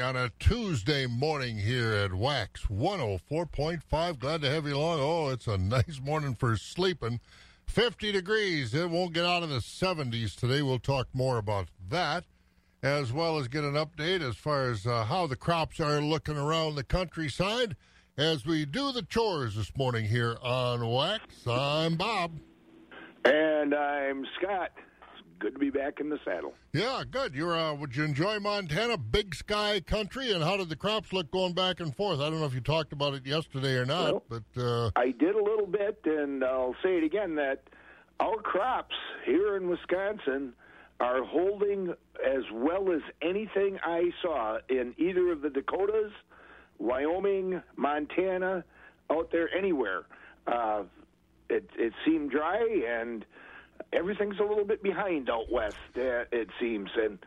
on 0.00 0.16
a 0.16 0.28
Tuesday 0.40 1.06
morning 1.06 1.56
here 1.56 1.92
at 1.92 2.12
Wax 2.12 2.62
104.5. 2.62 4.18
Glad 4.18 4.42
to 4.42 4.50
have 4.50 4.66
you 4.66 4.76
along. 4.76 4.98
Oh, 5.00 5.28
it's 5.28 5.46
a 5.46 5.56
nice 5.56 6.00
morning 6.02 6.34
for 6.34 6.56
sleeping. 6.56 7.20
50 7.68 8.10
degrees. 8.10 8.74
It 8.74 8.90
won't 8.90 9.12
get 9.12 9.24
out 9.24 9.44
of 9.44 9.50
the 9.50 9.60
70s 9.60 10.34
today. 10.34 10.62
We'll 10.62 10.80
talk 10.80 11.06
more 11.12 11.38
about 11.38 11.68
that, 11.90 12.24
as 12.82 13.12
well 13.12 13.38
as 13.38 13.46
get 13.46 13.62
an 13.62 13.74
update 13.74 14.20
as 14.20 14.34
far 14.34 14.68
as 14.68 14.84
uh, 14.84 15.04
how 15.04 15.28
the 15.28 15.36
crops 15.36 15.78
are 15.78 16.00
looking 16.00 16.36
around 16.36 16.74
the 16.74 16.82
countryside 16.82 17.76
as 18.18 18.44
we 18.44 18.64
do 18.64 18.90
the 18.90 19.02
chores 19.02 19.54
this 19.54 19.70
morning 19.76 20.06
here 20.06 20.36
on 20.42 20.84
Wax. 20.88 21.46
I'm 21.46 21.94
Bob. 21.94 22.32
And 23.24 23.72
I'm 23.72 24.26
Scott 24.40 24.72
good 25.38 25.54
to 25.54 25.58
be 25.58 25.70
back 25.70 26.00
in 26.00 26.08
the 26.08 26.18
saddle. 26.24 26.54
Yeah, 26.72 27.02
good. 27.10 27.34
You're 27.34 27.56
uh, 27.56 27.74
would 27.74 27.94
you 27.96 28.04
enjoy 28.04 28.38
Montana, 28.40 28.96
big 28.96 29.34
sky 29.34 29.80
country, 29.80 30.32
and 30.32 30.42
how 30.42 30.56
did 30.56 30.68
the 30.68 30.76
crops 30.76 31.12
look 31.12 31.30
going 31.30 31.54
back 31.54 31.80
and 31.80 31.94
forth? 31.94 32.20
I 32.20 32.30
don't 32.30 32.40
know 32.40 32.46
if 32.46 32.54
you 32.54 32.60
talked 32.60 32.92
about 32.92 33.14
it 33.14 33.26
yesterday 33.26 33.74
or 33.74 33.86
not, 33.86 34.12
well, 34.12 34.42
but 34.56 34.62
uh... 34.62 34.90
I 34.96 35.10
did 35.10 35.34
a 35.34 35.42
little 35.42 35.66
bit, 35.66 36.00
and 36.04 36.44
I'll 36.44 36.76
say 36.82 36.96
it 36.98 37.04
again 37.04 37.34
that 37.36 37.64
our 38.20 38.36
crops 38.36 38.94
here 39.24 39.56
in 39.56 39.68
Wisconsin 39.68 40.52
are 41.00 41.24
holding 41.24 41.94
as 42.24 42.44
well 42.52 42.92
as 42.92 43.00
anything 43.20 43.78
I 43.84 44.10
saw 44.22 44.58
in 44.68 44.94
either 44.96 45.32
of 45.32 45.42
the 45.42 45.50
Dakotas, 45.50 46.12
Wyoming, 46.78 47.62
Montana, 47.76 48.64
out 49.10 49.30
there 49.32 49.54
anywhere. 49.56 50.04
Uh, 50.46 50.84
it, 51.50 51.68
it 51.76 51.92
seemed 52.04 52.30
dry 52.30 52.64
and 52.88 53.24
everything's 53.94 54.38
a 54.38 54.44
little 54.44 54.64
bit 54.64 54.82
behind 54.82 55.30
out 55.30 55.50
west. 55.50 55.76
Uh, 55.96 56.24
it 56.32 56.48
seems, 56.60 56.90
and 56.96 57.18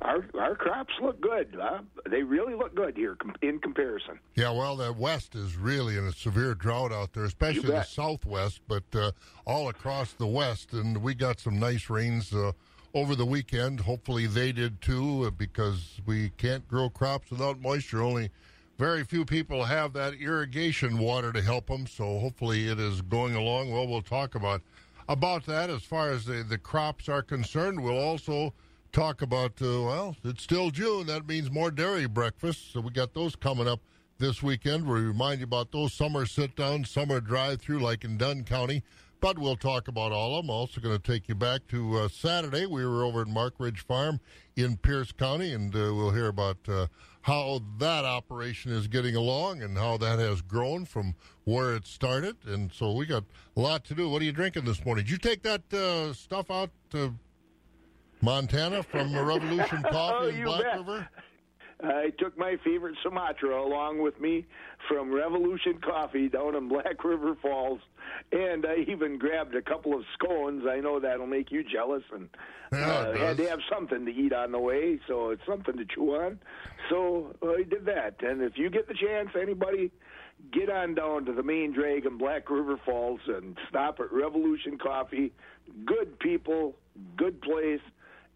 our 0.00 0.24
our 0.38 0.54
crops 0.54 0.94
look 1.00 1.20
good. 1.20 1.56
Uh, 1.60 1.80
they 2.08 2.22
really 2.22 2.54
look 2.54 2.74
good 2.74 2.96
here 2.96 3.16
in 3.42 3.58
comparison. 3.58 4.18
Yeah, 4.34 4.50
well, 4.50 4.76
the 4.76 4.92
west 4.92 5.34
is 5.34 5.56
really 5.56 5.96
in 5.96 6.06
a 6.06 6.12
severe 6.12 6.54
drought 6.54 6.92
out 6.92 7.12
there, 7.12 7.24
especially 7.24 7.70
the 7.70 7.82
southwest, 7.82 8.60
but 8.68 8.84
uh, 8.94 9.12
all 9.46 9.68
across 9.68 10.12
the 10.12 10.26
west. 10.26 10.72
And 10.72 11.02
we 11.02 11.14
got 11.14 11.40
some 11.40 11.58
nice 11.58 11.90
rains 11.90 12.32
uh, 12.32 12.52
over 12.94 13.14
the 13.14 13.26
weekend. 13.26 13.80
Hopefully, 13.80 14.26
they 14.26 14.52
did 14.52 14.80
too, 14.80 15.24
uh, 15.26 15.30
because 15.30 16.00
we 16.06 16.30
can't 16.30 16.66
grow 16.68 16.90
crops 16.90 17.30
without 17.30 17.60
moisture. 17.60 18.02
Only 18.02 18.30
very 18.78 19.04
few 19.04 19.24
people 19.24 19.64
have 19.64 19.92
that 19.92 20.14
irrigation 20.14 20.98
water 20.98 21.32
to 21.32 21.42
help 21.42 21.66
them. 21.68 21.86
So 21.86 22.18
hopefully, 22.18 22.68
it 22.68 22.80
is 22.80 23.02
going 23.02 23.34
along 23.34 23.70
well. 23.70 23.86
We'll 23.86 24.02
talk 24.02 24.34
about 24.34 24.62
about 25.08 25.46
that 25.46 25.70
as 25.70 25.82
far 25.82 26.10
as 26.10 26.24
the, 26.24 26.44
the 26.48 26.58
crops 26.58 27.08
are 27.08 27.22
concerned. 27.22 27.82
We'll 27.82 27.98
also 27.98 28.54
talk 28.92 29.22
about, 29.22 29.60
uh, 29.62 29.82
well, 29.82 30.16
it's 30.24 30.42
still 30.42 30.70
June. 30.70 31.06
That 31.06 31.26
means 31.26 31.50
more 31.50 31.70
dairy 31.70 32.06
breakfasts. 32.06 32.72
So 32.72 32.80
we 32.80 32.90
got 32.90 33.14
those 33.14 33.34
coming 33.36 33.66
up 33.66 33.80
this 34.18 34.42
weekend. 34.42 34.86
We 34.86 35.00
remind 35.00 35.40
you 35.40 35.44
about 35.44 35.72
those 35.72 35.92
summer 35.92 36.26
sit 36.26 36.54
downs, 36.54 36.90
summer 36.90 37.20
drive 37.20 37.60
through, 37.60 37.80
like 37.80 38.04
in 38.04 38.16
Dunn 38.16 38.44
County. 38.44 38.82
But 39.20 39.38
we'll 39.38 39.56
talk 39.56 39.86
about 39.86 40.10
all 40.10 40.36
of 40.36 40.44
them. 40.44 40.50
Also, 40.50 40.80
going 40.80 40.98
to 40.98 41.12
take 41.12 41.28
you 41.28 41.36
back 41.36 41.68
to 41.68 41.98
uh, 41.98 42.08
Saturday. 42.08 42.66
We 42.66 42.84
were 42.84 43.04
over 43.04 43.22
at 43.22 43.28
Mark 43.28 43.54
Ridge 43.58 43.80
Farm 43.80 44.18
in 44.56 44.76
Pierce 44.76 45.12
County, 45.12 45.52
and 45.52 45.74
uh, 45.74 45.94
we'll 45.94 46.10
hear 46.10 46.26
about 46.26 46.58
uh, 46.68 46.88
how 47.22 47.60
that 47.78 48.04
operation 48.04 48.72
is 48.72 48.88
getting 48.88 49.16
along 49.16 49.62
and 49.62 49.78
how 49.78 49.96
that 49.96 50.18
has 50.18 50.42
grown 50.42 50.84
from 50.84 51.14
where 51.44 51.74
it 51.74 51.86
started. 51.86 52.36
And 52.46 52.72
so 52.72 52.92
we 52.92 53.06
got 53.06 53.24
a 53.56 53.60
lot 53.60 53.84
to 53.86 53.94
do. 53.94 54.08
What 54.08 54.22
are 54.22 54.24
you 54.24 54.32
drinking 54.32 54.64
this 54.64 54.84
morning? 54.84 55.04
Did 55.04 55.10
you 55.10 55.18
take 55.18 55.42
that 55.42 55.72
uh, 55.72 56.12
stuff 56.12 56.50
out 56.50 56.70
to 56.90 57.14
Montana 58.20 58.82
from 58.82 59.12
the 59.12 59.22
Revolution 59.22 59.82
Coffee 59.90 60.26
oh, 60.26 60.28
in 60.28 60.44
Black 60.44 60.62
bet. 60.62 60.78
River? 60.78 61.08
I 61.82 62.10
took 62.18 62.38
my 62.38 62.56
favorite 62.64 62.96
Sumatra 63.02 63.60
along 63.60 64.00
with 64.02 64.20
me 64.20 64.46
from 64.88 65.12
Revolution 65.12 65.80
Coffee 65.82 66.28
down 66.28 66.54
in 66.54 66.68
Black 66.68 67.02
River 67.04 67.36
Falls, 67.40 67.80
and 68.30 68.64
I 68.64 68.84
even 68.88 69.18
grabbed 69.18 69.54
a 69.54 69.62
couple 69.62 69.94
of 69.94 70.04
scones. 70.14 70.64
I 70.68 70.80
know 70.80 71.00
that'll 71.00 71.26
make 71.26 71.50
you 71.50 71.64
jealous, 71.64 72.04
and 72.12 72.28
yeah, 72.72 72.86
uh, 72.86 73.16
had 73.16 73.36
to 73.38 73.48
have 73.48 73.60
something 73.72 74.04
to 74.06 74.12
eat 74.12 74.32
on 74.32 74.52
the 74.52 74.58
way, 74.60 75.00
so 75.08 75.30
it's 75.30 75.44
something 75.46 75.76
to 75.76 75.84
chew 75.84 76.14
on. 76.14 76.38
So 76.88 77.34
I 77.42 77.64
did 77.64 77.84
that. 77.86 78.22
And 78.22 78.42
if 78.42 78.56
you 78.56 78.70
get 78.70 78.86
the 78.86 78.94
chance, 78.94 79.30
anybody 79.40 79.90
get 80.52 80.70
on 80.70 80.94
down 80.94 81.24
to 81.26 81.32
the 81.32 81.42
main 81.42 81.72
drag 81.72 82.06
in 82.06 82.18
Black 82.18 82.48
River 82.50 82.78
Falls 82.84 83.20
and 83.26 83.56
stop 83.68 84.00
at 84.00 84.12
Revolution 84.12 84.78
Coffee. 84.78 85.32
Good 85.84 86.18
people, 86.18 86.76
good 87.16 87.40
place, 87.40 87.80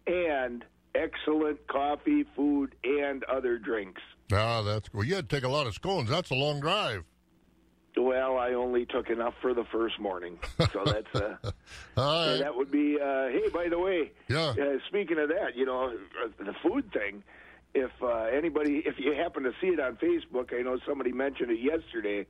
and 0.05 0.63
excellent 0.97 1.65
coffee, 1.67 2.25
food, 2.35 2.75
and 2.83 3.23
other 3.25 3.57
drinks. 3.57 4.01
Ah, 4.31 4.61
that's 4.61 4.89
cool. 4.89 5.03
You 5.03 5.15
had 5.15 5.29
to 5.29 5.35
take 5.35 5.43
a 5.43 5.49
lot 5.49 5.67
of 5.67 5.73
scones. 5.73 6.09
That's 6.09 6.31
a 6.31 6.35
long 6.35 6.59
drive. 6.59 7.03
Well, 7.95 8.37
I 8.37 8.53
only 8.53 8.85
took 8.85 9.09
enough 9.09 9.33
for 9.41 9.53
the 9.53 9.63
first 9.71 9.99
morning, 9.99 10.37
so 10.71 10.83
that's 10.85 11.15
uh, 11.15 11.35
right. 11.97 12.37
that 12.37 12.55
would 12.55 12.69
be. 12.69 12.97
Uh, 13.01 13.27
hey, 13.29 13.49
by 13.51 13.69
the 13.69 13.79
way, 13.79 14.11
yeah. 14.27 14.53
Uh, 14.59 14.77
speaking 14.87 15.17
of 15.17 15.29
that, 15.29 15.55
you 15.55 15.65
know, 15.65 15.93
the 16.37 16.53
food 16.61 16.91
thing. 16.91 17.23
If 17.73 17.91
uh, 18.01 18.25
anybody, 18.33 18.83
if 18.85 18.95
you 18.97 19.13
happen 19.13 19.43
to 19.43 19.51
see 19.61 19.67
it 19.67 19.79
on 19.79 19.97
Facebook, 19.97 20.57
I 20.57 20.61
know 20.61 20.79
somebody 20.87 21.11
mentioned 21.11 21.51
it 21.51 21.59
yesterday. 21.59 22.25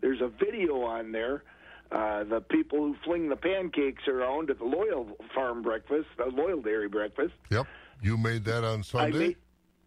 There's 0.00 0.20
a 0.20 0.28
video 0.28 0.82
on 0.82 1.12
there. 1.12 1.42
Uh, 1.92 2.24
the 2.24 2.40
people 2.40 2.78
who 2.78 2.96
fling 3.04 3.28
the 3.28 3.36
pancakes 3.36 4.08
around 4.08 4.48
at 4.48 4.58
the 4.58 4.64
Loyal 4.64 5.08
Farm 5.34 5.60
breakfast, 5.60 6.06
the 6.16 6.24
Loyal 6.24 6.62
Dairy 6.62 6.88
breakfast. 6.88 7.34
Yep 7.50 7.66
you 8.02 8.16
made 8.16 8.44
that 8.44 8.64
on 8.64 8.82
Sunday. 8.82 9.16
I 9.16 9.20
made, 9.20 9.36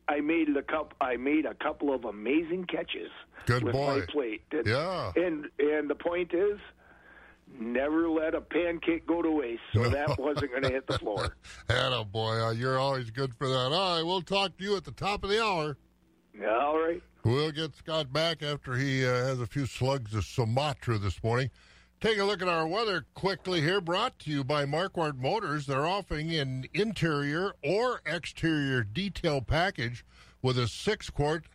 I 0.08 0.22
made 0.22 0.58
a 0.58 0.62
couple. 0.64 0.98
I 1.02 1.18
made 1.18 1.46
a 1.46 1.54
couple 1.54 1.94
of 1.94 2.06
amazing 2.06 2.66
catches. 2.66 3.12
Good 3.46 3.64
with 3.64 3.74
boy. 3.74 4.00
my 4.00 4.06
plate. 4.08 4.42
And, 4.52 4.66
yeah. 4.66 5.12
And 5.16 5.48
and 5.60 5.90
the 5.90 5.96
point 5.96 6.34
is, 6.34 6.60
never 7.60 8.10
let 8.10 8.34
a 8.34 8.42
pancake 8.42 9.06
go 9.06 9.22
to 9.22 9.30
waste. 9.30 9.62
So 9.74 9.90
that 9.90 10.18
wasn't 10.20 10.52
going 10.52 10.64
to 10.64 10.70
hit 10.70 10.88
the 10.88 10.98
floor. 10.98 11.36
Atta 11.70 12.06
boy, 12.06 12.42
uh, 12.42 12.52
you're 12.52 12.80
always 12.80 13.12
good 13.12 13.36
for 13.36 13.48
that. 13.48 13.72
All 13.72 13.98
right, 13.98 14.04
we'll 14.04 14.22
talk 14.22 14.58
to 14.58 14.64
you 14.64 14.76
at 14.78 14.86
the 14.86 14.92
top 14.92 15.24
of 15.24 15.30
the 15.30 15.44
hour. 15.44 15.78
All 16.48 16.80
right. 16.80 17.02
We'll 17.24 17.52
get 17.52 17.76
Scott 17.76 18.14
back 18.14 18.44
after 18.44 18.76
he 18.76 19.06
uh, 19.06 19.10
has 19.10 19.40
a 19.40 19.48
few 19.48 19.66
slugs 19.66 20.14
of 20.14 20.26
Sumatra 20.26 21.00
this 21.00 21.24
morning. 21.24 21.50
Take 22.02 22.18
a 22.20 22.24
look 22.24 22.42
at 22.42 22.48
our 22.48 22.68
weather 22.68 23.06
quickly 23.14 23.62
here, 23.62 23.82
brought 23.82 24.20
to 24.20 24.30
you 24.30 24.44
by 24.44 24.66
Marquardt 24.66 25.18
Motors. 25.18 25.66
They're 25.66 25.88
offering 25.88 26.32
an 26.36 26.66
interior 26.74 27.54
or 27.64 28.02
exterior 28.06 28.84
detail 28.84 29.42
package 29.42 30.06
with 30.42 30.58
a 30.58 30.68
six 30.68 31.10
quart 31.10 31.46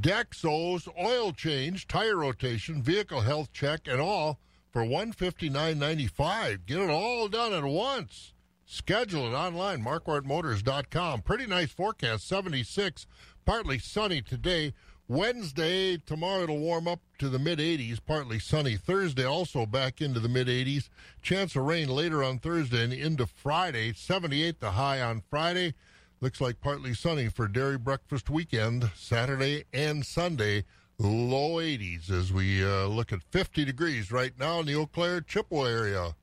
Dexos 0.00 0.86
oil 1.02 1.32
change, 1.32 1.86
tire 1.86 2.16
rotation, 2.16 2.82
vehicle 2.82 3.22
health 3.22 3.52
check, 3.52 3.88
and 3.88 4.00
all 4.00 4.38
for 4.70 4.84
one 4.84 5.12
fifty 5.12 5.48
nine 5.48 5.78
ninety 5.78 6.06
five. 6.06 6.66
Get 6.66 6.78
it 6.80 6.90
all 6.90 7.28
done 7.28 7.54
at 7.54 7.64
once. 7.64 8.34
Schedule 8.66 9.28
it 9.28 9.34
online, 9.34 9.82
marquardtmotors.com. 9.82 11.22
Pretty 11.22 11.46
nice 11.46 11.72
forecast, 11.72 12.28
76, 12.28 13.06
partly 13.46 13.78
sunny 13.78 14.20
today 14.20 14.74
Wednesday, 15.08 15.96
tomorrow 15.96 16.42
it'll 16.42 16.58
warm 16.58 16.86
up 16.86 17.00
to 17.18 17.30
the 17.30 17.38
mid 17.38 17.58
80s, 17.58 17.98
partly 18.04 18.38
sunny. 18.38 18.76
Thursday 18.76 19.24
also 19.24 19.64
back 19.64 20.02
into 20.02 20.20
the 20.20 20.28
mid 20.28 20.48
80s. 20.48 20.90
Chance 21.22 21.56
of 21.56 21.64
rain 21.64 21.88
later 21.88 22.22
on 22.22 22.38
Thursday 22.38 22.84
and 22.84 22.92
into 22.92 23.26
Friday. 23.26 23.94
78 23.94 24.60
the 24.60 24.72
high 24.72 25.00
on 25.00 25.22
Friday. 25.30 25.72
Looks 26.20 26.42
like 26.42 26.60
partly 26.60 26.92
sunny 26.92 27.28
for 27.28 27.48
dairy 27.48 27.78
breakfast 27.78 28.28
weekend, 28.28 28.90
Saturday 28.94 29.64
and 29.72 30.04
Sunday. 30.04 30.64
Low 30.98 31.54
80s 31.56 32.10
as 32.10 32.30
we 32.32 32.62
uh, 32.62 32.86
look 32.86 33.10
at 33.12 33.22
50 33.30 33.64
degrees 33.64 34.12
right 34.12 34.32
now 34.38 34.60
in 34.60 34.66
the 34.66 34.74
Eau 34.74 34.86
Claire 34.86 35.20
Chippewa 35.22 35.64
area. 35.64 36.16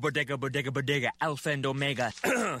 bodega, 0.00 0.36
bodega, 0.36 0.70
bodega, 0.70 1.12
alpha 1.20 1.50
and 1.50 1.64
omega. 1.64 2.12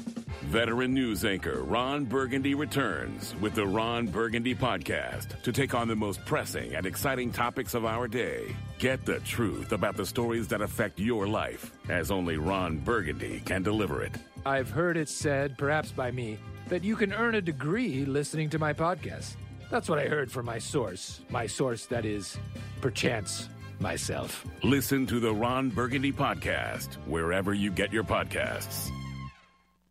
Veteran 0.51 0.93
news 0.93 1.23
anchor 1.23 1.63
Ron 1.63 2.03
Burgundy 2.03 2.55
returns 2.55 3.33
with 3.39 3.55
the 3.55 3.65
Ron 3.65 4.07
Burgundy 4.07 4.53
Podcast 4.53 5.41
to 5.43 5.53
take 5.53 5.73
on 5.73 5.87
the 5.87 5.95
most 5.95 6.25
pressing 6.25 6.75
and 6.75 6.85
exciting 6.85 7.31
topics 7.31 7.73
of 7.73 7.85
our 7.85 8.05
day. 8.05 8.53
Get 8.77 9.05
the 9.05 9.21
truth 9.21 9.71
about 9.71 9.95
the 9.95 10.05
stories 10.05 10.49
that 10.49 10.59
affect 10.59 10.99
your 10.99 11.25
life, 11.25 11.71
as 11.87 12.11
only 12.11 12.35
Ron 12.35 12.79
Burgundy 12.79 13.41
can 13.45 13.63
deliver 13.63 14.03
it. 14.03 14.11
I've 14.45 14.69
heard 14.69 14.97
it 14.97 15.07
said, 15.07 15.57
perhaps 15.57 15.93
by 15.93 16.11
me, 16.11 16.37
that 16.67 16.83
you 16.83 16.97
can 16.97 17.13
earn 17.13 17.35
a 17.35 17.41
degree 17.41 18.03
listening 18.03 18.49
to 18.49 18.59
my 18.59 18.73
podcast. 18.73 19.37
That's 19.69 19.87
what 19.87 19.99
I 19.99 20.09
heard 20.09 20.29
from 20.29 20.47
my 20.47 20.59
source. 20.59 21.21
My 21.29 21.47
source, 21.47 21.85
that 21.85 22.03
is, 22.03 22.37
perchance, 22.81 23.47
myself. 23.79 24.45
Listen 24.63 25.07
to 25.07 25.21
the 25.21 25.33
Ron 25.33 25.69
Burgundy 25.69 26.11
podcast 26.11 26.95
wherever 27.07 27.53
you 27.53 27.71
get 27.71 27.93
your 27.93 28.03
podcasts. 28.03 28.91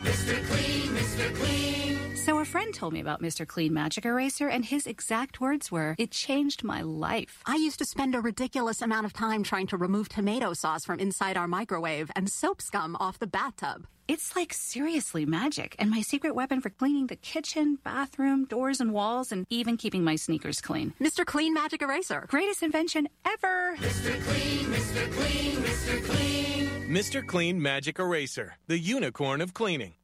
Mr. 0.02 0.46
Clean, 0.48 0.88
Mr. 0.88 1.34
Clean. 1.34 2.16
So, 2.16 2.38
a 2.38 2.44
friend 2.44 2.72
told 2.72 2.92
me 2.92 3.00
about 3.00 3.22
Mr. 3.22 3.46
Clean 3.46 3.72
Magic 3.72 4.04
Eraser, 4.04 4.48
and 4.48 4.64
his 4.64 4.86
exact 4.86 5.40
words 5.40 5.70
were, 5.70 5.94
It 5.98 6.10
changed 6.10 6.64
my 6.64 6.80
life. 6.82 7.42
I 7.46 7.56
used 7.56 7.78
to 7.78 7.84
spend 7.84 8.14
a 8.14 8.20
ridiculous 8.20 8.82
amount 8.82 9.06
of 9.06 9.12
time 9.12 9.42
trying 9.42 9.66
to 9.68 9.76
remove 9.76 10.08
tomato 10.08 10.52
sauce 10.54 10.84
from 10.84 11.00
inside 11.00 11.36
our 11.36 11.48
microwave 11.48 12.10
and 12.16 12.30
soap 12.30 12.62
scum 12.62 12.96
off 12.98 13.18
the 13.18 13.26
bathtub. 13.26 13.86
It's 14.10 14.34
like 14.34 14.52
seriously 14.52 15.24
magic, 15.24 15.76
and 15.78 15.88
my 15.88 16.00
secret 16.00 16.34
weapon 16.34 16.60
for 16.60 16.68
cleaning 16.68 17.06
the 17.06 17.14
kitchen, 17.14 17.78
bathroom, 17.84 18.44
doors, 18.44 18.80
and 18.80 18.92
walls, 18.92 19.30
and 19.30 19.46
even 19.50 19.76
keeping 19.76 20.02
my 20.02 20.16
sneakers 20.16 20.60
clean. 20.60 20.94
Mr. 21.00 21.24
Clean 21.24 21.54
Magic 21.54 21.80
Eraser. 21.80 22.24
Greatest 22.26 22.64
invention 22.64 23.08
ever. 23.24 23.76
Mr. 23.76 24.20
Clean, 24.24 24.66
Mr. 24.66 25.12
Clean, 25.12 25.56
Mr. 25.58 26.04
Clean. 26.04 26.68
Mr. 26.88 27.24
Clean 27.24 27.62
Magic 27.62 28.00
Eraser, 28.00 28.56
the 28.66 28.80
unicorn 28.80 29.40
of 29.40 29.54
cleaning. 29.54 29.94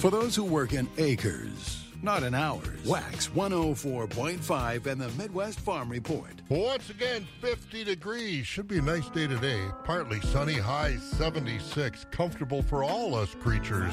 For 0.00 0.10
those 0.10 0.36
who 0.36 0.44
work 0.44 0.74
in 0.74 0.86
acres, 0.98 1.79
not 2.02 2.22
in 2.22 2.34
hours. 2.34 2.84
Wax 2.86 3.28
104.5 3.28 4.86
and 4.86 5.00
the 5.00 5.08
Midwest 5.10 5.60
Farm 5.60 5.88
Report. 5.88 6.32
Once 6.48 6.90
again, 6.90 7.26
50 7.40 7.84
degrees. 7.84 8.46
Should 8.46 8.68
be 8.68 8.78
a 8.78 8.82
nice 8.82 9.08
day 9.10 9.26
today. 9.26 9.62
Partly 9.84 10.20
sunny, 10.20 10.54
high 10.54 10.96
76. 10.96 12.06
Comfortable 12.10 12.62
for 12.62 12.82
all 12.84 13.14
us 13.14 13.34
creatures. 13.34 13.92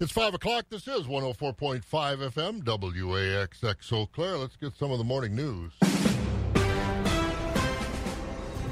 It's 0.00 0.12
5 0.12 0.34
o'clock. 0.34 0.66
This 0.68 0.88
is 0.88 1.06
104.5 1.06 1.82
FM, 1.82 2.62
WAXX 2.62 3.92
Eau 3.92 4.06
Claire. 4.06 4.36
Let's 4.38 4.56
get 4.56 4.76
some 4.76 4.90
of 4.90 4.98
the 4.98 5.04
morning 5.04 5.36
news. 5.36 5.72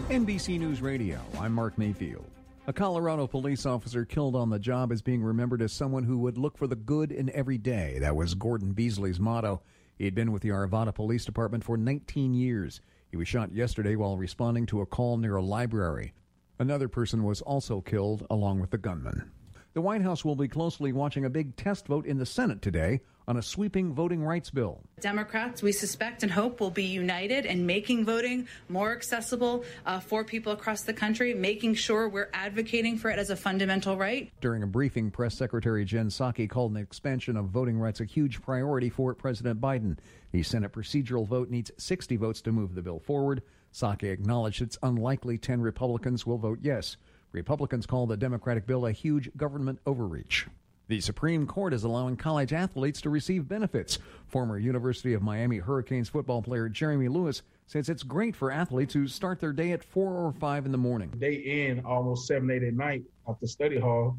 NBC 0.09 0.59
News 0.59 0.83
Radio, 0.83 1.21
I'm 1.39 1.53
Mark 1.53 1.79
Mayfield. 1.79 2.27
A 2.71 2.73
Colorado 2.73 3.27
police 3.27 3.67
officer 3.67 4.05
killed 4.05 4.37
on 4.37 4.49
the 4.49 4.61
job 4.61 4.93
is 4.93 5.03
being 5.03 5.25
remembered 5.25 5.61
as 5.61 5.73
someone 5.73 6.05
who 6.05 6.19
would 6.19 6.39
look 6.39 6.57
for 6.57 6.69
the 6.69 6.77
good 6.77 7.11
in 7.11 7.29
every 7.31 7.59
day. 7.59 7.99
That 7.99 8.15
was 8.15 8.35
Gordon 8.35 8.75
Beesley's 8.75 9.19
motto. 9.19 9.61
He 9.99 10.05
had 10.05 10.15
been 10.15 10.31
with 10.31 10.43
the 10.43 10.51
Arvada 10.51 10.95
Police 10.95 11.25
Department 11.25 11.65
for 11.65 11.77
19 11.77 12.33
years. 12.33 12.81
He 13.11 13.17
was 13.17 13.27
shot 13.27 13.53
yesterday 13.53 13.97
while 13.97 14.17
responding 14.17 14.67
to 14.67 14.83
a 14.83 14.87
call 14.87 15.17
near 15.17 15.35
a 15.35 15.43
library. 15.43 16.13
Another 16.61 16.87
person 16.87 17.25
was 17.25 17.43
also 17.43 17.81
killed 17.81 18.25
along 18.31 18.61
with 18.61 18.71
the 18.71 18.79
gunman. 18.79 19.33
The 19.73 19.81
White 19.81 20.03
House 20.03 20.25
will 20.25 20.37
be 20.37 20.47
closely 20.47 20.93
watching 20.93 21.25
a 21.25 21.29
big 21.29 21.57
test 21.57 21.89
vote 21.89 22.07
in 22.07 22.19
the 22.19 22.25
Senate 22.25 22.63
today 22.63 23.01
on 23.31 23.37
a 23.37 23.43
sweeping 23.43 23.95
voting 23.95 24.25
rights 24.25 24.51
bill. 24.51 24.83
Democrats, 25.01 25.63
we 25.63 25.71
suspect 25.71 26.25
and 26.25 26.33
hope, 26.33 26.59
will 26.59 26.69
be 26.69 26.83
united 26.83 27.47
in 27.47 27.65
making 27.65 28.05
voting 28.05 28.49
more 28.69 28.91
accessible 28.91 29.65
uh, 29.87 30.01
for 30.01 30.25
people 30.25 30.51
across 30.51 30.83
the 30.83 30.93
country, 30.93 31.33
making 31.33 31.73
sure 31.75 32.09
we're 32.09 32.29
advocating 32.35 32.99
for 32.99 33.09
it 33.09 33.21
as 33.21 33.31
a 33.31 33.37
fundamental 33.37 33.97
right. 33.97 34.33
During 34.41 34.65
a 34.65 34.67
briefing, 34.67 35.13
Press 35.13 35.37
Secretary 35.37 35.85
Jen 35.85 36.09
Psaki 36.09 36.51
called 36.51 36.73
an 36.73 36.79
expansion 36.79 37.37
of 37.37 37.47
voting 37.47 37.79
rights 37.79 38.01
a 38.01 38.05
huge 38.05 38.43
priority 38.43 38.91
for 38.91 39.15
President 39.15 39.61
Biden. 39.61 39.97
The 40.33 40.43
Senate 40.43 40.73
procedural 40.73 41.25
vote 41.25 41.51
needs 41.51 41.71
60 41.79 42.17
votes 42.17 42.43
to 42.43 42.51
move 42.51 42.75
the 42.75 42.83
bill 42.83 42.99
forward. 42.99 43.43
Psaki 43.73 44.11
acknowledged 44.11 44.61
it's 44.61 44.77
unlikely 44.83 45.39
10 45.39 45.61
Republicans 45.61 46.27
will 46.27 46.39
vote 46.39 46.59
yes. 46.63 46.97
Republicans 47.31 47.87
call 47.87 48.09
the 48.09 48.17
Democratic 48.17 48.67
bill 48.67 48.87
a 48.87 48.93
huge 48.93 49.31
government 49.37 49.79
overreach. 49.87 50.49
The 50.91 51.01
Supreme 51.01 51.47
Court 51.47 51.73
is 51.73 51.85
allowing 51.85 52.17
college 52.17 52.53
athletes 52.53 53.01
to 53.03 53.11
receive 53.11 53.47
benefits. 53.47 54.01
Former 54.27 54.59
University 54.59 55.15
of 55.15 55.23
Miami 55.23 55.59
Hurricanes 55.59 56.09
football 56.09 56.43
player 56.43 56.69
Jeremy 56.69 57.07
Lewis 57.07 57.43
says 57.69 57.89
it's 57.89 58.03
great 58.03 58.35
for 58.35 58.51
athletes 58.51 58.93
who 58.93 59.07
start 59.07 59.39
their 59.39 59.53
day 59.53 59.71
at 59.71 59.85
4 59.85 60.13
or 60.13 60.33
5 60.33 60.67
in 60.67 60.73
the 60.73 60.79
morning. 60.79 61.13
They 61.17 61.35
in 61.35 61.85
almost 61.85 62.27
7, 62.27 62.51
8 62.51 62.65
at 62.65 62.75
night 62.75 63.05
at 63.29 63.39
the 63.41 63.47
study 63.47 63.79
hall 63.79 64.19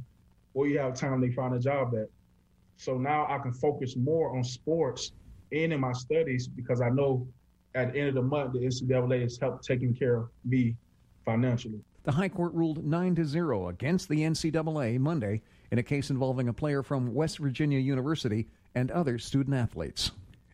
where 0.54 0.70
you 0.70 0.80
have 0.80 0.94
time 0.94 1.20
they 1.20 1.32
find 1.32 1.54
a 1.54 1.60
job 1.60 1.94
at. 1.94 2.08
So 2.78 2.98
now 2.98 3.28
I 3.28 3.38
can 3.40 3.52
focus 3.52 3.98
more 3.98 4.34
on 4.38 4.42
sports 4.42 5.12
and 5.52 5.74
in 5.74 5.80
my 5.82 5.92
studies 5.92 6.48
because 6.48 6.80
I 6.80 6.88
know 6.88 7.28
at 7.76 7.92
the 7.92 8.00
end 8.00 8.08
of 8.08 8.16
the 8.16 8.22
month 8.22 8.54
the 8.54 8.60
NCAA 8.60 9.24
has 9.24 9.38
helped 9.38 9.66
taking 9.66 9.94
care 9.94 10.16
of 10.16 10.30
me 10.46 10.78
financially. 11.26 11.82
The 12.04 12.14
High 12.14 12.30
Court 12.30 12.54
ruled 12.54 12.86
9 12.86 13.16
to 13.16 13.26
0 13.26 13.68
against 13.68 14.08
the 14.08 14.22
NCAA 14.22 15.00
Monday 15.00 15.42
in 15.72 15.80
a 15.80 15.84
case 15.84 16.10
involving 16.10 16.50
a 16.50 16.54
player 16.54 16.84
from 16.84 17.14
West 17.14 17.40
Virginia 17.40 17.80
University 17.80 18.48
and 18.76 18.92
other 18.92 19.18
student 19.18 19.56
athletes. 19.56 20.12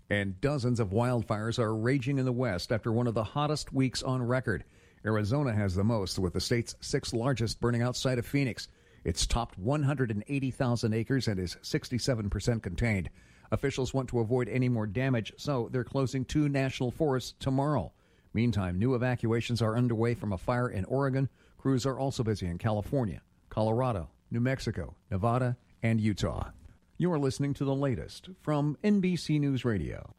And 0.10 0.40
dozens 0.40 0.80
of 0.80 0.92
wildfires 0.92 1.60
are 1.60 1.75
raging 1.75 2.18
in 2.18 2.25
the 2.25 2.31
West 2.31 2.72
after 2.72 2.92
one 2.92 3.08
of 3.08 3.14
the 3.14 3.24
hottest 3.24 3.74
weeks 3.74 4.04
on 4.04 4.22
record. 4.24 4.64
Arizona 5.06 5.54
has 5.54 5.75
the 5.75 5.84
most, 5.84 6.19
with 6.19 6.34
the 6.34 6.40
state's 6.40 6.75
sixth 6.81 7.14
largest 7.14 7.60
burning 7.60 7.81
outside 7.81 8.19
of 8.19 8.25
Phoenix. 8.25 8.68
It's 9.04 9.25
topped 9.25 9.58
180,000 9.58 10.94
acres 10.94 11.28
and 11.28 11.40
is 11.40 11.58
67% 11.62 12.62
contained. 12.62 13.10
Officials 13.52 13.94
want 13.94 14.10
to 14.10 14.20
avoid 14.20 14.50
any 14.50 14.70
more 14.70 14.88
damage, 14.88 15.34
so 15.38 15.70
they're 15.72 15.84
closing 15.84 16.25
two 16.25 16.50
national 16.50 16.92
forests 16.92 17.34
tomorrow. 17.40 17.92
Meantime, 18.34 18.78
new 18.78 18.94
evacuations 18.94 19.62
are 19.62 19.78
underway 19.78 20.13
from 20.13 20.34
a 20.34 20.38
fire 20.38 20.70
in 20.70 20.86
Oregon. 20.86 21.30
Crews 21.58 21.86
are 21.86 21.98
also 21.98 22.24
busy 22.24 22.46
in 22.46 22.58
California, 22.58 23.22
Colorado, 23.50 24.10
New 24.29 24.39
Mexico, 24.39 24.95
Nevada, 25.09 25.57
and 25.81 26.01
Utah. 26.01 26.51
You're 26.97 27.19
listening 27.19 27.53
to 27.56 27.65
the 27.65 27.75
latest 27.75 28.29
from 28.41 28.77
NBC 28.83 29.39
News 29.39 29.63
Radio. 29.63 30.13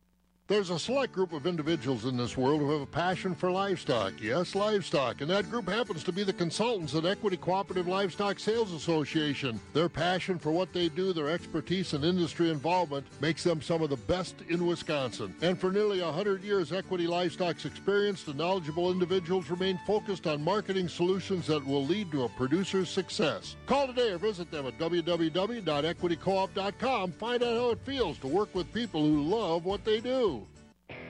There's 0.49 0.71
a 0.71 0.79
select 0.79 1.13
group 1.13 1.35
of 1.35 1.47
individuals 1.47 2.07
in 2.07 2.17
this 2.17 2.39
world 2.39 2.63
who 2.63 2.71
have 2.71 2.81
a 2.81 2.87
passion 2.87 3.35
for 3.35 3.51
livestock. 3.51 4.15
Yes, 4.19 4.55
livestock. 4.55 5.21
And 5.21 5.29
that 5.29 5.51
group 5.51 5.69
happens 5.69 6.03
to 6.05 6.13
be 6.13 6.25
the 6.25 6.33
consultants 6.33 6.95
at 6.95 7.05
Equity 7.05 7.37
Cooperative 7.37 7.87
Livestock 7.87 8.39
Sales 8.39 8.73
Association. 8.73 9.61
Their 9.75 9.91
passion 9.91 10.39
for 10.39 10.51
what 10.51 10.73
they 10.73 10.89
do, 10.89 11.13
their 11.13 11.29
expertise 11.29 11.93
and 11.93 12.03
industry 12.03 12.49
involvement 12.49 13.07
makes 13.21 13.45
them 13.45 13.61
some 13.61 13.83
of 13.83 13.91
the 13.91 13.99
best 13.99 14.37
in 14.49 14.67
Wisconsin. 14.67 15.35
And 15.43 15.61
for 15.61 15.71
nearly 15.71 16.01
100 16.01 16.43
years, 16.43 16.73
Equity 16.73 17.07
Livestock's 17.07 17.67
experienced 17.67 18.29
and 18.29 18.39
knowledgeable 18.39 18.91
individuals 18.91 19.51
remain 19.51 19.79
focused 19.87 20.27
on 20.27 20.43
marketing 20.43 20.89
solutions 20.89 21.47
that 21.49 21.63
will 21.63 21.85
lead 21.85 22.11
to 22.13 22.25
a 22.25 22.29
producer's 22.31 22.89
success. 22.89 23.57
Call 23.67 23.87
today 23.87 24.13
or 24.13 24.19
visit 24.19 24.51
them 24.51 24.67
at 24.67 24.79
www.equitycoop.com. 24.79 27.13
Find 27.13 27.43
out 27.43 27.55
how 27.55 27.69
it 27.69 27.81
feels 27.85 28.17
to 28.17 28.27
work 28.27 28.55
with 28.55 28.73
people 28.73 29.03
who 29.03 29.25
love 29.25 29.67
what 29.67 29.85
they 29.85 30.01
do. 30.01 30.38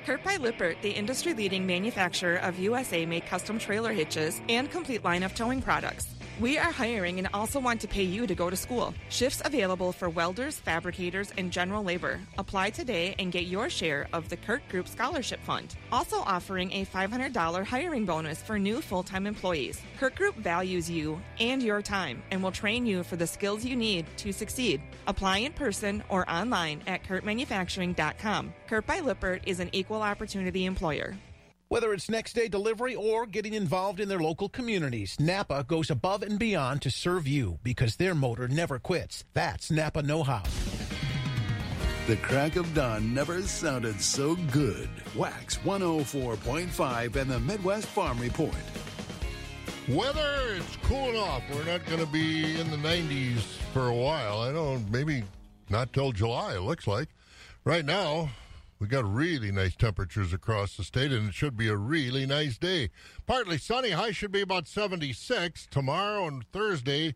CURT 0.05 0.25
by 0.25 0.37
Lippert, 0.37 0.81
the 0.83 0.91
industry 0.91 1.35
leading 1.35 1.67
manufacturer 1.67 2.37
of 2.37 2.59
USA 2.59 3.05
made 3.07 3.27
custom 3.27 3.59
trailer 3.59 3.93
hitches 3.93 4.41
and 4.49 4.71
complete 4.71 5.05
line 5.05 5.23
of 5.23 5.35
towing 5.35 5.63
products. 5.63 6.18
We 6.41 6.57
are 6.57 6.71
hiring 6.71 7.19
and 7.19 7.29
also 7.35 7.59
want 7.59 7.81
to 7.81 7.89
pay 7.89 8.05
you 8.05 8.25
to 8.29 8.35
go 8.35 8.49
to 8.49 8.55
school. 8.55 8.95
Shifts 9.09 9.43
available 9.45 9.91
for 9.91 10.09
welders, 10.09 10.61
fabricators, 10.61 11.33
and 11.37 11.51
general 11.51 11.83
labor. 11.83 12.21
Apply 12.39 12.71
today 12.71 13.17
and 13.19 13.33
get 13.33 13.47
your 13.47 13.69
share 13.69 14.07
of 14.13 14.29
the 14.29 14.37
CURT 14.37 14.63
Group 14.69 14.87
Scholarship 14.87 15.41
Fund. 15.41 15.75
Also 15.91 16.19
offering 16.19 16.71
a 16.71 16.85
$500 16.85 17.65
hiring 17.65 18.05
bonus 18.05 18.41
for 18.41 18.57
new 18.57 18.81
full 18.81 19.03
time 19.03 19.27
employees. 19.27 19.81
CURT 19.99 20.15
Group 20.15 20.37
values 20.37 20.89
you 20.89 21.21
and 21.41 21.61
your 21.61 21.83
time 21.83 22.23
and 22.31 22.41
will 22.41 22.53
train 22.53 22.87
you 22.87 23.03
for 23.03 23.17
the 23.17 23.27
skills 23.27 23.65
you 23.65 23.75
need 23.75 24.07
to 24.19 24.33
succeed. 24.33 24.81
Apply 25.09 25.39
in 25.39 25.53
person 25.55 26.05
or 26.09 26.31
online 26.31 26.83
at 26.87 27.03
kurtmanufacturing.com. 27.03 28.55
CURT 28.69 28.87
by 28.87 29.01
Lippert 29.01 29.43
is 29.45 29.59
an 29.59 29.71
equal 29.73 30.03
opportunity 30.03 30.67
employer. 30.67 31.17
Whether 31.71 31.93
it's 31.93 32.09
next 32.09 32.33
day 32.33 32.49
delivery 32.49 32.95
or 32.95 33.27
getting 33.27 33.53
involved 33.53 34.01
in 34.01 34.09
their 34.09 34.21
local 34.21 34.49
communities, 34.49 35.21
Napa 35.21 35.65
goes 35.69 35.91
above 35.91 36.23
and 36.23 36.39
beyond 36.39 36.81
to 36.81 36.91
serve 36.91 37.29
you 37.29 37.59
because 37.63 37.97
their 37.97 38.15
motor 38.15 38.49
never 38.49 38.79
quits. 38.79 39.27
That's 39.35 39.71
Napa 39.71 40.01
Know 40.01 40.23
How. 40.23 40.45
The 42.07 42.17
crack 42.17 42.57
of 42.57 42.73
dawn 42.73 43.13
never 43.13 43.43
sounded 43.43 44.01
so 44.01 44.35
good. 44.51 44.89
Wax 45.15 45.59
104.5 45.59 47.17
and 47.17 47.31
the 47.31 47.41
Midwest 47.41 47.87
Farm 47.89 48.19
Report. 48.19 48.55
Weather, 49.91 50.55
it's 50.57 50.77
cooling 50.85 51.17
off. 51.17 51.43
We're 51.53 51.65
not 51.65 51.85
going 51.85 52.01
to 52.01 52.11
be 52.11 52.59
in 52.59 52.71
the 52.71 52.79
90s 52.79 53.41
for 53.75 53.89
a 53.89 53.95
while. 53.95 54.41
I 54.41 54.53
don't, 54.53 54.91
maybe 54.91 55.23
not 55.69 55.93
till 55.93 56.13
July, 56.13 56.55
it 56.55 56.63
looks 56.63 56.87
like. 56.87 57.09
Right 57.65 57.85
now, 57.85 58.31
we 58.79 58.87
got 58.87 59.13
really 59.13 59.51
nice 59.51 59.75
temperatures 59.75 60.33
across 60.33 60.77
the 60.77 60.85
state, 60.85 61.11
and 61.11 61.29
it 61.29 61.35
should 61.35 61.57
be 61.57 61.69
a 61.69 61.77
really 61.77 62.27
nice 62.27 62.59
day. 62.59 62.91
Partly 63.27 63.59
sunny, 63.59 63.91
high 63.91 64.13
should 64.13 64.31
be 64.31 64.41
about 64.41 64.69
76. 64.69 65.67
Tomorrow 65.71 66.27
and 66.29 66.45
Thursday 66.53 67.15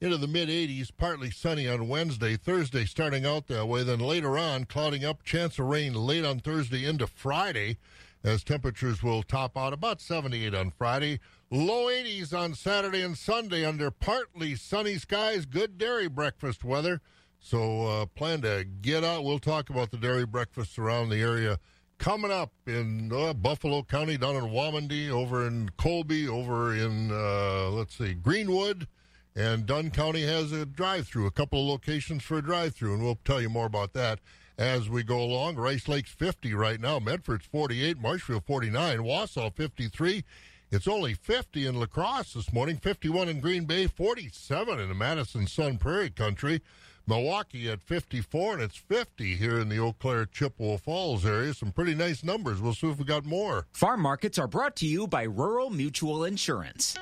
into 0.00 0.16
the 0.16 0.26
mid 0.26 0.48
80s, 0.48 0.90
partly 0.96 1.30
sunny 1.30 1.68
on 1.68 1.88
Wednesday. 1.88 2.36
Thursday 2.36 2.84
starting 2.84 3.24
out 3.24 3.46
that 3.46 3.66
way, 3.66 3.84
then 3.84 4.00
later 4.00 4.36
on, 4.36 4.64
clouding 4.64 5.04
up, 5.04 5.22
chance 5.22 5.58
of 5.58 5.66
rain 5.66 5.94
late 5.94 6.24
on 6.24 6.40
Thursday 6.40 6.84
into 6.84 7.06
Friday, 7.06 7.78
as 8.24 8.42
temperatures 8.42 9.02
will 9.02 9.22
top 9.22 9.56
out 9.56 9.72
about 9.72 10.00
78 10.00 10.52
on 10.52 10.70
Friday. 10.70 11.20
Low 11.48 11.86
80s 11.86 12.36
on 12.36 12.54
Saturday 12.54 13.02
and 13.02 13.16
Sunday 13.16 13.64
under 13.64 13.92
partly 13.92 14.56
sunny 14.56 14.96
skies, 14.96 15.46
good 15.46 15.78
dairy 15.78 16.08
breakfast 16.08 16.64
weather. 16.64 17.00
So 17.44 17.86
uh, 17.86 18.06
plan 18.06 18.40
to 18.40 18.64
get 18.80 19.04
out. 19.04 19.22
We'll 19.22 19.38
talk 19.38 19.68
about 19.68 19.90
the 19.90 19.98
dairy 19.98 20.24
breakfasts 20.24 20.78
around 20.78 21.10
the 21.10 21.20
area 21.20 21.58
coming 21.98 22.30
up 22.30 22.52
in 22.66 23.12
uh, 23.12 23.34
Buffalo 23.34 23.82
County, 23.82 24.16
down 24.16 24.34
in 24.36 24.44
Waumandee, 24.44 25.10
over 25.10 25.46
in 25.46 25.70
Colby, 25.76 26.26
over 26.26 26.74
in, 26.74 27.10
uh, 27.12 27.68
let's 27.68 27.98
see, 27.98 28.14
Greenwood. 28.14 28.88
And 29.36 29.66
Dunn 29.66 29.90
County 29.90 30.22
has 30.22 30.52
a 30.52 30.64
drive 30.64 31.06
through, 31.06 31.26
a 31.26 31.30
couple 31.30 31.60
of 31.60 31.68
locations 31.68 32.22
for 32.22 32.38
a 32.38 32.42
drive 32.42 32.74
through, 32.74 32.94
and 32.94 33.04
we'll 33.04 33.18
tell 33.26 33.42
you 33.42 33.50
more 33.50 33.66
about 33.66 33.92
that 33.92 34.20
as 34.56 34.88
we 34.88 35.02
go 35.02 35.20
along. 35.20 35.56
Rice 35.56 35.86
Lake's 35.86 36.12
50 36.12 36.54
right 36.54 36.80
now, 36.80 36.98
Medford's 36.98 37.44
48, 37.44 37.98
Marshfield 37.98 38.44
49, 38.46 39.00
Wausau 39.00 39.54
53. 39.54 40.24
It's 40.70 40.88
only 40.88 41.12
50 41.12 41.66
in 41.66 41.74
La 41.74 41.84
Crosse 41.84 42.32
this 42.32 42.54
morning, 42.54 42.78
51 42.78 43.28
in 43.28 43.40
Green 43.40 43.66
Bay, 43.66 43.86
47 43.86 44.80
in 44.80 44.88
the 44.88 44.94
Madison 44.94 45.46
Sun 45.46 45.76
Prairie 45.76 46.08
Country. 46.08 46.62
Milwaukee 47.06 47.68
at 47.68 47.82
54, 47.82 48.54
and 48.54 48.62
it's 48.62 48.76
50 48.76 49.36
here 49.36 49.58
in 49.60 49.68
the 49.68 49.78
Eau 49.78 49.92
Claire 49.92 50.26
Chippewa 50.26 50.78
Falls 50.78 51.26
area. 51.26 51.52
Some 51.52 51.72
pretty 51.72 51.94
nice 51.94 52.24
numbers. 52.24 52.60
We'll 52.60 52.74
see 52.74 52.90
if 52.90 52.98
we 52.98 53.04
got 53.04 53.24
more. 53.24 53.66
Farm 53.72 54.00
markets 54.00 54.38
are 54.38 54.48
brought 54.48 54.76
to 54.76 54.86
you 54.86 55.06
by 55.06 55.24
Rural 55.24 55.70
Mutual 55.70 56.24
Insurance. 56.24 56.96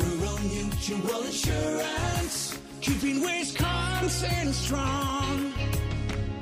Rural 0.00 0.38
Mutual 0.40 1.22
Insurance, 1.22 2.58
keeping 2.80 3.20
Wisconsin 3.20 4.52
strong. 4.52 5.52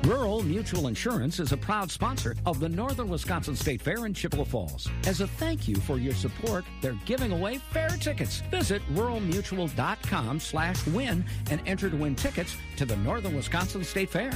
Rural 0.05 0.43
Mutual 0.43 0.87
Insurance 0.87 1.39
is 1.39 1.51
a 1.51 1.57
proud 1.57 1.89
sponsor 1.89 2.35
of 2.45 2.59
the 2.59 2.69
Northern 2.69 3.09
Wisconsin 3.09 3.55
State 3.55 3.81
Fair 3.81 4.05
in 4.05 4.13
Chippewa 4.13 4.43
Falls. 4.43 4.87
As 5.07 5.19
a 5.19 5.25
thank 5.25 5.67
you 5.67 5.77
for 5.77 5.97
your 5.97 6.13
support, 6.13 6.63
they're 6.79 6.99
giving 7.05 7.31
away 7.31 7.57
fair 7.57 7.89
tickets. 7.89 8.43
Visit 8.51 8.83
ruralmutual.com 8.93 10.39
slash 10.39 10.85
win 10.87 11.25
and 11.49 11.59
enter 11.65 11.89
to 11.89 11.97
win 11.97 12.15
tickets 12.15 12.55
to 12.77 12.85
the 12.85 12.95
Northern 12.97 13.35
Wisconsin 13.35 13.83
State 13.83 14.11
Fair. 14.11 14.31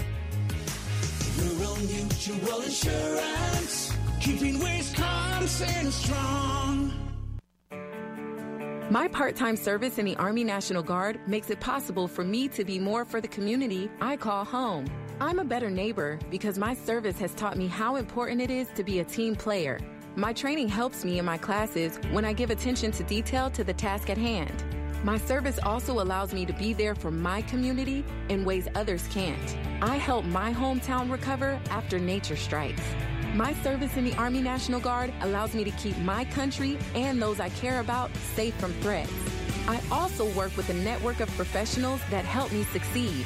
Rural 1.38 1.76
Mutual 1.76 2.62
Insurance, 2.62 3.96
keeping 4.20 4.58
Wisconsin 4.58 5.92
strong. 5.92 6.94
My 8.90 9.08
part 9.08 9.36
time 9.36 9.56
service 9.56 10.00
in 10.00 10.06
the 10.06 10.16
Army 10.16 10.44
National 10.44 10.82
Guard 10.82 11.20
makes 11.28 11.52
it 11.52 11.60
possible 11.60 12.08
for 12.08 12.24
me 12.24 12.48
to 12.48 12.66
be 12.66 12.80
more 12.80 13.06
for 13.06 13.22
the 13.22 13.28
community 13.28 13.88
I 14.02 14.18
call 14.18 14.44
home. 14.44 14.88
I'm 15.22 15.40
a 15.40 15.44
better 15.44 15.70
neighbor 15.70 16.18
because 16.32 16.58
my 16.58 16.74
service 16.74 17.20
has 17.20 17.34
taught 17.34 17.58
me 17.58 17.68
how 17.68 17.98
important 17.98 18.40
it 18.40 18.50
is 18.50 18.70
to 18.76 18.86
be 18.86 19.00
a 19.00 19.04
team 19.04 19.36
player. 19.36 19.78
My 20.16 20.32
training 20.32 20.70
helps 20.70 21.04
me 21.04 21.20
in 21.20 21.26
my 21.26 21.38
classes 21.38 22.00
when 22.12 22.24
I 22.24 22.32
give 22.32 22.52
attention 22.52 22.92
to 22.94 23.04
detail 23.04 23.50
to 23.52 23.66
the 23.66 23.74
task 23.74 24.10
at 24.10 24.18
hand. 24.18 24.64
My 25.04 25.18
service 25.18 25.60
also 25.62 26.02
allows 26.02 26.34
me 26.34 26.46
to 26.46 26.54
be 26.54 26.72
there 26.72 26.96
for 26.96 27.12
my 27.12 27.42
community 27.44 28.06
in 28.30 28.46
ways 28.46 28.70
others 28.76 29.10
can't. 29.10 29.58
I 29.82 29.98
help 29.98 30.24
my 30.24 30.54
hometown 30.54 31.12
recover 31.12 31.60
after 31.70 32.00
nature 32.00 32.38
strikes. 32.38 32.82
My 33.34 33.54
service 33.56 33.98
in 33.98 34.06
the 34.06 34.16
Army 34.16 34.42
National 34.42 34.80
Guard 34.80 35.14
allows 35.20 35.54
me 35.54 35.66
to 35.66 35.72
keep 35.72 35.98
my 35.98 36.24
country 36.26 36.78
and 36.96 37.22
those 37.22 37.42
I 37.42 37.50
care 37.50 37.82
about 37.82 38.10
safe 38.36 38.56
from 38.56 38.72
threats. 38.76 39.12
I 39.68 39.82
also 39.92 40.32
work 40.32 40.56
with 40.56 40.70
a 40.70 40.74
network 40.76 41.20
of 41.20 41.28
professionals 41.36 42.00
that 42.10 42.24
help 42.24 42.54
me 42.54 42.64
succeed. 42.64 43.26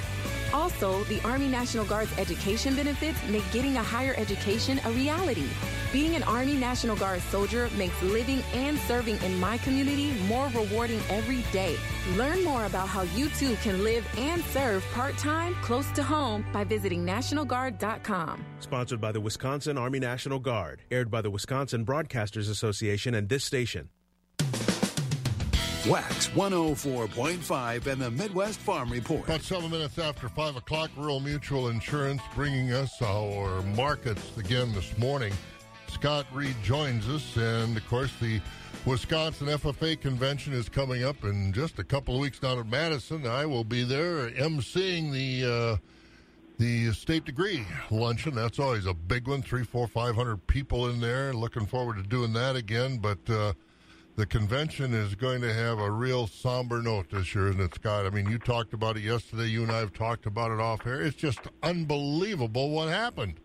Also, 0.54 1.04
the 1.06 1.20
Army 1.24 1.48
National 1.48 1.84
Guard's 1.84 2.16
education 2.20 2.76
benefits 2.76 3.18
make 3.28 3.44
getting 3.52 3.78
a 3.78 3.84
higher 3.84 4.14
education 4.18 4.80
a 4.86 4.92
reality. 4.92 5.48
Being 5.92 6.16
an 6.16 6.24
Army 6.24 6.56
National 6.56 6.96
Guard 6.96 7.22
soldier 7.22 7.70
makes 7.78 8.02
living 8.02 8.42
and 8.54 8.78
serving 8.80 9.22
in 9.24 9.40
my 9.40 9.58
community 9.60 10.14
more 10.28 10.48
rewarding 10.50 11.00
every 11.10 11.42
day. 11.52 11.78
Learn 12.16 12.44
more 12.44 12.66
about 12.66 12.88
how 12.88 13.02
you 13.02 13.30
too 13.30 13.56
can 13.58 13.84
live 13.84 14.08
and 14.18 14.44
serve 14.46 14.84
part 14.94 15.18
time 15.18 15.56
close 15.62 15.90
to 15.92 16.04
home 16.04 16.46
by 16.54 16.64
visiting 16.64 17.06
NationalGuard.com. 17.06 18.44
Sponsored 18.60 19.02
by 19.02 19.12
the 19.12 19.22
Wisconsin 19.22 19.78
Army 19.78 20.00
National 20.00 20.40
Guard, 20.40 20.82
aired 20.92 21.12
by 21.12 21.22
the 21.22 21.30
Wisconsin 21.30 21.86
Broadcasters 21.86 22.50
Association 22.50 23.16
and 23.16 23.30
this 23.30 23.44
station. 23.44 23.90
Wax 25.88 26.30
104.5 26.30 27.88
and 27.88 28.02
the 28.02 28.10
Midwest 28.10 28.60
Farm 28.60 28.90
Report. 28.90 29.26
About 29.26 29.42
seven 29.42 29.70
minutes 29.70 30.00
after 30.00 30.30
5 30.30 30.56
o'clock, 30.56 30.90
Rural 30.96 31.20
Mutual 31.20 31.68
Insurance 31.68 32.22
bringing 32.34 32.72
us 32.72 33.02
our 33.02 33.62
markets 33.64 34.38
again 34.38 34.72
this 34.74 34.98
morning. 34.98 35.34
Scott 35.88 36.26
Reed 36.32 36.56
joins 36.64 37.10
us, 37.10 37.36
and 37.36 37.76
of 37.76 37.86
course, 37.90 38.14
the 38.22 38.40
Wisconsin 38.86 39.48
FFA 39.48 40.00
convention 40.00 40.54
is 40.54 40.70
coming 40.70 41.04
up 41.04 41.22
in 41.26 41.52
just 41.52 41.78
a 41.80 41.84
couple 41.84 42.16
of 42.16 42.22
weeks 42.22 42.40
down 42.40 42.60
at 42.60 42.68
Madison. 42.68 43.28
I 43.28 43.46
will 43.46 43.66
be 43.66 43.84
there 43.84 44.30
emceeing 44.30 45.12
the. 45.12 45.52
Uh, 45.52 45.78
the 46.60 46.94
state 46.94 47.26
degree 47.26 47.66
luncheon 47.90 48.36
that's 48.36 48.60
always 48.60 48.86
a 48.86 48.94
big 48.94 49.28
one 49.28 49.42
three 49.42 49.64
four 49.64 49.88
five 49.88 50.14
hundred 50.14 50.46
people 50.46 50.88
in 50.88 51.00
there 51.00 51.34
looking 51.34 51.66
forward 51.66 51.98
to 51.98 52.04
doing 52.04 52.32
that 52.32 52.56
again 52.56 53.00
but 53.00 53.18
uh, 53.28 53.54
the 54.16 54.26
convention 54.26 54.94
is 54.94 55.16
going 55.16 55.42
to 55.42 55.54
have 55.54 55.80
a 55.80 55.90
real 55.90 56.28
somber 56.28 56.82
note 56.82 57.10
this 57.10 57.34
year, 57.34 57.50
isn't 57.50 57.62
it, 57.62 57.76
Scott? 57.76 58.06
I 58.06 58.10
mean, 58.10 58.30
you 58.30 58.38
talked 58.38 58.74
about 58.74 58.98
it 58.98 59.04
yesterday. 59.04 59.48
You 59.48 59.64
and 59.64 59.72
I 59.72 59.80
have 59.80 59.94
talked 59.94 60.26
about 60.26 60.52
it 60.52 60.60
off 60.60 60.86
air. 60.86 61.02
It's 61.02 61.16
just 61.16 61.40
unbelievable 61.64 62.70
what 62.70 62.90
happened. 62.90 63.40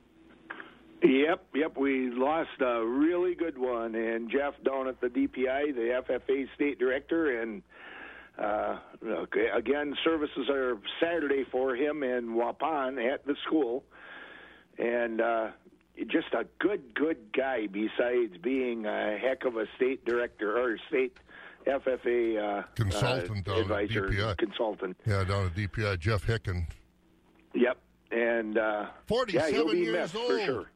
Yep, 1.03 1.47
yep. 1.55 1.77
We 1.79 2.11
lost 2.11 2.61
a 2.61 2.85
really 2.85 3.35
good 3.35 3.57
one, 3.57 3.95
and 3.95 4.31
Jeff 4.31 4.55
down 4.65 4.89
at 4.89 5.01
the 5.01 5.07
DPI, 5.07 5.75
the 5.75 6.03
FFA 6.09 6.47
state 6.55 6.79
director, 6.79 7.41
and 7.41 7.63
uh, 8.37 8.79
again, 9.55 9.97
services 10.05 10.49
are 10.51 10.79
Saturday 11.01 11.45
for 11.51 11.75
him 11.77 12.03
in 12.03 12.35
Waupun 12.35 12.99
at 13.13 13.25
the 13.27 13.37
school, 13.47 13.85
and 14.77 15.21
uh, 15.21 15.51
just 16.07 16.33
a 16.33 16.47
good, 16.59 16.95
good 16.95 17.19
guy. 17.37 17.67
Besides 17.67 18.37
being 18.43 18.87
a 18.87 19.19
heck 19.19 19.45
of 19.45 19.57
a 19.57 19.67
state 19.77 20.05
director 20.05 20.59
or 20.59 20.79
state 20.89 21.17
FFA 21.67 22.61
uh, 22.61 22.63
consultant, 22.75 23.49
uh, 23.49 23.57
advisor, 23.57 24.09
DPI. 24.09 24.37
consultant. 24.39 24.97
Yeah, 25.07 25.25
down 25.25 25.47
at 25.47 25.55
DPI, 25.55 25.99
Jeff 25.99 26.27
Hicken. 26.27 26.67
Yep, 27.55 27.79
and 28.11 28.59
uh, 28.59 28.87
forty-seven 29.07 29.69
yeah, 29.69 29.85
years 29.85 30.15
old. 30.15 30.31
for 30.31 30.41
sure. 30.41 30.71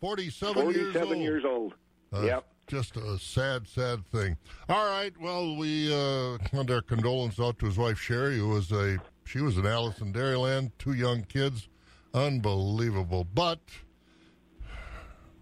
Forty-seven, 0.00 0.62
47 0.62 1.20
years 1.20 1.44
old. 1.44 1.74
Uh, 2.12 2.22
yep. 2.22 2.46
Just 2.66 2.96
a 2.96 3.16
sad, 3.18 3.68
sad 3.68 4.04
thing. 4.08 4.36
All 4.68 4.86
right. 4.86 5.12
Well, 5.20 5.56
we 5.56 5.92
uh, 5.92 6.36
send 6.50 6.70
our 6.70 6.82
condolences 6.82 7.38
out 7.38 7.60
to 7.60 7.66
his 7.66 7.78
wife 7.78 7.98
Sherry, 7.98 8.38
who 8.38 8.48
was 8.48 8.72
a 8.72 8.98
she 9.24 9.40
was 9.40 9.56
an 9.56 9.66
Alice 9.66 10.00
in 10.00 10.08
Allison 10.08 10.12
Dairyland, 10.12 10.72
two 10.78 10.92
young 10.92 11.22
kids, 11.24 11.68
unbelievable. 12.12 13.24
But 13.24 13.60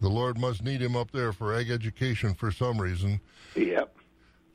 the 0.04 0.10
Lord 0.10 0.38
must 0.38 0.62
need 0.62 0.82
him 0.82 0.94
up 0.96 1.10
there 1.10 1.32
for 1.32 1.54
ag 1.54 1.70
education 1.70 2.34
for 2.34 2.50
some 2.50 2.80
reason. 2.80 3.20
Yep. 3.56 3.96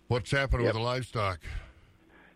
What's 0.08 0.32
happening 0.32 0.66
yep. 0.66 0.76
with 0.76 0.82
the 0.82 0.86
livestock? 0.86 1.40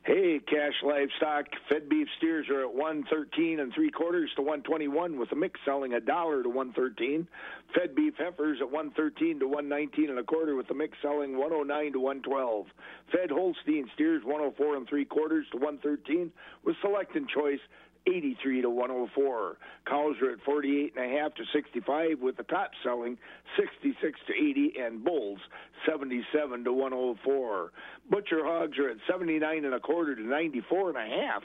Hey, 0.06 0.42
cash 0.46 0.74
livestock. 0.84 1.46
Fed 1.70 1.88
beef 1.88 2.10
steers 2.18 2.50
are 2.50 2.62
at 2.64 2.74
one 2.74 3.06
thirteen 3.10 3.62
and 3.62 3.74
three 3.74 3.90
quarters 3.90 4.30
to 4.36 4.42
one 4.42 4.62
twenty 4.62 4.90
one, 4.90 5.18
with 5.18 5.32
a 5.32 5.36
mix 5.36 5.60
selling 5.64 5.94
a 5.94 6.02
dollar 6.02 6.44
to 6.44 6.50
one 6.50 6.74
thirteen. 6.74 7.26
Fed 7.74 7.96
beef 7.96 8.14
heifers 8.18 8.58
at 8.60 8.70
one 8.70 8.92
thirteen 8.92 9.40
to 9.40 9.48
one 9.48 9.70
nineteen 9.70 10.10
and 10.10 10.20
a 10.20 10.24
quarter, 10.24 10.58
with 10.58 10.70
a 10.72 10.74
mix 10.74 10.98
selling 11.02 11.38
one 11.38 11.54
oh 11.54 11.64
nine 11.64 11.94
to 11.94 12.02
one 12.02 12.22
twelve. 12.22 12.66
Fed 13.14 13.32
Holstein 13.32 13.90
steers 13.94 14.24
one 14.26 14.42
oh 14.42 14.54
four 14.58 14.76
and 14.76 14.90
three 14.90 15.06
quarters 15.06 15.46
to 15.54 15.58
one 15.58 15.78
thirteen, 15.78 16.34
with 16.66 16.76
select 16.82 17.16
and 17.16 17.30
choice 17.30 17.62
83 18.08 18.62
to 18.62 18.70
104. 18.70 19.58
Cows 19.88 20.16
are 20.22 20.32
at 20.32 20.42
48 20.42 20.94
and 20.96 21.06
a 21.06 21.18
half 21.18 21.34
to 21.36 21.44
65 21.54 22.20
with 22.20 22.38
the 22.38 22.44
top 22.44 22.72
selling 22.84 23.18
66 23.58 24.20
to 24.28 24.34
80 24.34 24.74
and 24.80 25.04
bulls 25.04 25.40
77 25.88 26.64
to 26.64 26.74
104. 26.74 27.72
Butcher 28.10 28.46
hogs 28.46 28.78
are 28.78 28.90
at 28.90 28.98
79 29.10 29.66
and 29.66 29.74
a 29.74 29.80
quarter 29.80 30.16
to 30.16 30.22
94 30.22 30.90
and 30.90 30.98
a 30.98 31.16
half. 31.22 31.44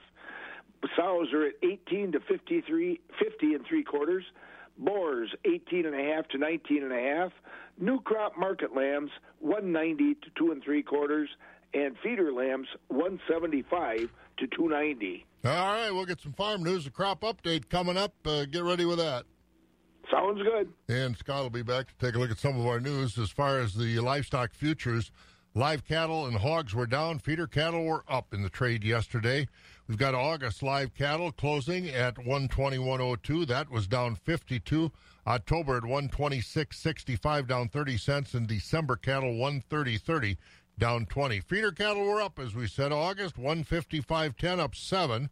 Sows 0.96 1.32
are 1.32 1.46
at 1.46 1.54
18 1.62 2.12
to 2.12 2.20
53 2.20 3.00
50 3.18 3.54
and 3.54 3.66
three 3.66 3.82
quarters. 3.82 4.24
Boars 4.78 5.34
18 5.44 5.86
and 5.86 5.94
a 5.94 6.14
half 6.14 6.28
to 6.28 6.38
19 6.38 6.84
and 6.84 6.92
a 6.92 7.00
half. 7.00 7.32
New 7.78 8.00
crop 8.00 8.38
market 8.38 8.74
lambs 8.76 9.10
190 9.40 10.14
to 10.14 10.30
two 10.36 10.52
and 10.52 10.62
three 10.62 10.82
quarters 10.82 11.28
and 11.74 11.96
feeder 12.02 12.32
lambs 12.32 12.68
175 12.88 14.08
to 14.38 14.46
290. 14.48 15.26
All 15.44 15.50
right, 15.52 15.90
we'll 15.90 16.06
get 16.06 16.20
some 16.20 16.32
farm 16.32 16.62
news, 16.62 16.86
a 16.86 16.90
crop 16.90 17.20
update 17.20 17.68
coming 17.68 17.96
up. 17.96 18.14
Uh, 18.24 18.44
get 18.44 18.64
ready 18.64 18.84
with 18.84 18.98
that. 18.98 19.24
Sounds 20.10 20.40
good. 20.42 20.72
And 20.88 21.16
Scott 21.16 21.42
will 21.42 21.50
be 21.50 21.62
back 21.62 21.88
to 21.88 22.06
take 22.06 22.14
a 22.14 22.18
look 22.18 22.30
at 22.30 22.38
some 22.38 22.58
of 22.58 22.66
our 22.66 22.80
news 22.80 23.18
as 23.18 23.30
far 23.30 23.60
as 23.60 23.74
the 23.74 23.98
livestock 24.00 24.54
futures. 24.54 25.10
Live 25.54 25.84
cattle 25.84 26.26
and 26.26 26.36
hogs 26.36 26.74
were 26.74 26.86
down. 26.86 27.18
Feeder 27.18 27.46
cattle 27.46 27.84
were 27.84 28.04
up 28.08 28.32
in 28.32 28.42
the 28.42 28.48
trade 28.48 28.84
yesterday. 28.84 29.48
We've 29.86 29.98
got 29.98 30.14
August 30.14 30.62
live 30.62 30.94
cattle 30.94 31.32
closing 31.32 31.88
at 31.88 32.14
121.02. 32.16 33.46
That 33.46 33.70
was 33.70 33.86
down 33.86 34.16
52. 34.16 34.92
October 35.26 35.76
at 35.78 35.82
126.65, 35.82 37.46
down 37.46 37.68
30 37.68 37.98
cents. 37.98 38.34
And 38.34 38.46
December 38.46 38.96
cattle 38.96 39.32
130.30 39.32 40.36
down 40.78 41.06
20. 41.06 41.40
Feeder 41.40 41.72
cattle 41.72 42.04
were 42.04 42.20
up, 42.20 42.38
as 42.38 42.54
we 42.54 42.66
said. 42.66 42.92
August, 42.92 43.36
155.10, 43.36 44.58
up 44.58 44.74
7. 44.74 45.30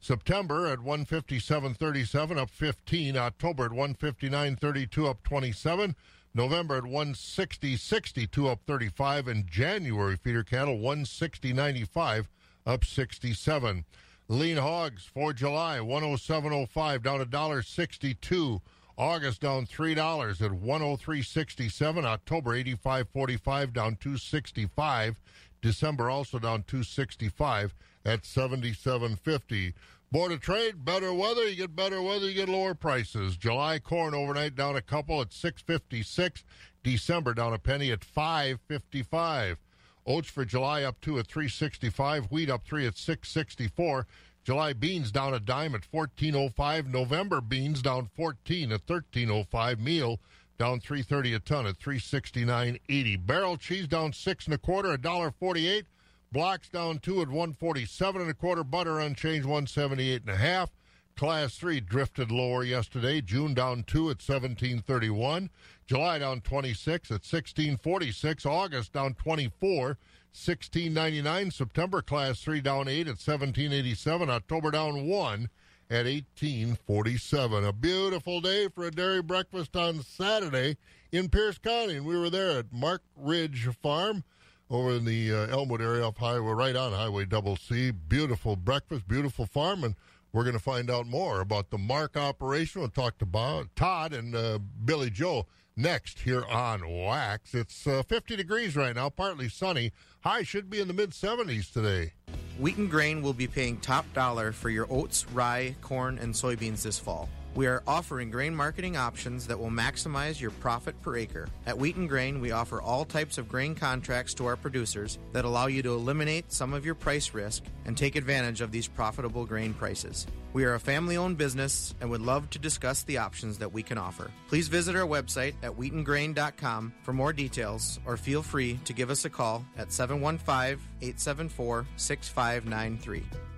September 0.00 0.66
at 0.66 0.80
157.37 0.80 2.36
up 2.36 2.50
15. 2.50 3.16
October 3.16 3.66
at 3.66 3.70
159.32 3.70 5.08
up 5.08 5.22
27. 5.22 5.94
November 6.34 6.78
at 6.78 6.84
160.62 6.84 8.50
up 8.50 8.60
35. 8.66 9.28
And 9.28 9.46
January 9.46 10.16
feeder 10.16 10.42
cattle 10.42 10.78
160.95 10.78 12.26
up 12.66 12.84
67. 12.84 13.84
Lean 14.28 14.56
hogs 14.56 15.04
for 15.04 15.32
July 15.32 15.78
107.05 15.78 17.02
down 17.02 17.20
a 17.20 17.24
dollar 17.24 17.62
62. 17.62 18.60
August 18.96 19.40
down 19.40 19.66
three 19.66 19.94
dollars 19.94 20.42
at 20.42 20.50
103.67. 20.50 22.04
October 22.04 22.50
85.45 22.62 23.72
down 23.72 23.96
265. 23.96 25.20
December 25.60 26.10
also 26.10 26.38
down 26.38 26.64
265 26.64 27.74
at 28.04 28.22
77.50. 28.22 29.72
Board 30.10 30.32
of 30.32 30.40
Trade, 30.40 30.84
better 30.84 31.14
weather, 31.14 31.48
you 31.48 31.56
get 31.56 31.74
better 31.74 32.02
weather, 32.02 32.28
you 32.28 32.34
get 32.34 32.48
lower 32.48 32.74
prices. 32.74 33.36
July 33.38 33.78
corn 33.78 34.14
overnight 34.14 34.54
down 34.54 34.76
a 34.76 34.82
couple 34.82 35.22
at 35.22 35.32
656. 35.32 36.44
December 36.82 37.32
down 37.32 37.54
a 37.54 37.58
penny 37.58 37.90
at 37.90 38.04
555. 38.04 39.56
Oats 40.04 40.28
for 40.28 40.44
July 40.44 40.82
up 40.82 41.00
two 41.00 41.18
at 41.18 41.28
365. 41.28 42.26
Wheat 42.26 42.50
up 42.50 42.64
three 42.64 42.86
at 42.86 42.98
664. 42.98 44.06
July 44.44 44.72
beans 44.72 45.12
down 45.12 45.34
a 45.34 45.40
dime 45.40 45.74
at 45.74 45.86
1405. 45.90 46.88
November 46.88 47.40
beans 47.40 47.80
down 47.80 48.10
14 48.16 48.72
at 48.72 48.80
1305. 48.88 49.78
Meal 49.78 50.18
down 50.58 50.80
330 50.80 51.34
a 51.34 51.38
ton 51.38 51.66
at 51.66 51.78
369.80. 51.78 53.26
Barrel 53.26 53.56
cheese 53.56 53.86
down 53.86 54.12
six 54.12 54.46
and 54.46 54.54
a 54.54 54.58
quarter, 54.58 54.92
a 54.92 54.98
dollar 54.98 55.30
48. 55.30 55.86
Blocks 56.32 56.68
down 56.68 56.98
two 56.98 57.20
at 57.20 57.28
147 57.28 58.20
and 58.20 58.30
a 58.30 58.34
quarter. 58.34 58.64
Butter 58.64 58.98
unchanged 58.98 59.44
178 59.44 60.22
and 60.22 60.30
a 60.30 60.36
half. 60.36 60.70
Class 61.14 61.56
three 61.56 61.78
drifted 61.78 62.32
lower 62.32 62.64
yesterday. 62.64 63.20
June 63.20 63.54
down 63.54 63.84
two 63.84 64.04
at 64.04 64.22
1731. 64.22 65.50
July 65.86 66.18
down 66.18 66.40
26 66.40 67.10
at 67.10 67.22
1646. 67.22 68.46
August 68.46 68.94
down 68.94 69.14
24. 69.14 69.98
1699 70.34 71.50
September 71.50 72.00
class 72.00 72.40
3 72.40 72.62
down 72.62 72.88
8 72.88 73.00
at 73.00 73.20
1787 73.20 74.30
October 74.30 74.70
down 74.70 75.06
1 75.06 75.50
at 75.90 76.06
1847 76.06 77.64
a 77.66 77.72
beautiful 77.74 78.40
day 78.40 78.66
for 78.66 78.84
a 78.84 78.90
dairy 78.90 79.20
breakfast 79.20 79.76
on 79.76 80.02
Saturday 80.02 80.78
in 81.12 81.28
Pierce 81.28 81.58
County 81.58 81.96
and 81.96 82.06
we 82.06 82.16
were 82.16 82.30
there 82.30 82.58
at 82.58 82.72
Mark 82.72 83.02
Ridge 83.14 83.68
Farm 83.82 84.24
over 84.70 84.92
in 84.92 85.04
the 85.04 85.30
uh, 85.30 85.46
Elmwood 85.48 85.82
area 85.82 86.06
off 86.06 86.16
highway 86.16 86.52
right 86.52 86.76
on 86.76 86.92
highway 86.92 87.26
double 87.26 87.56
C. 87.56 87.90
Beautiful 87.90 88.56
breakfast 88.56 89.06
beautiful 89.06 89.44
farm 89.44 89.84
and 89.84 89.94
we're 90.32 90.44
going 90.44 90.56
to 90.56 90.62
find 90.62 90.90
out 90.90 91.06
more 91.06 91.42
about 91.42 91.68
the 91.68 91.76
Mark 91.76 92.16
operation. 92.16 92.80
We'll 92.80 92.88
talk 92.88 93.18
to 93.18 93.26
Bob, 93.26 93.66
Todd 93.76 94.14
and 94.14 94.34
uh, 94.34 94.60
Billy 94.82 95.10
Joe 95.10 95.46
next 95.76 96.20
here 96.20 96.44
on 96.44 96.88
Wax. 96.88 97.54
It's 97.54 97.86
uh, 97.86 98.02
50 98.02 98.36
degrees 98.36 98.76
right 98.76 98.94
now, 98.94 99.08
partly 99.08 99.48
sunny. 99.48 99.92
High 100.20 100.42
should 100.42 100.70
be 100.70 100.80
in 100.80 100.88
the 100.88 100.94
mid 100.94 101.10
70s 101.10 101.72
today. 101.72 102.12
Wheaton 102.58 102.88
Grain 102.88 103.22
will 103.22 103.32
be 103.32 103.46
paying 103.46 103.78
top 103.78 104.04
dollar 104.12 104.52
for 104.52 104.70
your 104.70 104.86
oats, 104.90 105.26
rye, 105.32 105.74
corn, 105.80 106.18
and 106.18 106.34
soybeans 106.34 106.82
this 106.82 106.98
fall. 106.98 107.28
We 107.54 107.66
are 107.66 107.82
offering 107.86 108.30
grain 108.30 108.54
marketing 108.54 108.96
options 108.96 109.46
that 109.46 109.58
will 109.58 109.70
maximize 109.70 110.40
your 110.40 110.52
profit 110.52 111.00
per 111.02 111.16
acre. 111.16 111.48
At 111.66 111.76
Wheaton 111.76 112.06
Grain, 112.06 112.40
we 112.40 112.50
offer 112.50 112.80
all 112.80 113.04
types 113.04 113.36
of 113.36 113.46
grain 113.46 113.74
contracts 113.74 114.32
to 114.34 114.46
our 114.46 114.56
producers 114.56 115.18
that 115.32 115.44
allow 115.44 115.66
you 115.66 115.82
to 115.82 115.92
eliminate 115.92 116.50
some 116.50 116.72
of 116.72 116.86
your 116.86 116.94
price 116.94 117.34
risk 117.34 117.64
and 117.84 117.96
take 117.96 118.16
advantage 118.16 118.62
of 118.62 118.72
these 118.72 118.88
profitable 118.88 119.44
grain 119.44 119.74
prices. 119.74 120.26
We 120.54 120.64
are 120.64 120.74
a 120.74 120.80
family 120.80 121.18
owned 121.18 121.36
business 121.36 121.94
and 122.00 122.08
would 122.08 122.22
love 122.22 122.48
to 122.50 122.58
discuss 122.58 123.02
the 123.02 123.18
options 123.18 123.58
that 123.58 123.72
we 123.72 123.82
can 123.82 123.98
offer. 123.98 124.30
Please 124.48 124.68
visit 124.68 124.96
our 124.96 125.06
website 125.06 125.54
at 125.62 125.72
wheatongrain.com 125.72 126.94
for 127.02 127.12
more 127.12 127.34
details 127.34 128.00
or 128.06 128.16
feel 128.16 128.42
free 128.42 128.78
to 128.86 128.94
give 128.94 129.10
us 129.10 129.26
a 129.26 129.30
call 129.30 129.62
at 129.76 129.92
715 129.92 130.78
874 131.02 131.86
6593. 131.96 133.51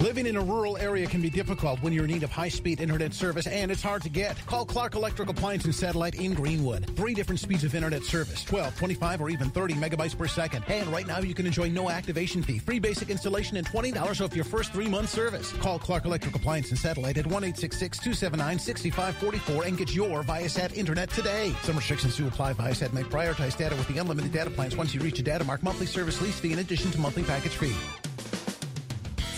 Living 0.00 0.26
in 0.26 0.36
a 0.36 0.40
rural 0.40 0.78
area 0.78 1.06
can 1.06 1.20
be 1.20 1.28
difficult 1.28 1.82
when 1.82 1.92
you're 1.92 2.06
in 2.06 2.10
need 2.10 2.22
of 2.22 2.32
high-speed 2.32 2.80
internet 2.80 3.12
service 3.12 3.46
and 3.46 3.70
it's 3.70 3.82
hard 3.82 4.00
to 4.02 4.08
get. 4.08 4.34
Call 4.46 4.64
Clark 4.64 4.94
Electric 4.94 5.28
Appliance 5.28 5.66
and 5.66 5.74
Satellite 5.74 6.14
in 6.14 6.32
Greenwood. 6.32 6.86
Three 6.96 7.12
different 7.12 7.38
speeds 7.38 7.64
of 7.64 7.74
internet 7.74 8.02
service, 8.04 8.42
12, 8.44 8.78
25, 8.78 9.20
or 9.20 9.28
even 9.28 9.50
30 9.50 9.74
megabytes 9.74 10.16
per 10.16 10.26
second. 10.26 10.64
And 10.68 10.88
right 10.88 11.06
now 11.06 11.18
you 11.18 11.34
can 11.34 11.44
enjoy 11.44 11.68
no 11.68 11.90
activation 11.90 12.42
fee, 12.42 12.60
free 12.60 12.78
basic 12.78 13.10
installation, 13.10 13.58
and 13.58 13.66
$20 13.66 14.24
off 14.24 14.34
your 14.34 14.46
first 14.46 14.72
three-month 14.72 15.10
service. 15.10 15.52
Call 15.52 15.78
Clark 15.78 16.06
Electric 16.06 16.34
Appliance 16.34 16.70
and 16.70 16.78
Satellite 16.78 17.18
at 17.18 17.26
1-866-279-6544 17.26 19.66
and 19.66 19.76
get 19.76 19.94
your 19.94 20.22
Viasat 20.22 20.78
internet 20.78 21.10
today. 21.10 21.54
Some 21.62 21.76
restrictions 21.76 22.16
do 22.16 22.26
apply. 22.26 22.54
Viasat 22.54 22.94
may 22.94 23.02
prioritize 23.02 23.54
data 23.54 23.76
with 23.76 23.86
the 23.88 23.98
unlimited 23.98 24.32
data 24.32 24.48
plans 24.48 24.78
once 24.78 24.94
you 24.94 25.00
reach 25.02 25.18
a 25.18 25.22
data 25.22 25.44
mark 25.44 25.62
monthly 25.62 25.84
service 25.84 26.22
lease 26.22 26.40
fee 26.40 26.54
in 26.54 26.60
addition 26.60 26.90
to 26.90 26.98
monthly 26.98 27.22
package 27.22 27.52
fee 27.52 27.76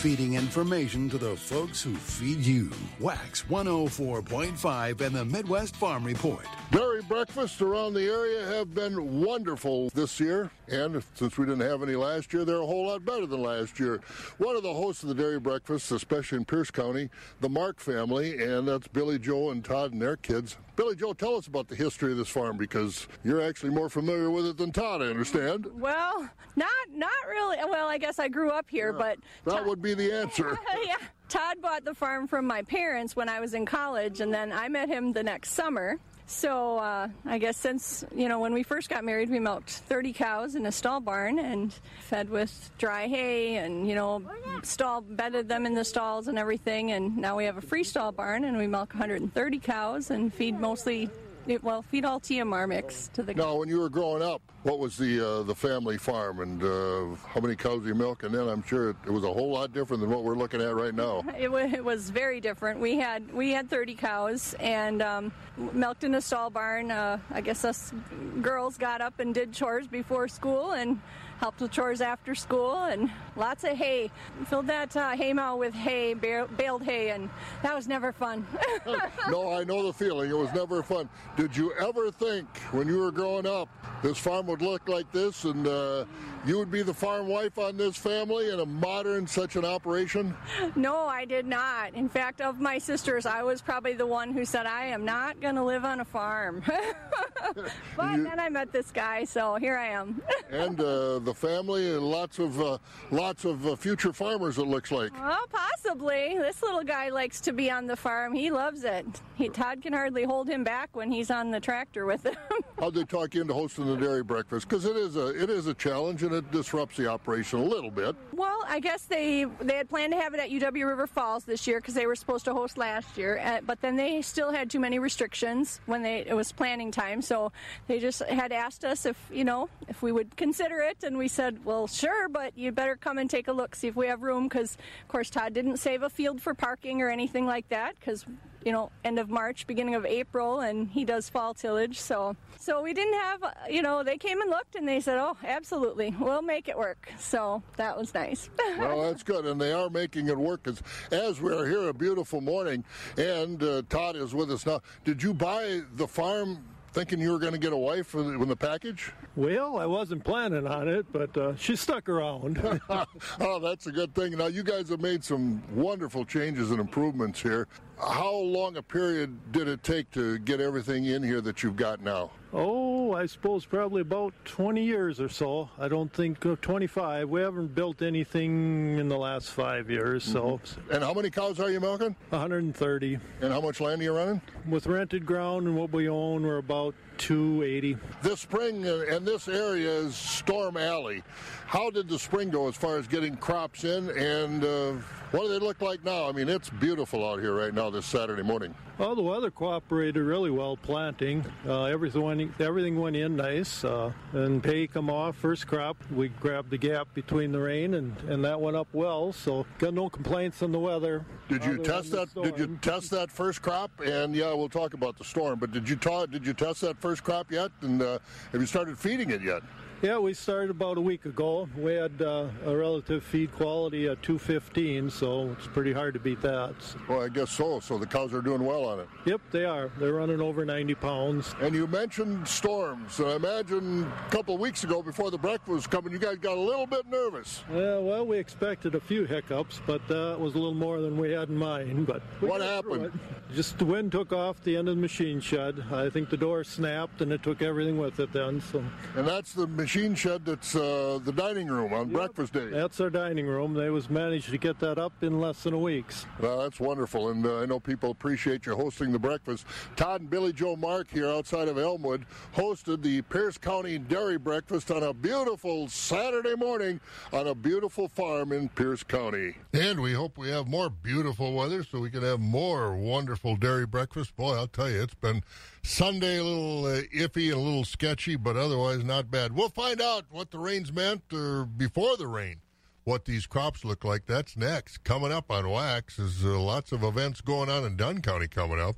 feeding 0.03 0.35
information 0.35 1.09
to 1.09 1.17
the 1.17 1.37
folks 1.37 1.81
who 1.81 1.95
feed 1.95 2.45
you. 2.45 2.69
Wax 2.99 3.45
104.5 3.49 5.01
and 5.01 5.15
the 5.15 5.25
Midwest 5.25 5.77
Farm 5.77 6.03
Report. 6.03 6.45
Dairy 6.73 7.03
breakfasts 7.03 7.63
around 7.63 7.95
the 7.95 8.03
area 8.03 8.45
have 8.47 8.75
been 8.75 9.23
wonderful 9.23 9.91
this 9.91 10.19
year, 10.19 10.51
and 10.67 11.05
since 11.15 11.39
we 11.39 11.47
didn't 11.47 11.61
have 11.61 11.85
any 11.85 11.95
last 11.95 12.33
year, 12.33 12.45
they're 12.45 12.57
a 12.57 12.67
whole 12.67 12.89
lot 12.89 13.05
better 13.05 13.27
than 13.27 13.45
last 13.45 13.79
year. 13.79 14.01
One 14.39 14.57
of 14.57 14.65
the 14.65 14.75
hosts 14.75 15.05
of 15.05 15.09
the 15.09 15.15
dairy 15.15 15.39
breakfasts, 15.39 15.93
especially 15.93 16.39
in 16.39 16.47
Pierce 16.47 16.73
County, 16.73 17.09
the 17.39 17.49
Mark 17.49 17.79
family, 17.79 18.43
and 18.43 18.67
that's 18.67 18.89
Billy 18.89 19.21
Joe 19.21 19.51
and 19.51 19.65
Todd 19.65 19.93
and 19.93 20.03
their 20.03 20.17
kids. 20.17 20.57
Billy 20.75 20.97
Joe, 20.97 21.13
tell 21.13 21.37
us 21.37 21.47
about 21.47 21.69
the 21.69 21.75
history 21.75 22.13
of 22.13 22.19
this 22.19 22.29
farm 22.29 22.57
because 22.57 23.07
you're 23.25 23.43
actually 23.43 23.71
more 23.71 23.91
familiar 23.91 24.31
with 24.31 24.47
it 24.47 24.57
than 24.57 24.73
Todd, 24.73 25.03
I 25.03 25.07
understand. 25.07 25.67
Well, 25.75 26.31
not 26.57 26.71
not 26.93 27.11
really. 27.29 27.59
Well, 27.69 27.89
I 27.89 27.99
guess 27.99 28.19
I 28.19 28.29
grew 28.29 28.51
up 28.51 28.71
here, 28.71 28.93
yeah, 28.93 28.99
but 28.99 29.19
that 29.45 29.59
Todd, 29.59 29.67
would 29.67 29.83
be 29.83 29.95
the 29.95 30.13
answer. 30.13 30.59
yeah. 30.85 30.97
Todd 31.29 31.61
bought 31.61 31.85
the 31.85 31.95
farm 31.95 32.27
from 32.27 32.47
my 32.47 32.63
parents 32.63 33.15
when 33.15 33.29
I 33.29 33.41
was 33.41 33.55
in 33.55 33.67
college, 33.67 34.21
and 34.21 34.33
then 34.33 34.53
I 34.53 34.69
met 34.69 34.89
him 34.89 35.13
the 35.13 35.23
next 35.23 35.53
summer. 35.53 35.99
So 36.33 36.79
uh, 36.79 37.09
I 37.27 37.39
guess 37.39 37.59
since 37.59 38.05
you 38.15 38.27
know 38.29 38.41
when 38.41 38.55
we 38.55 38.63
first 38.63 38.89
got 38.89 39.05
married, 39.05 39.29
we 39.29 39.39
milked 39.39 39.71
30 39.71 40.15
cows 40.15 40.55
in 40.55 40.65
a 40.65 40.73
stall 40.73 40.99
barn 40.99 41.39
and 41.39 41.73
fed 42.01 42.31
with 42.31 42.71
dry 42.79 43.07
hay, 43.07 43.57
and 43.57 43.87
you 43.87 43.95
know 43.95 44.23
stall 44.63 45.03
bedded 45.03 45.49
them 45.49 45.67
in 45.67 45.75
the 45.75 45.85
stalls 45.85 46.29
and 46.29 46.39
everything. 46.39 46.91
And 46.93 47.19
now 47.19 47.37
we 47.37 47.45
have 47.45 47.59
a 47.59 47.61
freestall 47.61 48.17
barn, 48.17 48.45
and 48.45 48.57
we 48.57 48.67
milk 48.67 48.95
130 48.95 49.59
cows 49.59 50.11
and 50.11 50.33
feed 50.33 50.59
mostly 50.59 51.11
it, 51.47 51.63
well, 51.63 51.83
feed 51.83 52.05
all 52.05 52.21
TMR 52.21 52.69
mix 52.69 53.09
to 53.15 53.23
the. 53.23 53.35
Now, 53.35 53.57
when 53.57 53.69
you 53.69 53.81
were 53.81 53.89
growing 53.89 54.23
up, 54.23 54.43
what 54.63 54.79
was 54.79 54.97
the 54.97 55.21
uh, 55.21 55.43
the 55.43 55.55
family 55.55 55.99
farm 55.99 56.41
and 56.41 56.63
uh, 56.63 57.17
how 57.27 57.41
many 57.41 57.57
cows 57.57 57.85
you 57.85 57.95
milk? 57.95 58.23
And 58.23 58.35
then 58.35 58.49
I'm 58.49 58.63
sure 58.63 58.91
it, 58.91 58.97
it, 59.07 59.11
was 59.11 59.25
a 59.25 59.33
whole 59.33 59.51
lot 59.51 59.73
different 59.73 60.01
than 60.01 60.11
what 60.11 60.23
we're 60.23 60.37
looking 60.37 60.61
at 60.61 60.75
right 60.75 60.95
now. 60.95 61.25
It, 61.43 61.47
w- 61.47 61.75
it 61.75 61.85
was 61.85 62.11
very 62.11 62.41
different. 62.41 62.79
We 62.79 62.97
had 62.97 63.33
we 63.33 63.51
had 63.51 63.69
30 63.69 63.95
cows 63.95 64.55
and 64.61 65.03
um, 65.03 65.33
milked 65.57 66.05
in 66.05 66.15
a 66.15 66.21
stall 66.21 66.51
barn. 66.51 66.91
Uh, 66.91 67.19
I 67.33 67.41
guess 67.41 67.65
us 67.65 67.93
girls 68.41 68.79
got 68.79 69.01
up 69.01 69.19
and 69.19 69.35
did 69.35 69.53
chores 69.53 69.89
before 69.89 70.29
school 70.29 70.73
and 70.73 71.01
helped 71.43 71.61
with 71.61 71.73
chores 71.73 72.01
after 72.01 72.37
school, 72.37 72.85
and 72.85 73.11
lots 73.35 73.65
of 73.65 73.71
hay. 73.71 74.09
Filled 74.47 74.69
that 74.69 74.97
uh, 74.97 75.11
hay 75.11 75.33
mow 75.33 75.57
with 75.57 75.75
hay, 75.75 76.15
baled 76.15 76.83
hay, 76.85 77.11
and 77.11 77.29
that 77.65 77.75
was 77.75 77.89
never 77.89 78.13
fun. 78.13 78.47
no, 79.29 79.53
I 79.53 79.65
know 79.65 79.85
the 79.85 79.93
feeling. 79.93 80.31
It 80.31 80.39
was 80.39 80.53
never 80.55 80.85
fun. 80.85 81.09
Did 81.37 81.57
you 81.57 81.73
ever 81.73 82.13
think 82.13 82.47
when 82.71 82.87
you 82.87 83.01
were 83.01 83.11
growing 83.11 83.45
up 83.45 83.69
this 84.05 84.19
farm 84.19 84.47
would 84.47 84.63
look 84.63 84.89
like 84.89 85.11
this 85.11 85.45
and 85.45 85.67
uh, 85.67 86.05
you 86.45 86.59
would 86.59 86.71
be 86.71 86.83
the 86.83 86.95
farm 86.95 87.29
wife 87.29 87.59
on 87.59 87.77
this 87.77 87.97
family 87.97 88.51
in 88.51 88.61
a 88.61 88.67
modern 88.67 89.27
such 89.27 89.57
an 89.57 89.65
operation? 89.65 90.35
No, 90.75 91.07
I 91.07 91.25
did 91.25 91.47
not. 91.47 91.95
In 91.95 92.09
fact, 92.09 92.41
of 92.41 92.61
my 92.61 92.79
sisters, 92.79 93.27
I 93.27 93.43
was 93.43 93.63
probably 93.63 93.93
the 93.93 94.07
one 94.07 94.33
who 94.33 94.45
said, 94.45 94.67
I 94.67 94.87
am 94.87 95.05
not 95.05 95.41
going 95.41 95.55
to 95.55 95.65
live 95.65 95.85
on 95.85 96.01
a 96.01 96.05
farm. 96.05 96.63
but 97.97 98.17
you, 98.17 98.25
then 98.25 98.41
I 98.41 98.49
met 98.49 98.73
this 98.73 98.91
guy, 98.91 99.25
so 99.25 99.57
here 99.57 99.77
I 99.77 99.89
am. 99.89 100.21
and 100.51 100.81
uh, 100.81 101.19
the 101.21 101.35
family 101.35 101.95
and 101.95 102.03
lots 102.03 102.39
of 102.39 102.61
uh, 102.61 102.79
lots 103.11 103.45
of 103.45 103.67
uh, 103.67 103.77
future 103.77 104.13
farmers, 104.13 104.59
it 104.59 104.67
looks 104.67 104.91
like. 104.91 105.13
Well, 105.13 105.47
possibly. 105.51 106.37
This 106.39 106.63
little 106.63 106.85
guy 106.85 107.11
likes 107.11 107.41
to 107.43 107.53
be 107.53 107.71
on 107.71 107.87
the 107.87 107.97
farm. 107.97 108.35
He 108.35 108.51
loves 108.51 108.85
it. 108.85 109.07
He, 109.35 109.49
Todd 109.49 109.83
can 109.83 109.93
hardly 109.93 110.25
hold 110.25 110.49
him 110.49 110.65
back 110.65 110.95
when 110.95 111.11
he's 111.11 111.31
on 111.31 111.51
the 111.51 111.61
tractor 111.61 112.07
with 112.07 112.27
him. 112.27 112.37
How'd 112.83 112.95
they 112.95 113.05
talk 113.05 113.33
you 113.33 113.43
into 113.43 113.55
hosting 113.55 113.87
the 113.87 113.97
dairy 113.97 114.25
breakfast? 114.25 114.69
Because 114.69 114.87
it 114.87 114.97
is 114.97 115.15
a 115.15 115.29
it 115.41 115.49
is 115.49 115.69
a 115.69 115.75
challenge 115.75 116.25
and 116.25 116.35
it 116.35 116.51
disrupts 116.51 116.97
the 116.97 117.07
operation 117.07 117.61
a 117.61 117.65
little 117.65 117.93
bit. 117.93 118.17
Well, 118.33 118.65
I 118.67 118.81
guess 118.81 119.03
they 119.05 119.47
they 119.61 119.77
had 119.77 119.89
planned 119.89 120.13
to 120.15 120.19
have 120.19 120.35
it 120.35 120.41
at 120.41 120.51
UW 120.51 120.89
River 120.89 121.07
Falls 121.07 121.45
this 121.45 121.69
year 121.69 121.79
because 121.79 121.95
they 121.95 122.07
were 122.09 122.17
supposed 122.17 122.45
to 122.47 122.55
host 122.55 122.77
last 122.77 123.17
year, 123.17 123.39
uh, 123.39 123.61
but 123.65 123.81
then 123.83 123.95
they 123.95 124.21
still 124.21 124.51
had 124.51 124.69
too 124.69 124.81
many 124.81 124.99
restrictions 124.99 125.81
when 125.87 126.03
they 126.03 126.27
it 126.27 126.35
was 126.35 126.51
planning 126.51 126.91
time. 126.91 127.23
So 127.23 127.53
they 127.87 128.01
just 128.01 128.21
had 128.25 128.51
asked 128.51 128.85
us 128.85 129.07
if 129.07 129.17
you 129.33 129.45
know 129.45 129.69
if 129.87 130.03
we 130.03 130.11
would 130.11 130.37
consider 130.37 130.81
it, 130.81 131.05
and 131.05 131.17
we 131.17 131.29
said, 131.29 131.65
well, 131.65 131.87
sure, 131.87 132.29
but 132.29 132.59
you 132.59 132.73
better 132.73 132.97
come 132.97 133.17
and 133.17 133.31
take 133.31 133.47
a 133.47 133.53
look, 133.53 133.77
see 133.77 133.87
if 133.87 133.95
we 133.95 134.09
have 134.09 134.23
room, 134.23 134.49
because 134.49 134.77
of 135.03 135.07
course 135.07 135.31
Todd 135.31 135.55
didn't 135.55 135.77
save 135.77 136.03
a 136.03 136.11
field 136.11 136.43
for 136.43 136.53
parking 136.53 137.01
or 137.01 137.11
anything 137.11 137.47
like 137.47 137.69
that, 137.69 137.95
because 138.01 138.27
you 138.65 138.73
know, 138.73 138.91
end 139.05 139.19
of 139.19 139.29
March, 139.29 139.67
beginning 139.67 139.95
of 139.95 140.05
April, 140.05 140.61
and 140.61 140.89
he 140.89 141.05
does 141.05 141.29
fall 141.29 141.55
tillage. 141.55 142.01
So, 142.01 142.37
so 142.59 142.83
we 142.83 142.93
didn't 142.93 143.15
have, 143.15 143.55
you 143.71 143.83
know, 143.83 144.03
they 144.03 144.19
came 144.19 144.41
and 144.41 144.51
looked 144.51 144.77
and 144.77 144.87
they 144.87 145.01
said, 145.01 145.19
oh, 145.19 145.37
absolutely, 145.45 146.15
we'll 146.19 146.43
make 146.43 146.69
it 146.69 146.77
work. 146.77 147.11
So 147.19 147.63
that 147.77 147.97
was 147.97 148.15
nice. 148.15 148.49
well, 148.79 149.03
that's 149.03 149.23
good, 149.23 149.47
and 149.47 149.61
they 149.61 149.73
are 149.73 149.91
making 149.91 150.29
it 150.29 150.39
work. 150.39 150.67
As, 150.67 150.83
as 151.11 151.41
we 151.41 151.53
are 151.53 151.67
here, 151.67 151.89
a 151.89 151.95
beautiful 151.95 152.41
morning, 152.41 152.85
and 153.17 153.63
uh, 153.63 153.83
Todd 153.89 154.17
is 154.17 154.35
with 154.35 154.51
us 154.51 154.67
now. 154.67 154.81
Did 155.05 155.23
you 155.23 155.35
buy 155.35 155.83
the 155.95 156.07
farm 156.07 156.65
thinking 156.93 157.21
you 157.21 157.33
were 157.33 157.39
going 157.39 157.53
to 157.53 157.59
get 157.59 157.73
a 157.73 157.77
wife 157.77 158.15
with 158.15 158.49
the 158.49 158.57
package? 158.57 159.13
Well, 159.35 159.79
I 159.79 159.87
wasn't 159.87 160.25
planning 160.25 160.67
on 160.67 160.89
it, 160.89 161.07
but 161.13 161.37
uh, 161.37 161.57
she 161.57 161.77
stuck 161.77 162.09
around. 162.09 162.59
oh, 163.41 163.59
that's 163.59 163.87
a 163.87 163.93
good 163.93 164.15
thing. 164.15 164.37
Now, 164.37 164.47
you 164.47 164.63
guys 164.63 164.89
have 164.91 165.01
made 165.01 165.25
some 165.25 165.63
wonderful 165.75 166.25
changes 166.25 166.71
and 166.71 166.81
improvements 166.81 167.41
here. 167.41 167.67
How 167.99 168.35
long 168.35 168.77
a 168.77 168.83
period 168.83 169.53
did 169.53 169.69
it 169.69 169.83
take 169.83 170.11
to 170.13 170.39
get 170.39 170.61
everything 170.61 171.07
in 171.07 171.23
here 171.23 171.41
that 171.41 171.63
you've 171.63 171.77
got 171.77 172.03
now? 172.03 172.31
Oh, 172.55 173.15
I 173.15 173.25
suppose 173.27 173.65
probably 173.65 174.03
about 174.03 174.35
20 174.45 174.85
years 174.85 175.21
or 175.21 175.31
so. 175.31 175.71
I 175.79 175.89
don't 175.89 176.13
think 176.13 176.45
uh, 176.45 176.57
25. 176.61 177.31
We 177.31 177.41
haven't 177.41 177.75
built 177.75 178.03
anything 178.03 178.99
in 178.99 179.09
the 179.09 179.17
last 179.17 179.51
five 179.51 179.89
years. 179.89 180.23
So. 180.23 180.61
Mm-hmm. 180.63 180.91
And 180.93 181.03
how 181.05 181.15
many 181.15 181.31
cows 181.31 181.61
are 181.61 181.71
you 181.71 181.81
milking? 181.81 182.15
130. 182.29 183.19
And 183.41 183.53
how 183.53 183.61
much 183.63 183.81
land 183.81 184.03
are 184.03 184.05
you 184.05 184.15
running? 184.15 184.43
With 184.69 184.87
rented 184.87 185.25
ground 185.25 185.67
and 185.67 185.77
what 185.77 185.93
we 185.93 186.11
own, 186.11 186.43
we're 186.43 186.59
about 186.59 186.95
280. 187.19 187.97
This 188.23 188.41
spring, 188.41 188.87
uh, 188.87 189.05
and 189.11 189.27
this 189.27 189.49
area 189.49 189.91
is 189.91 190.15
Storm 190.15 190.77
Alley. 190.77 191.23
How 191.67 191.91
did 191.91 192.09
the 192.09 192.19
spring 192.19 192.51
go 192.51 192.69
as 192.69 192.77
far 192.77 192.99
as 192.99 193.07
getting 193.07 193.37
crops 193.37 193.85
in, 193.85 194.11
and 194.11 194.65
uh, 194.65 194.93
what 195.33 195.45
do 195.45 195.49
they 195.49 195.59
look 195.59 195.81
like 195.81 196.05
now? 196.05 196.29
I 196.29 196.33
mean, 196.33 196.51
it's 196.51 196.69
beautiful 196.69 197.27
out 197.27 197.41
here 197.41 197.55
right 197.55 197.73
now 197.73 197.89
this 197.89 198.05
Saturday 198.05 198.43
morning. 198.43 198.75
Well, 198.99 199.15
the 199.15 199.23
weather 199.23 199.51
cooperated 199.51 200.23
really 200.23 200.51
well 200.51 200.77
planting. 200.77 201.45
Uh, 201.67 201.85
everything, 201.85 202.23
went, 202.23 202.61
everything 202.61 203.01
went 203.01 203.17
in 203.17 203.37
nice. 203.37 203.83
Uh, 203.83 204.13
and 204.33 204.63
pay 204.63 204.87
come 204.87 205.09
off, 205.09 205.35
first 205.37 205.67
crop. 205.67 205.97
We 206.15 206.29
grabbed 206.29 206.69
the 206.69 206.77
gap 206.77 207.09
between 207.15 207.51
the 207.51 207.61
rain, 207.61 207.95
and, 207.95 208.15
and 208.29 208.45
that 208.45 208.61
went 208.61 208.77
up 208.77 208.89
well. 208.93 209.33
So 209.33 209.65
got 209.79 209.95
no 209.95 210.11
complaints 210.11 210.63
on 210.63 210.71
the 210.71 210.79
weather. 210.79 211.25
Did 211.49 211.65
you 211.65 211.79
test 211.79 212.11
that? 212.13 212.33
Did 212.35 212.59
you 212.59 212.79
test 212.83 213.11
that 213.11 213.31
first 213.31 213.63
crop? 213.63 213.91
And 214.05 214.35
yeah, 214.35 214.53
we'll 214.53 214.69
talk 214.69 214.95
about 214.95 215.19
the 215.19 215.25
storm. 215.25 215.59
But 215.59 215.73
did 215.73 215.89
you 215.89 215.97
ta- 215.97 216.27
did 216.27 216.47
you 216.47 216.55
test 216.55 216.83
that 216.83 216.99
first 217.03 217.25
crop 217.25 217.51
yet? 217.51 217.73
And 217.81 218.01
uh, 218.01 218.21
have 218.53 218.61
you 218.61 218.67
started 218.67 218.97
feeding 218.97 219.31
it 219.31 219.43
yet? 219.43 219.63
Yeah, 220.03 220.19
we 220.19 220.35
started 220.35 220.71
about 220.71 220.99
a 220.99 221.01
week 221.01 221.27
ago. 221.27 221.69
We 221.79 221.95
had 221.95 222.21
uh, 222.21 222.49
a 222.67 222.77
relative 222.77 223.23
feed 223.23 223.53
quality 223.53 224.09
at 224.09 224.21
215, 224.21 225.09
so 225.09 225.51
it's 225.57 225.69
pretty 225.69 225.93
hard 225.93 226.15
to 226.15 226.21
beat 226.21 226.43
that. 226.43 226.75
Well, 227.09 227.23
I 227.23 227.29
guess 227.29 227.53
so. 227.53 227.79
So 227.79 227.99
the 227.99 228.07
cows 228.07 228.35
are 228.35 228.43
doing 228.43 228.65
well 228.65 228.85
on 228.85 228.99
it. 228.99 229.09
Yep, 229.27 229.41
they 229.53 229.65
are. 229.65 229.93
They're 229.99 230.15
running 230.15 230.41
over 230.41 230.65
90 230.65 230.97
pounds. 230.97 231.55
And 231.61 231.73
you 231.73 231.87
mentioned 231.87 232.49
storms. 232.49 233.21
I 233.21 233.37
imagine 233.37 234.03
a 234.03 234.31
couple 234.31 234.57
of 234.57 234.61
weeks 234.61 234.83
ago, 234.83 235.03
before 235.03 235.31
the 235.31 235.39
breakfast 235.39 235.69
was 235.69 235.87
coming, 235.87 236.13
you 236.13 236.19
guys 236.19 236.39
got 236.39 236.59
a 236.59 236.61
little 236.61 236.87
bit 236.87 237.07
nervous. 237.07 237.63
Yeah, 237.73 237.99
well, 237.99 238.27
we 238.27 238.39
expected 238.39 238.97
a 238.97 239.01
few 239.01 239.25
hiccups, 239.25 239.81
but 239.87 240.07
that 240.09 240.37
was 240.37 240.55
a 240.55 240.59
little 240.59 240.75
more 240.75 241.01
than 241.01 241.17
we 241.17 241.31
had 241.31 241.49
in 241.49 241.57
mind. 241.57 242.09
But 242.09 242.23
what 242.41 242.61
happened? 242.61 243.17
Just 243.55 243.79
the 243.79 243.85
wind 243.85 244.11
took 244.11 244.33
off 244.33 244.65
the 244.65 244.77
end 244.77 244.89
of 244.89 244.97
the 244.97 245.01
machine 245.01 245.39
shed. 245.39 245.85
I 245.93 246.11
think 246.11 246.29
the 246.29 246.37
door 246.37 246.65
snapped, 246.65 246.92
and 246.93 247.33
it 247.33 247.43
took 247.43 247.63
everything 247.63 247.99
with 247.99 248.21
it. 248.21 248.33
Then, 248.33 248.61
so. 248.61 248.85
And 249.17 249.27
that's 249.27 249.53
the 249.53 249.67
machine 249.67 250.03
machine 250.03 250.15
shed 250.15 250.45
that's 250.45 250.75
uh, 250.75 251.19
the 251.25 251.33
dining 251.33 251.69
room 251.69 251.93
on 251.93 252.09
yep. 252.09 252.17
breakfast 252.17 252.53
day. 252.53 252.67
That's 252.67 253.01
our 253.01 253.11
dining 253.11 253.47
room. 253.47 253.75
They 253.75 253.91
was 253.91 254.11
managed 254.11 254.51
to 254.51 254.59
get 254.59 254.79
that 254.81 254.99
up 254.99 255.13
in 255.23 255.41
less 255.41 255.63
than 255.63 255.75
a 255.75 255.79
week. 255.79 256.07
Well, 256.41 256.63
that's 256.63 256.81
wonderful, 256.81 257.29
and 257.29 257.45
uh, 257.45 257.61
I 257.61 257.67
know 257.67 257.79
people 257.79 258.11
appreciate 258.11 258.67
you 258.67 258.75
hosting 258.75 259.13
the 259.13 259.19
breakfast. 259.19 259.67
Todd 259.97 260.23
and 260.23 260.31
Billy 260.31 260.53
Joe 260.53 260.77
Mark 260.77 261.11
here 261.11 261.29
outside 261.29 261.69
of 261.69 261.79
Elmwood 261.79 262.27
hosted 262.55 263.03
the 263.03 263.23
Pierce 263.23 263.59
County 263.59 263.99
Dairy 263.99 264.39
Breakfast 264.39 264.91
on 264.91 265.03
a 265.03 265.13
beautiful 265.13 265.89
Saturday 265.89 266.55
morning 266.57 267.01
on 267.33 267.47
a 267.47 267.55
beautiful 267.55 268.09
farm 268.09 268.53
in 268.53 268.69
Pierce 268.71 269.03
County. 269.03 269.57
And 269.73 270.01
we 270.01 270.15
hope 270.15 270.39
we 270.39 270.49
have 270.49 270.69
more 270.69 270.91
beautiful 270.91 271.53
weather 271.53 271.85
so 271.85 272.01
we 272.01 272.11
can 272.11 272.23
have 272.23 272.41
more 272.41 272.97
wonderful 272.97 273.57
dairy 273.57 273.87
breakfast. 273.87 274.35
Boy, 274.37 274.55
I'll 274.55 274.69
tell 274.69 274.91
you, 274.91 275.03
it's 275.03 275.15
been 275.15 275.43
Sunday 275.85 276.39
a 276.39 276.45
little 276.45 276.87
uh, 276.87 277.03
iffy 277.15 277.49
and 277.49 277.55
a 277.55 277.59
little 277.59 277.85
sketchy, 277.85 278.37
but 278.37 278.57
otherwise 278.57 279.03
not 279.03 279.31
bad. 279.31 279.53
We'll 279.53 279.69
find 279.69 280.01
out 280.01 280.25
what 280.31 280.51
the 280.51 280.59
rains 280.59 280.93
meant 280.93 281.23
or 281.33 281.65
before 281.65 282.17
the 282.17 282.29
rain, 282.29 282.61
what 283.05 283.25
these 283.25 283.47
crops 283.47 283.85
look 283.85 284.05
like. 284.05 284.27
That's 284.27 284.57
next. 284.57 285.03
Coming 285.05 285.33
up 285.33 285.51
on 285.51 285.69
Wax 285.69 286.19
is 286.19 286.45
uh, 286.45 286.59
lots 286.59 286.93
of 286.93 287.03
events 287.03 287.41
going 287.41 287.69
on 287.69 287.85
in 287.85 287.97
Dunn 287.97 288.23
County 288.23 288.47
coming 288.49 288.81
up. 288.81 288.97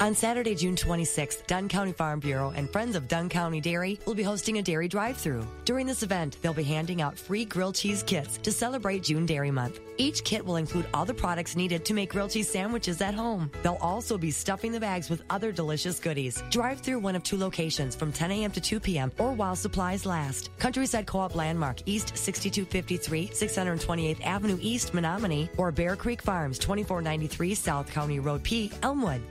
On 0.00 0.14
Saturday, 0.14 0.54
June 0.54 0.76
26th, 0.76 1.44
Dunn 1.48 1.68
County 1.68 1.92
Farm 1.92 2.20
Bureau 2.20 2.52
and 2.54 2.70
Friends 2.70 2.94
of 2.94 3.08
Dunn 3.08 3.28
County 3.28 3.60
Dairy 3.60 3.98
will 4.06 4.14
be 4.14 4.22
hosting 4.22 4.58
a 4.58 4.62
dairy 4.62 4.86
drive-through. 4.86 5.44
During 5.64 5.88
this 5.88 6.04
event, 6.04 6.36
they'll 6.40 6.54
be 6.54 6.62
handing 6.62 7.02
out 7.02 7.18
free 7.18 7.44
grilled 7.44 7.74
cheese 7.74 8.04
kits 8.04 8.38
to 8.38 8.52
celebrate 8.52 9.02
June 9.02 9.26
Dairy 9.26 9.50
Month. 9.50 9.80
Each 9.96 10.22
kit 10.22 10.46
will 10.46 10.54
include 10.54 10.86
all 10.94 11.04
the 11.04 11.14
products 11.14 11.56
needed 11.56 11.84
to 11.84 11.94
make 11.94 12.10
grilled 12.10 12.30
cheese 12.30 12.48
sandwiches 12.48 13.00
at 13.00 13.12
home. 13.12 13.50
They'll 13.64 13.78
also 13.80 14.16
be 14.16 14.30
stuffing 14.30 14.70
the 14.70 14.78
bags 14.78 15.10
with 15.10 15.24
other 15.30 15.50
delicious 15.50 15.98
goodies. 15.98 16.44
Drive 16.50 16.78
through 16.78 17.00
one 17.00 17.16
of 17.16 17.24
two 17.24 17.36
locations 17.36 17.96
from 17.96 18.12
10 18.12 18.30
a.m. 18.30 18.52
to 18.52 18.60
2 18.60 18.78
p.m. 18.78 19.10
or 19.18 19.32
while 19.32 19.56
supplies 19.56 20.06
last. 20.06 20.50
Countryside 20.60 21.06
Co-op 21.06 21.34
Landmark, 21.34 21.82
East 21.86 22.16
6253, 22.16 23.28
628th 23.28 24.24
Avenue 24.24 24.58
East, 24.60 24.92
Menomonie, 24.92 25.48
or 25.56 25.72
Bear 25.72 25.96
Creek 25.96 26.22
Farms, 26.22 26.56
2493 26.60 27.54
South 27.56 27.92
County 27.92 28.20
Road 28.20 28.44
P, 28.44 28.70
Elmwood. 28.84 29.22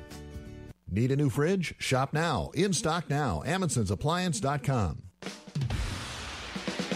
Need 0.90 1.12
a 1.12 1.16
new 1.16 1.30
fridge? 1.30 1.76
Shop 1.80 2.14
now. 2.14 2.52
In 2.54 2.74
stock 2.74 3.10
now. 3.10 3.44
Amundsen'sAppliance.com. 3.46 5.02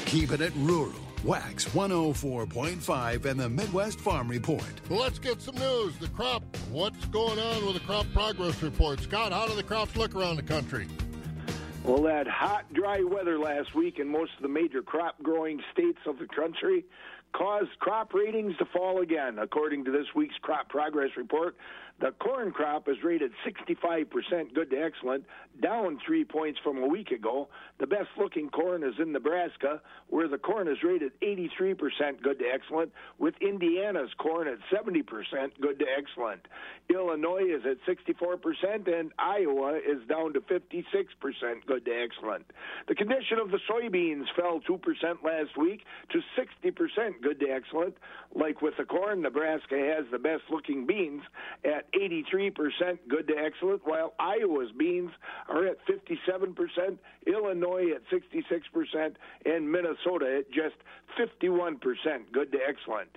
Keeping 0.05 0.41
it 0.41 0.53
rural. 0.57 0.93
Wax 1.23 1.65
104.5 1.65 3.25
and 3.25 3.39
the 3.39 3.47
Midwest 3.47 3.99
Farm 3.99 4.27
Report. 4.27 4.63
let's 4.89 5.19
get 5.19 5.39
some 5.39 5.55
news. 5.55 5.95
The 5.97 6.07
crop. 6.07 6.43
What's 6.71 7.05
going 7.05 7.37
on 7.37 7.65
with 7.65 7.75
the 7.75 7.79
crop 7.81 8.07
progress 8.11 8.61
report? 8.63 9.01
Scott, 9.01 9.31
how 9.31 9.45
do 9.47 9.53
the 9.53 9.61
crops 9.61 9.95
look 9.95 10.15
around 10.15 10.37
the 10.37 10.43
country? 10.43 10.87
Well, 11.83 12.01
that 12.03 12.27
hot, 12.27 12.71
dry 12.73 13.03
weather 13.03 13.37
last 13.37 13.75
week 13.75 13.99
in 13.99 14.07
most 14.07 14.31
of 14.37 14.41
the 14.41 14.49
major 14.49 14.81
crop 14.81 15.21
growing 15.21 15.61
states 15.71 15.99
of 16.07 16.17
the 16.17 16.27
country 16.27 16.85
caused 17.33 17.69
crop 17.79 18.13
ratings 18.13 18.57
to 18.57 18.65
fall 18.65 19.01
again. 19.01 19.37
According 19.39 19.85
to 19.85 19.91
this 19.91 20.07
week's 20.15 20.35
crop 20.41 20.69
progress 20.69 21.09
report, 21.17 21.55
the 22.01 22.11
corn 22.19 22.51
crop 22.51 22.89
is 22.89 22.97
rated 23.03 23.31
65% 23.45 24.53
good 24.55 24.71
to 24.71 24.81
excellent, 24.81 25.23
down 25.61 25.99
three 26.05 26.25
points 26.25 26.59
from 26.63 26.79
a 26.79 26.87
week 26.87 27.11
ago. 27.11 27.47
The 27.79 27.85
best 27.85 28.09
looking 28.17 28.49
corn 28.49 28.83
is 28.83 28.95
in 28.99 29.11
Nebraska, 29.11 29.81
where 30.09 30.27
the 30.27 30.39
corn 30.39 30.67
is 30.67 30.77
rated 30.83 31.11
83% 31.21 32.21
good 32.23 32.39
to 32.39 32.45
excellent, 32.45 32.91
with 33.19 33.35
Indiana's 33.39 34.09
corn 34.17 34.47
at 34.47 34.57
70% 34.73 35.03
good 35.61 35.77
to 35.77 35.85
excellent. 35.95 36.47
Illinois 36.89 37.43
is 37.43 37.61
at 37.65 37.77
64%, 37.85 38.87
and 38.87 39.11
Iowa 39.19 39.77
is 39.77 39.99
down 40.09 40.33
to 40.33 40.41
56% 40.41 40.63
good 41.67 41.85
to 41.85 41.91
excellent. 41.91 42.45
The 42.87 42.95
condition 42.95 43.37
of 43.37 43.51
the 43.51 43.59
soybeans 43.69 44.25
fell 44.35 44.59
2% 44.67 44.79
last 45.23 45.55
week 45.55 45.85
to 46.09 46.19
60% 46.35 47.21
good 47.21 47.39
to 47.39 47.45
excellent. 47.47 47.95
Like 48.33 48.61
with 48.61 48.73
the 48.77 48.85
corn, 48.85 49.21
Nebraska 49.21 49.77
has 49.77 50.05
the 50.11 50.19
best 50.19 50.43
looking 50.49 50.87
beans 50.87 51.21
at 51.63 51.85
83% 51.95 52.99
good 53.09 53.27
to 53.27 53.33
excellent, 53.37 53.85
while 53.85 54.13
Iowa's 54.19 54.71
beans 54.77 55.11
are 55.49 55.65
at 55.67 55.77
57%, 55.85 56.97
Illinois 57.27 57.91
at 57.91 58.01
66%, 58.11 59.15
and 59.45 59.71
Minnesota 59.71 60.39
at 60.39 60.51
just 60.51 60.75
51% 61.19 61.79
good 62.31 62.51
to 62.51 62.57
excellent. 62.67 63.09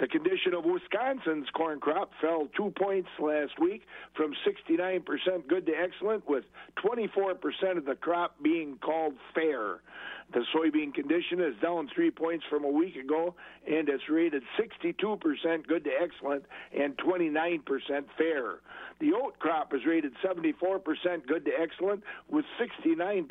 The 0.00 0.08
condition 0.08 0.54
of 0.54 0.64
Wisconsin's 0.64 1.46
corn 1.50 1.78
crop 1.78 2.10
fell 2.22 2.48
two 2.56 2.72
points 2.74 3.10
last 3.18 3.52
week 3.60 3.82
from 4.14 4.32
69% 4.46 5.46
good 5.46 5.66
to 5.66 5.72
excellent, 5.72 6.26
with 6.26 6.44
24% 6.82 7.76
of 7.76 7.84
the 7.84 7.96
crop 7.96 8.34
being 8.42 8.78
called 8.78 9.14
fair. 9.34 9.80
The 10.32 10.44
soybean 10.54 10.94
condition 10.94 11.40
is 11.40 11.54
down 11.60 11.88
three 11.92 12.10
points 12.10 12.44
from 12.48 12.64
a 12.64 12.68
week 12.68 12.94
ago, 12.96 13.34
and 13.66 13.88
it's 13.88 14.08
rated 14.08 14.42
62% 14.58 15.66
good 15.66 15.84
to 15.84 15.90
excellent 16.00 16.44
and 16.72 16.96
29% 16.98 17.60
fair. 18.16 18.60
The 19.00 19.12
oat 19.14 19.38
crop 19.38 19.72
is 19.72 19.80
rated 19.86 20.12
74% 20.22 21.26
good 21.26 21.46
to 21.46 21.50
excellent, 21.58 22.02
with 22.28 22.44
69% 22.60 23.28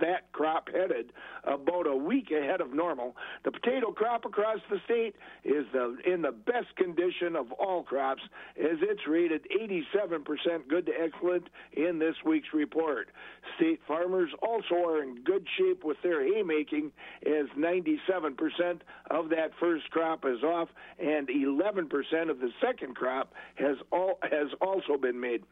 that 0.00 0.30
crop 0.32 0.68
headed, 0.68 1.12
about 1.44 1.86
a 1.86 1.96
week 1.96 2.30
ahead 2.30 2.60
of 2.60 2.74
normal. 2.74 3.16
The 3.44 3.50
potato 3.50 3.90
crop 3.90 4.26
across 4.26 4.58
the 4.70 4.78
state 4.84 5.16
is 5.44 5.64
the, 5.72 5.96
in 6.04 6.20
the 6.20 6.32
best 6.32 6.76
condition 6.76 7.36
of 7.36 7.50
all 7.52 7.82
crops, 7.82 8.22
as 8.58 8.78
it's 8.82 9.06
rated 9.08 9.46
87% 9.50 10.68
good 10.68 10.86
to 10.86 10.92
excellent 10.92 11.48
in 11.72 11.98
this 11.98 12.16
week's 12.26 12.52
report. 12.52 13.08
State 13.56 13.80
farmers 13.88 14.30
also 14.42 14.74
are 14.74 15.02
in 15.02 15.22
good 15.24 15.46
shape 15.56 15.84
with 15.84 15.96
their 16.02 16.22
haymaking, 16.22 16.92
as 17.24 17.46
97% 17.56 18.80
of 19.10 19.30
that 19.30 19.52
first 19.58 19.90
crop 19.90 20.26
is 20.26 20.42
off, 20.42 20.68
and 20.98 21.28
11% 21.28 21.88
of 22.30 22.40
the 22.40 22.50
second 22.60 22.94
crop 22.94 23.32
has 23.54 23.76
all 23.90 24.18
has 24.22 24.48
also 24.60 24.97
been 24.98 25.20
made. 25.20 25.42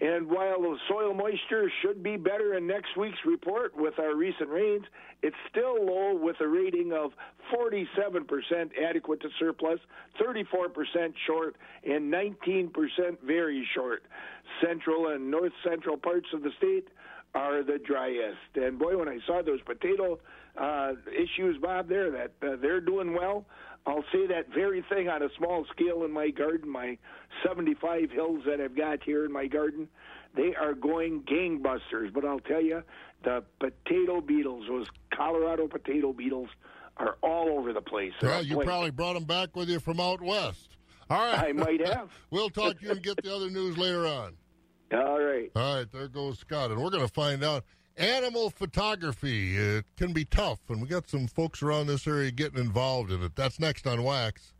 And 0.00 0.30
while 0.30 0.62
the 0.62 0.78
soil 0.88 1.12
moisture 1.12 1.70
should 1.82 2.02
be 2.02 2.16
better 2.16 2.54
in 2.54 2.66
next 2.66 2.96
week's 2.96 3.18
report 3.26 3.76
with 3.76 3.98
our 3.98 4.14
recent 4.14 4.48
rains, 4.48 4.84
it's 5.22 5.36
still 5.50 5.84
low 5.84 6.14
with 6.14 6.36
a 6.40 6.48
rating 6.48 6.92
of 6.92 7.12
47% 7.54 8.70
adequate 8.82 9.20
to 9.20 9.28
surplus, 9.38 9.78
34% 10.18 11.12
short, 11.26 11.56
and 11.84 12.10
19% 12.10 12.70
very 13.22 13.68
short. 13.74 14.02
Central 14.64 15.08
and 15.08 15.30
north 15.30 15.52
central 15.68 15.98
parts 15.98 16.28
of 16.32 16.42
the 16.42 16.50
state 16.56 16.88
are 17.34 17.62
the 17.62 17.78
driest. 17.78 18.38
And 18.54 18.78
boy, 18.78 18.96
when 18.96 19.08
I 19.08 19.18
saw 19.26 19.42
those 19.42 19.60
potato 19.62 20.18
uh, 20.56 20.92
issues, 21.12 21.58
Bob, 21.60 21.88
there 21.88 22.10
that 22.10 22.32
uh, 22.42 22.56
they're 22.60 22.80
doing 22.80 23.14
well. 23.14 23.44
I'll 23.86 24.04
say 24.12 24.26
that 24.26 24.52
very 24.54 24.84
thing 24.88 25.08
on 25.08 25.22
a 25.22 25.28
small 25.36 25.64
scale 25.72 26.04
in 26.04 26.12
my 26.12 26.30
garden, 26.30 26.70
my 26.70 26.98
75 27.46 28.10
hills 28.10 28.42
that 28.46 28.60
I've 28.60 28.76
got 28.76 29.02
here 29.02 29.24
in 29.24 29.32
my 29.32 29.46
garden. 29.46 29.88
They 30.36 30.54
are 30.54 30.74
going 30.74 31.22
gangbusters. 31.22 32.12
But 32.12 32.24
I'll 32.24 32.40
tell 32.40 32.62
you, 32.62 32.82
the 33.24 33.42
potato 33.58 34.20
beetles, 34.20 34.64
those 34.68 34.86
Colorado 35.14 35.66
potato 35.66 36.12
beetles, 36.12 36.48
are 36.98 37.16
all 37.22 37.48
over 37.58 37.72
the 37.72 37.80
place. 37.80 38.12
Well, 38.20 38.44
you 38.44 38.60
probably 38.60 38.90
brought 38.90 39.14
them 39.14 39.24
back 39.24 39.56
with 39.56 39.68
you 39.68 39.80
from 39.80 40.00
out 40.00 40.20
west. 40.20 40.76
All 41.08 41.18
right. 41.18 41.48
I 41.48 41.52
might 41.52 41.84
have. 41.86 42.10
we'll 42.30 42.50
talk 42.50 42.78
to 42.78 42.84
you 42.84 42.92
and 42.92 43.02
get 43.02 43.22
the 43.22 43.34
other 43.34 43.50
news 43.50 43.76
later 43.76 44.06
on. 44.06 44.34
All 44.92 45.20
right. 45.20 45.50
All 45.56 45.76
right, 45.76 45.92
there 45.92 46.08
goes 46.08 46.38
Scott. 46.38 46.70
And 46.70 46.80
we're 46.80 46.90
going 46.90 47.06
to 47.06 47.12
find 47.12 47.42
out 47.42 47.64
animal 47.96 48.50
photography. 48.50 49.56
It 49.56 49.84
can 49.96 50.12
be 50.12 50.24
tough, 50.24 50.58
and 50.68 50.80
we 50.80 50.88
got 50.88 51.08
some 51.08 51.26
folks 51.26 51.62
around 51.62 51.86
this 51.86 52.06
area 52.06 52.30
getting 52.30 52.58
involved 52.58 53.10
in 53.10 53.22
it. 53.22 53.36
That's 53.36 53.60
next 53.60 53.86
on 53.86 54.02
Wax. 54.02 54.52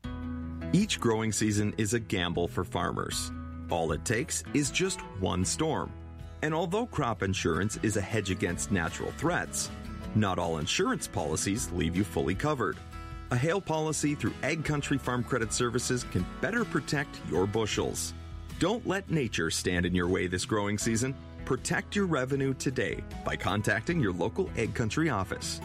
Each 0.72 1.00
growing 1.00 1.32
season 1.32 1.74
is 1.78 1.94
a 1.94 2.00
gamble 2.00 2.48
for 2.48 2.64
farmers. 2.64 3.32
All 3.70 3.92
it 3.92 4.04
takes 4.04 4.44
is 4.54 4.70
just 4.70 5.00
one 5.20 5.44
storm. 5.44 5.92
And 6.42 6.54
although 6.54 6.86
crop 6.86 7.22
insurance 7.22 7.78
is 7.82 7.96
a 7.96 8.00
hedge 8.00 8.30
against 8.30 8.70
natural 8.70 9.12
threats, 9.12 9.70
not 10.14 10.38
all 10.38 10.58
insurance 10.58 11.06
policies 11.06 11.70
leave 11.72 11.96
you 11.96 12.04
fully 12.04 12.34
covered. 12.34 12.76
A 13.30 13.36
hail 13.36 13.60
policy 13.60 14.14
through 14.14 14.34
Ag 14.42 14.64
Country 14.64 14.98
Farm 14.98 15.22
Credit 15.22 15.52
Services 15.52 16.04
can 16.10 16.26
better 16.40 16.64
protect 16.64 17.20
your 17.30 17.46
bushels. 17.46 18.14
Don't 18.58 18.86
let 18.86 19.10
nature 19.10 19.50
stand 19.50 19.86
in 19.86 19.94
your 19.94 20.08
way 20.08 20.26
this 20.26 20.44
growing 20.44 20.78
season. 20.78 21.14
Protect 21.44 21.96
your 21.96 22.06
revenue 22.06 22.54
today 22.54 23.02
by 23.24 23.36
contacting 23.36 24.00
your 24.00 24.12
local 24.12 24.50
Ag 24.56 24.74
Country 24.74 25.10
office. 25.10 25.60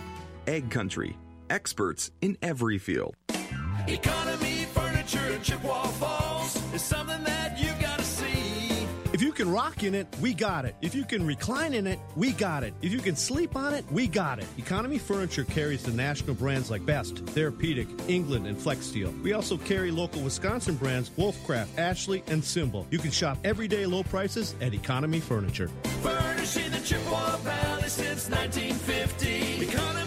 Ag 0.47 0.69
Country, 0.71 1.17
experts 1.49 2.11
in 2.21 2.37
every 2.41 2.77
field. 2.77 3.15
Economy 3.87 4.65
Furniture 4.73 5.39
Chippewa 5.43 5.83
Falls 5.83 6.55
is 6.73 6.81
something 6.81 7.23
that 7.23 7.34
can 9.35 9.51
rock 9.51 9.83
in 9.83 9.93
it, 9.93 10.07
we 10.21 10.33
got 10.33 10.65
it. 10.65 10.75
If 10.81 10.95
you 10.95 11.03
can 11.03 11.27
recline 11.27 11.73
in 11.73 11.85
it, 11.85 11.99
we 12.15 12.31
got 12.31 12.63
it. 12.63 12.73
If 12.81 12.91
you 12.91 12.99
can 12.99 13.15
sleep 13.15 13.55
on 13.55 13.73
it, 13.73 13.85
we 13.91 14.07
got 14.07 14.39
it. 14.39 14.45
Economy 14.57 14.97
Furniture 14.97 15.43
carries 15.43 15.83
the 15.83 15.91
national 15.91 16.35
brands 16.35 16.71
like 16.71 16.85
Best, 16.85 17.17
Therapeutic, 17.27 17.87
England, 18.07 18.47
and 18.47 18.57
Flexsteel. 18.57 19.21
We 19.21 19.33
also 19.33 19.57
carry 19.57 19.91
local 19.91 20.21
Wisconsin 20.21 20.75
brands 20.75 21.11
Wolfcraft, 21.17 21.77
Ashley, 21.77 22.23
and 22.27 22.43
Symbol. 22.43 22.87
You 22.89 22.99
can 22.99 23.11
shop 23.11 23.37
everyday 23.43 23.85
low 23.85 24.03
prices 24.03 24.55
at 24.61 24.73
Economy 24.73 25.19
Furniture. 25.19 25.69
Furnishing 26.01 26.71
the 26.71 26.79
Chippewa 26.79 27.37
Valley 27.37 27.89
since 27.89 28.29
1950. 28.29 29.67
Economy. 29.67 30.04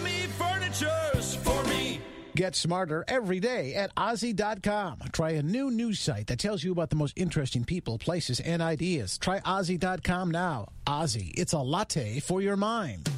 Get 2.39 2.55
smarter 2.55 3.03
every 3.09 3.41
day 3.41 3.75
at 3.75 3.93
OZY.com. 3.95 4.99
Try 5.11 5.31
a 5.31 5.43
new 5.43 5.69
news 5.69 5.99
site 5.99 6.27
that 6.27 6.39
tells 6.39 6.63
you 6.63 6.71
about 6.71 6.89
the 6.89 6.95
most 6.95 7.17
interesting 7.17 7.65
people, 7.65 7.97
places, 7.97 8.39
and 8.39 8.61
ideas. 8.61 9.17
Try 9.17 9.41
OZY.com 9.41 10.31
now. 10.31 10.69
Ozzy, 10.87 11.33
it's 11.35 11.51
a 11.51 11.59
latte 11.59 12.21
for 12.21 12.41
your 12.41 12.55
mind. 12.55 13.09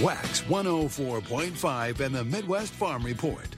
Wax 0.00 0.40
104.5 0.40 2.00
and 2.00 2.12
the 2.12 2.24
Midwest 2.24 2.72
Farm 2.72 3.04
Report. 3.04 3.54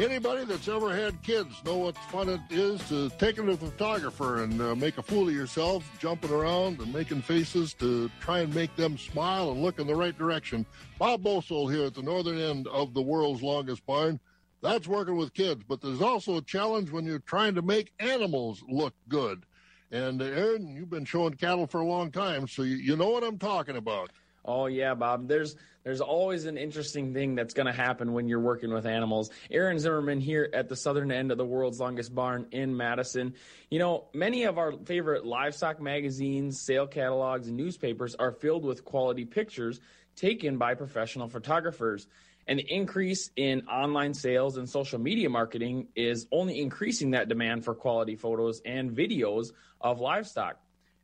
Anybody 0.00 0.46
that's 0.46 0.66
ever 0.66 0.96
had 0.96 1.22
kids 1.22 1.62
know 1.62 1.76
what 1.76 1.94
fun 1.94 2.30
it 2.30 2.40
is 2.48 2.80
to 2.88 3.10
take 3.18 3.36
them 3.36 3.48
to 3.48 3.56
the 3.56 3.66
photographer 3.66 4.42
and 4.42 4.58
uh, 4.58 4.74
make 4.74 4.96
a 4.96 5.02
fool 5.02 5.28
of 5.28 5.34
yourself, 5.34 5.84
jumping 5.98 6.30
around 6.30 6.80
and 6.80 6.90
making 6.90 7.20
faces 7.20 7.74
to 7.74 8.10
try 8.18 8.38
and 8.38 8.54
make 8.54 8.74
them 8.76 8.96
smile 8.96 9.50
and 9.50 9.62
look 9.62 9.78
in 9.78 9.86
the 9.86 9.94
right 9.94 10.16
direction. 10.16 10.64
Bob 10.98 11.22
Bosold 11.22 11.70
here 11.70 11.84
at 11.84 11.92
the 11.92 12.02
northern 12.02 12.38
end 12.38 12.66
of 12.68 12.94
the 12.94 13.02
world's 13.02 13.42
longest 13.42 13.84
barn. 13.84 14.18
That's 14.62 14.88
working 14.88 15.18
with 15.18 15.34
kids, 15.34 15.64
but 15.68 15.82
there's 15.82 16.00
also 16.00 16.38
a 16.38 16.42
challenge 16.42 16.90
when 16.90 17.04
you're 17.04 17.18
trying 17.18 17.54
to 17.56 17.62
make 17.62 17.92
animals 17.98 18.64
look 18.66 18.94
good. 19.10 19.44
And 19.90 20.22
Aaron, 20.22 20.74
you've 20.74 20.88
been 20.88 21.04
showing 21.04 21.34
cattle 21.34 21.66
for 21.66 21.82
a 21.82 21.86
long 21.86 22.10
time, 22.10 22.48
so 22.48 22.62
you, 22.62 22.76
you 22.76 22.96
know 22.96 23.10
what 23.10 23.22
I'm 23.22 23.36
talking 23.36 23.76
about. 23.76 24.12
Oh 24.44 24.66
yeah, 24.66 24.94
Bob. 24.94 25.28
There's 25.28 25.56
there's 25.84 26.00
always 26.00 26.44
an 26.44 26.58
interesting 26.58 27.14
thing 27.14 27.34
that's 27.34 27.54
going 27.54 27.66
to 27.66 27.72
happen 27.72 28.12
when 28.12 28.28
you're 28.28 28.40
working 28.40 28.72
with 28.72 28.86
animals. 28.86 29.30
Aaron 29.50 29.78
Zimmerman 29.78 30.20
here 30.20 30.50
at 30.52 30.68
the 30.68 30.76
southern 30.76 31.10
end 31.10 31.32
of 31.32 31.38
the 31.38 31.44
world's 31.44 31.80
longest 31.80 32.14
barn 32.14 32.46
in 32.52 32.76
Madison. 32.76 33.34
You 33.70 33.78
know, 33.78 34.04
many 34.12 34.44
of 34.44 34.58
our 34.58 34.72
favorite 34.84 35.24
livestock 35.24 35.80
magazines, 35.80 36.60
sale 36.60 36.86
catalogs, 36.86 37.48
and 37.48 37.56
newspapers 37.56 38.14
are 38.14 38.32
filled 38.32 38.64
with 38.64 38.84
quality 38.84 39.24
pictures 39.24 39.80
taken 40.16 40.58
by 40.58 40.74
professional 40.74 41.28
photographers. 41.28 42.06
And 42.46 42.58
the 42.58 42.74
increase 42.74 43.30
in 43.36 43.66
online 43.68 44.12
sales 44.12 44.56
and 44.56 44.68
social 44.68 44.98
media 44.98 45.30
marketing 45.30 45.88
is 45.94 46.26
only 46.32 46.60
increasing 46.60 47.12
that 47.12 47.28
demand 47.28 47.64
for 47.64 47.74
quality 47.74 48.16
photos 48.16 48.60
and 48.64 48.90
videos 48.90 49.52
of 49.80 50.00
livestock. 50.00 50.58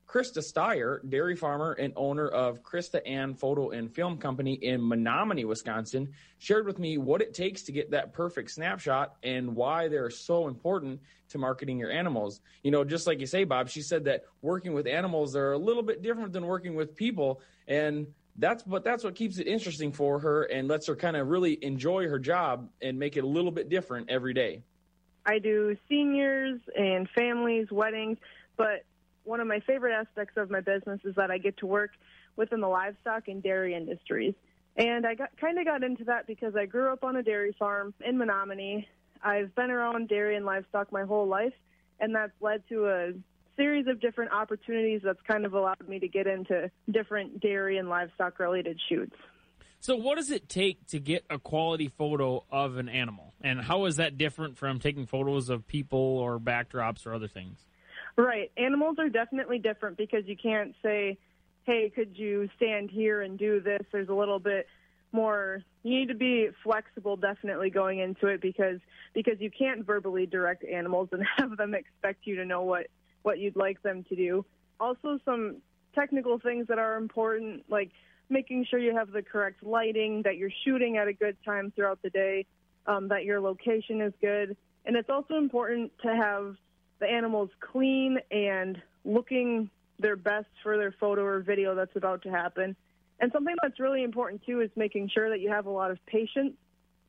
Krista 0.06 0.38
Steyer, 0.38 1.00
dairy 1.10 1.34
farmer 1.34 1.72
and 1.72 1.92
owner 1.96 2.28
of 2.28 2.62
Krista 2.62 3.00
Ann 3.06 3.34
Photo 3.34 3.70
and 3.70 3.92
Film 3.92 4.18
Company 4.18 4.54
in 4.54 4.80
Menomonie, 4.80 5.44
Wisconsin, 5.44 6.12
shared 6.38 6.64
with 6.64 6.78
me 6.78 6.96
what 6.96 7.20
it 7.20 7.34
takes 7.34 7.62
to 7.64 7.72
get 7.72 7.90
that 7.90 8.12
perfect 8.12 8.52
snapshot 8.52 9.16
and 9.24 9.54
why 9.54 9.88
they're 9.88 10.10
so 10.10 10.46
important 10.46 11.00
to 11.30 11.38
marketing 11.38 11.78
your 11.78 11.90
animals. 11.90 12.40
You 12.62 12.70
know, 12.70 12.84
just 12.84 13.06
like 13.06 13.18
you 13.18 13.26
say, 13.26 13.42
Bob, 13.44 13.68
she 13.68 13.82
said 13.82 14.04
that 14.04 14.24
working 14.42 14.74
with 14.74 14.86
animals 14.86 15.34
are 15.34 15.52
a 15.52 15.58
little 15.58 15.82
bit 15.82 16.02
different 16.02 16.32
than 16.32 16.46
working 16.46 16.76
with 16.76 16.94
people, 16.94 17.40
and 17.66 18.06
that's 18.36 18.62
but 18.62 18.84
that's 18.84 19.02
what 19.02 19.16
keeps 19.16 19.38
it 19.38 19.48
interesting 19.48 19.90
for 19.90 20.20
her 20.20 20.44
and 20.44 20.68
lets 20.68 20.86
her 20.86 20.94
kind 20.94 21.16
of 21.16 21.28
really 21.28 21.58
enjoy 21.64 22.06
her 22.06 22.18
job 22.18 22.68
and 22.80 22.96
make 22.98 23.16
it 23.16 23.24
a 23.24 23.26
little 23.26 23.50
bit 23.50 23.68
different 23.68 24.08
every 24.08 24.34
day. 24.34 24.62
I 25.24 25.40
do 25.40 25.76
seniors 25.88 26.60
and 26.78 27.08
families, 27.10 27.72
weddings, 27.72 28.18
but 28.56 28.84
one 29.26 29.40
of 29.40 29.46
my 29.46 29.60
favorite 29.60 29.92
aspects 29.92 30.36
of 30.36 30.50
my 30.50 30.60
business 30.60 31.00
is 31.04 31.14
that 31.16 31.30
I 31.30 31.38
get 31.38 31.56
to 31.58 31.66
work 31.66 31.90
within 32.36 32.60
the 32.60 32.68
livestock 32.68 33.28
and 33.28 33.42
dairy 33.42 33.74
industries. 33.74 34.34
And 34.76 35.06
I 35.06 35.14
got 35.14 35.30
kind 35.40 35.58
of 35.58 35.64
got 35.64 35.82
into 35.82 36.04
that 36.04 36.26
because 36.26 36.54
I 36.54 36.66
grew 36.66 36.92
up 36.92 37.02
on 37.02 37.16
a 37.16 37.22
dairy 37.22 37.54
farm 37.58 37.94
in 38.04 38.18
Menomonie. 38.18 38.86
I've 39.22 39.54
been 39.54 39.70
around 39.70 40.08
dairy 40.08 40.36
and 40.36 40.44
livestock 40.44 40.92
my 40.92 41.04
whole 41.04 41.26
life, 41.26 41.54
and 41.98 42.14
that's 42.14 42.32
led 42.40 42.62
to 42.68 42.86
a 42.86 43.12
series 43.56 43.86
of 43.86 44.00
different 44.00 44.32
opportunities 44.32 45.00
that's 45.02 45.20
kind 45.26 45.46
of 45.46 45.54
allowed 45.54 45.88
me 45.88 45.98
to 45.98 46.08
get 46.08 46.26
into 46.26 46.70
different 46.90 47.40
dairy 47.40 47.78
and 47.78 47.88
livestock 47.88 48.38
related 48.38 48.78
shoots. 48.88 49.16
So, 49.80 49.96
what 49.96 50.16
does 50.16 50.30
it 50.30 50.48
take 50.48 50.86
to 50.88 50.98
get 50.98 51.24
a 51.30 51.38
quality 51.38 51.88
photo 51.88 52.44
of 52.50 52.76
an 52.76 52.88
animal? 52.88 53.32
And 53.40 53.60
how 53.60 53.86
is 53.86 53.96
that 53.96 54.18
different 54.18 54.58
from 54.58 54.78
taking 54.78 55.06
photos 55.06 55.48
of 55.48 55.66
people 55.66 55.98
or 55.98 56.38
backdrops 56.38 57.06
or 57.06 57.14
other 57.14 57.28
things? 57.28 57.64
Right. 58.16 58.50
Animals 58.56 58.96
are 58.98 59.08
definitely 59.08 59.58
different 59.58 59.96
because 59.98 60.26
you 60.26 60.36
can't 60.36 60.74
say, 60.82 61.18
hey, 61.64 61.92
could 61.94 62.16
you 62.16 62.48
stand 62.56 62.90
here 62.90 63.22
and 63.22 63.38
do 63.38 63.60
this? 63.60 63.82
There's 63.92 64.08
a 64.08 64.14
little 64.14 64.38
bit 64.38 64.66
more 65.12 65.62
you 65.82 66.00
need 66.00 66.08
to 66.08 66.14
be 66.14 66.48
flexible 66.62 67.16
definitely 67.16 67.70
going 67.70 68.00
into 68.00 68.26
it 68.26 68.40
because 68.40 68.80
because 69.14 69.40
you 69.40 69.50
can't 69.50 69.84
verbally 69.84 70.26
direct 70.26 70.64
animals 70.64 71.08
and 71.12 71.24
have 71.36 71.56
them 71.56 71.74
expect 71.74 72.26
you 72.26 72.36
to 72.36 72.44
know 72.44 72.62
what 72.62 72.88
what 73.22 73.38
you'd 73.38 73.56
like 73.56 73.80
them 73.82 74.04
to 74.08 74.16
do 74.16 74.44
also 74.78 75.18
some 75.24 75.56
technical 75.94 76.38
things 76.38 76.66
that 76.68 76.78
are 76.78 76.96
important 76.96 77.64
like 77.68 77.90
making 78.28 78.66
sure 78.68 78.78
you 78.78 78.94
have 78.94 79.10
the 79.12 79.22
correct 79.22 79.62
lighting 79.62 80.22
that 80.22 80.36
you're 80.36 80.50
shooting 80.64 80.96
at 80.96 81.08
a 81.08 81.12
good 81.12 81.36
time 81.44 81.72
throughout 81.74 82.00
the 82.02 82.10
day 82.10 82.44
um, 82.86 83.08
that 83.08 83.24
your 83.24 83.40
location 83.40 84.00
is 84.00 84.12
good 84.20 84.56
and 84.84 84.96
it's 84.96 85.08
also 85.08 85.34
important 85.34 85.90
to 86.02 86.14
have 86.14 86.56
the 86.98 87.06
animals 87.06 87.50
clean 87.60 88.18
and 88.30 88.80
looking 89.04 89.70
their 89.98 90.16
best 90.16 90.48
for 90.62 90.76
their 90.76 90.92
photo 90.92 91.22
or 91.22 91.40
video 91.40 91.74
that's 91.74 91.96
about 91.96 92.22
to 92.22 92.30
happen. 92.30 92.76
And 93.18 93.32
something 93.32 93.54
that's 93.62 93.80
really 93.80 94.02
important 94.02 94.44
too 94.44 94.60
is 94.60 94.70
making 94.76 95.08
sure 95.08 95.30
that 95.30 95.40
you 95.40 95.50
have 95.50 95.66
a 95.66 95.70
lot 95.70 95.90
of 95.90 95.98
patience 96.06 96.54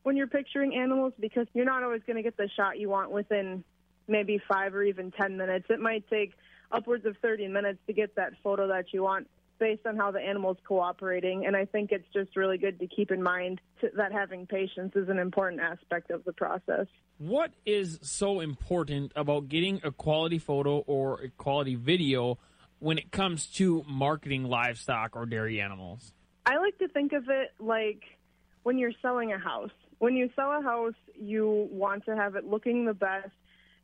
when 0.04 0.15
you're 0.15 0.28
picturing 0.28 0.76
animals 0.76 1.13
because 1.19 1.47
you're 1.54 1.65
not 1.65 1.84
always 1.84 2.02
going 2.08 2.15
to 2.15 2.23
get 2.23 2.38
the 2.38 2.50
shot 2.56 2.80
you 2.80 2.89
want 2.89 3.12
within 3.12 3.63
maybe 4.08 4.41
five 4.47 4.73
or 4.73 4.84
even 4.84 5.12
10 5.12 5.36
minutes. 5.36 5.65
It 5.69 5.82
might 5.82 6.10
take 6.10 6.34
upwards 6.71 7.06
of 7.06 7.17
30 7.21 7.50
minutes 7.50 7.80
to 7.88 7.93
get 7.93 8.15
that 8.15 8.34
photo 8.41 8.67
that 8.69 8.93
you 8.93 9.04
want 9.04 9.28
based 9.60 9.86
on 9.86 9.98
how 9.98 10.12
the 10.12 10.20
animal's 10.20 10.58
cooperating. 10.67 11.46
And 11.46 11.56
I 11.56 11.65
think 11.65 11.91
it's 11.91 12.08
just 12.13 12.36
really 12.36 12.58
good 12.58 12.80
to 12.80 12.88
keep 12.88 13.12
in 13.12 13.22
mind 13.22 13.62
to, 13.82 13.89
that 13.98 14.12
having 14.12 14.46
patience 14.46 14.93
is 14.96 15.10
an 15.10 15.20
important 15.20 15.62
aspect 15.62 16.12
of 16.12 16.24
the 16.24 16.34
process. 16.34 16.88
What 17.17 17.52
is 17.65 18.00
so 18.02 18.39
important 18.39 19.12
about 19.15 19.50
getting 19.50 19.82
a 19.84 19.91
quality 19.91 20.39
photo 20.39 20.80
or 20.80 21.22
a 21.22 21.30
quality 21.30 21.76
video 21.76 22.38
when 22.80 22.98
it 22.98 23.12
comes 23.12 23.48
to 23.48 23.84
marketing 23.88 24.43
livestock 24.43 25.15
or 25.15 25.26
dairy 25.26 25.60
animals? 25.60 26.13
I 26.46 26.58
like 26.58 26.78
to 26.80 26.88
think 26.88 27.13
of 27.13 27.30
it 27.30 27.54
like 27.60 28.04
when 28.63 28.78
you're 28.78 28.91
selling 29.02 29.34
a 29.34 29.39
house. 29.39 29.72
When 30.00 30.15
you 30.15 30.30
sell 30.36 30.52
a 30.52 30.62
house, 30.62 30.93
you 31.20 31.67
want 31.72 32.06
to 32.06 32.15
have 32.15 32.36
it 32.36 32.46
looking 32.46 32.86
the 32.86 32.93
best 32.93 33.32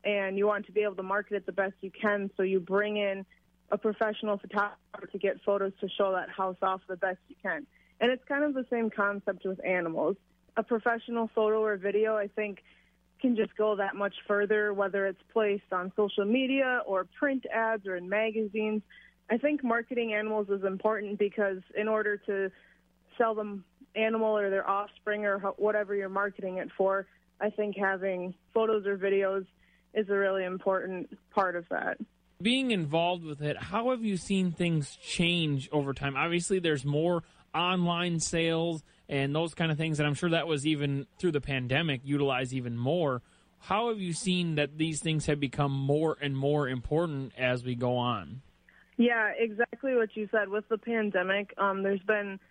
and 0.04 0.38
you 0.38 0.46
want 0.46 0.66
to 0.68 0.72
be 0.72 0.82
able 0.82 0.96
to 0.96 1.04
market 1.04 1.36
it 1.36 1.46
the 1.46 1.52
best 1.52 1.74
you 1.82 1.90
can. 1.90 2.30
So 2.38 2.44
you 2.44 2.60
bring 2.60 2.98
in 2.98 3.26
a 3.74 3.78
professional 3.78 4.38
photographer 4.38 5.08
to 5.12 5.18
get 5.18 5.42
photos 5.44 5.74
to 5.82 5.90
show 5.90 6.12
that 6.12 6.30
house 6.30 6.56
off 6.62 6.82
the 6.88 6.96
best 6.96 7.18
you 7.28 7.36
can. 7.42 7.66
And 8.00 8.12
it's 8.12 8.24
kind 8.26 8.44
of 8.44 8.54
the 8.54 8.68
same 8.70 8.92
concept 8.92 9.46
with 9.46 9.60
animals. 9.66 10.16
A 10.56 10.62
professional 10.62 11.28
photo 11.34 11.60
or 11.60 11.76
video, 11.76 12.16
I 12.16 12.28
think, 12.28 12.60
can 13.20 13.36
just 13.36 13.58
go 13.58 13.76
that 13.78 13.96
much 13.96 14.14
further, 14.28 14.76
whether 14.76 15.08
it's 15.08 15.22
placed 15.34 15.72
on 15.72 15.92
social 15.96 16.24
media 16.24 16.84
or 16.86 17.08
print 17.18 17.48
ads 17.52 17.88
or 17.88 17.96
in 17.96 18.08
magazines. 18.08 18.84
I 19.32 19.40
think 19.40 19.64
marketing 19.64 20.14
animals 20.14 20.50
is 20.50 20.64
important 20.64 21.18
because 21.18 21.64
in 21.76 21.88
order 21.88 22.18
to 22.28 22.52
sell 23.18 23.34
them 23.34 23.64
animal 23.96 24.38
or 24.38 24.52
their 24.52 24.70
offspring 24.70 25.26
or 25.26 25.40
whatever 25.58 25.96
you're 25.96 26.10
marketing 26.10 26.58
it 26.58 26.70
for, 26.78 27.08
I 27.42 27.50
think 27.50 27.76
having 27.76 28.36
photos 28.54 28.86
or 28.86 28.98
videos 29.00 29.48
is 29.96 30.08
a 30.10 30.14
really 30.14 30.44
important 30.44 31.18
part 31.34 31.56
of 31.56 31.66
that. 31.70 31.98
Being 32.44 32.72
involved 32.72 33.24
with 33.24 33.42
it, 33.42 33.56
how 33.58 33.92
have 33.92 34.04
you 34.04 34.18
seen 34.18 34.52
things 34.52 34.98
change 34.98 35.70
over 35.72 35.94
time? 35.94 36.18
Obviously, 36.18 36.60
there's 36.60 36.84
more 36.84 37.24
online 37.56 38.20
sales 38.20 38.84
and 39.08 39.34
those 39.34 39.54
kind 39.54 39.72
of 39.72 39.78
things, 39.78 40.00
and 40.00 40.08
I'm 40.08 40.14
sure 40.14 40.30
that 40.32 40.46
was 40.46 40.68
even 40.68 41.08
through 41.20 41.32
the 41.32 41.42
pandemic 41.42 42.02
utilized 42.04 42.52
even 42.52 42.78
more. 42.78 43.22
How 43.60 43.88
have 43.88 44.00
you 44.00 44.12
seen 44.12 44.56
that 44.56 44.78
these 44.78 45.02
things 45.02 45.26
have 45.28 45.40
become 45.40 45.72
more 45.72 46.18
and 46.22 46.36
more 46.36 46.68
important 46.68 47.32
as 47.38 47.64
we 47.64 47.76
go 47.76 47.96
on? 47.96 48.42
Yeah, 48.98 49.32
exactly 49.38 49.96
what 49.96 50.10
you 50.16 50.28
said. 50.30 50.50
With 50.50 50.68
the 50.68 50.78
pandemic, 50.78 51.54
um, 51.58 51.82
there's 51.82 52.02
been 52.02 52.42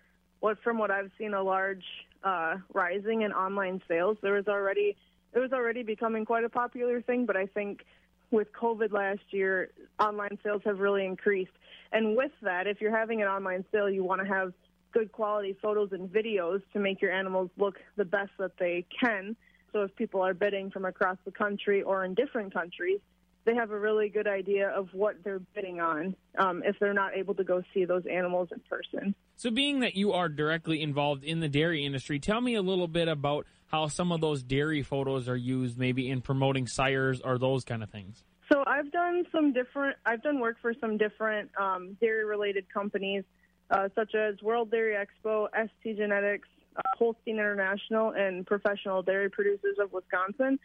what, 0.41 0.57
from 0.65 0.79
what 0.79 0.91
I've 0.91 1.11
seen, 1.19 1.35
a 1.35 1.43
large 1.43 1.85
uh, 2.25 2.57
rising 2.73 3.23
in 3.23 3.33
online 3.33 3.83
sales. 3.87 4.17
There 4.23 4.33
was 4.33 4.49
already 4.49 4.97
it 5.35 5.39
was 5.39 5.53
already 5.53 5.83
becoming 5.83 6.25
quite 6.25 6.45
a 6.45 6.49
popular 6.49 7.01
thing, 7.03 7.27
but 7.27 7.37
I 7.37 7.47
think 7.47 7.85
with 8.33 8.53
COVID 8.53 8.93
last 8.93 9.21
year, 9.31 9.71
online 10.01 10.39
sales 10.43 10.63
have 10.65 10.81
really 10.81 11.05
increased. 11.05 11.53
And 11.93 12.17
with 12.17 12.33
that, 12.43 12.67
if 12.67 12.81
you're 12.81 12.97
having 12.97 13.23
an 13.23 13.29
online 13.29 13.65
sale, 13.71 13.89
you 13.89 14.03
want 14.03 14.23
to 14.23 14.27
have 14.27 14.53
good 14.93 15.13
quality 15.13 15.57
photos 15.61 15.91
and 15.93 16.09
videos 16.09 16.63
to 16.73 16.79
make 16.79 17.01
your 17.01 17.13
animals 17.13 17.51
look 17.57 17.79
the 17.97 18.05
best 18.05 18.31
that 18.39 18.53
they 18.59 18.87
can. 18.99 19.37
So 19.73 19.83
if 19.83 19.95
people 19.97 20.21
are 20.23 20.35
bidding 20.35 20.71
from 20.71 20.85
across 20.85 21.17
the 21.25 21.31
country 21.31 21.83
or 21.83 22.05
in 22.05 22.15
different 22.15 22.53
countries, 22.53 23.01
they 23.45 23.55
have 23.55 23.71
a 23.71 23.79
really 23.79 24.09
good 24.09 24.27
idea 24.27 24.69
of 24.69 24.89
what 24.93 25.17
they're 25.25 25.41
bidding 25.55 25.81
on 25.81 26.15
um, 26.39 26.63
if 26.65 26.77
they're 26.79 26.95
not 26.95 27.17
able 27.17 27.35
to 27.35 27.45
go 27.45 27.63
see 27.75 27.85
those 27.85 28.05
animals 28.11 28.49
in 28.53 28.61
person. 28.61 29.15
So, 29.37 29.51
being 29.51 29.81
that 29.81 29.97
you 29.97 30.13
are 30.13 30.29
directly 30.29 30.83
involved 30.83 31.25
in 31.25 31.41
the 31.41 31.49
dairy 31.49 31.85
industry, 31.85 32.21
tell 32.21 32.41
me 32.41 32.55
a 32.55 32.63
little 32.63 32.89
bit 32.89 33.09
about 33.09 33.47
how 33.67 33.89
some 33.89 34.13
of 34.13 34.21
those 34.21 34.43
dairy 34.43 34.83
photos 34.83 35.29
are 35.29 35.37
used, 35.37 35.79
maybe 35.79 36.09
in 36.09 36.21
promoting 36.21 36.67
sires 36.67 37.21
or 37.21 37.39
those 37.39 37.65
kind 37.65 37.83
of 37.83 37.91
things. 37.91 38.23
So, 38.53 38.63
I've 38.67 38.93
done 38.93 39.25
some 39.33 39.53
different. 39.53 39.97
I've 40.07 40.23
done 40.23 40.39
work 40.39 40.57
for 40.63 40.75
some 40.81 40.97
different 40.97 41.51
um, 41.59 41.97
dairy-related 42.01 42.67
companies, 42.73 43.25
uh, 43.71 43.89
such 43.95 44.15
as 44.15 44.41
World 44.43 44.71
Dairy 44.71 44.95
Expo, 44.95 45.49
ST 45.51 45.97
Genetics, 45.97 46.49
uh, 46.77 46.83
Holstein 46.97 47.35
International, 47.35 48.13
and 48.13 48.47
Professional 48.47 49.03
Dairy 49.03 49.31
Producers 49.31 49.79
of 49.81 49.93
Wisconsin. 49.93 50.59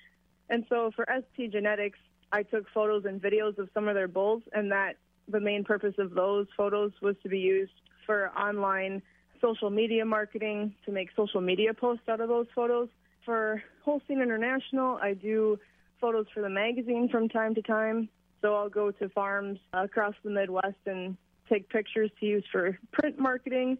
And 0.49 0.65
so, 0.69 0.91
for 0.95 1.05
ST 1.09 1.51
Genetics, 1.51 1.99
I 2.31 2.43
took 2.43 2.65
photos 2.73 3.05
and 3.05 3.21
videos 3.21 3.57
of 3.57 3.69
some 3.73 3.87
of 3.87 3.95
their 3.95 4.07
bulls, 4.07 4.43
and 4.53 4.71
that 4.71 4.95
the 5.27 5.39
main 5.39 5.63
purpose 5.63 5.95
of 5.97 6.13
those 6.13 6.47
photos 6.55 6.91
was 7.01 7.15
to 7.23 7.29
be 7.29 7.39
used 7.39 7.71
for 8.05 8.31
online 8.37 9.01
social 9.41 9.69
media 9.69 10.05
marketing 10.05 10.73
to 10.85 10.91
make 10.91 11.09
social 11.15 11.41
media 11.41 11.73
posts 11.73 12.07
out 12.09 12.21
of 12.21 12.29
those 12.29 12.47
photos. 12.55 12.89
For 13.25 13.61
Holstein 13.83 14.21
International, 14.21 14.97
I 15.01 15.13
do 15.13 15.59
photos 15.99 16.25
for 16.33 16.41
the 16.41 16.49
magazine 16.49 17.09
from 17.09 17.29
time 17.29 17.53
to 17.55 17.61
time. 17.61 18.09
So 18.41 18.55
I'll 18.55 18.69
go 18.69 18.91
to 18.91 19.09
farms 19.09 19.59
across 19.73 20.15
the 20.23 20.29
Midwest 20.29 20.77
and 20.85 21.17
take 21.49 21.69
pictures 21.69 22.11
to 22.19 22.25
use 22.25 22.43
for 22.51 22.77
print 22.91 23.19
marketing 23.19 23.77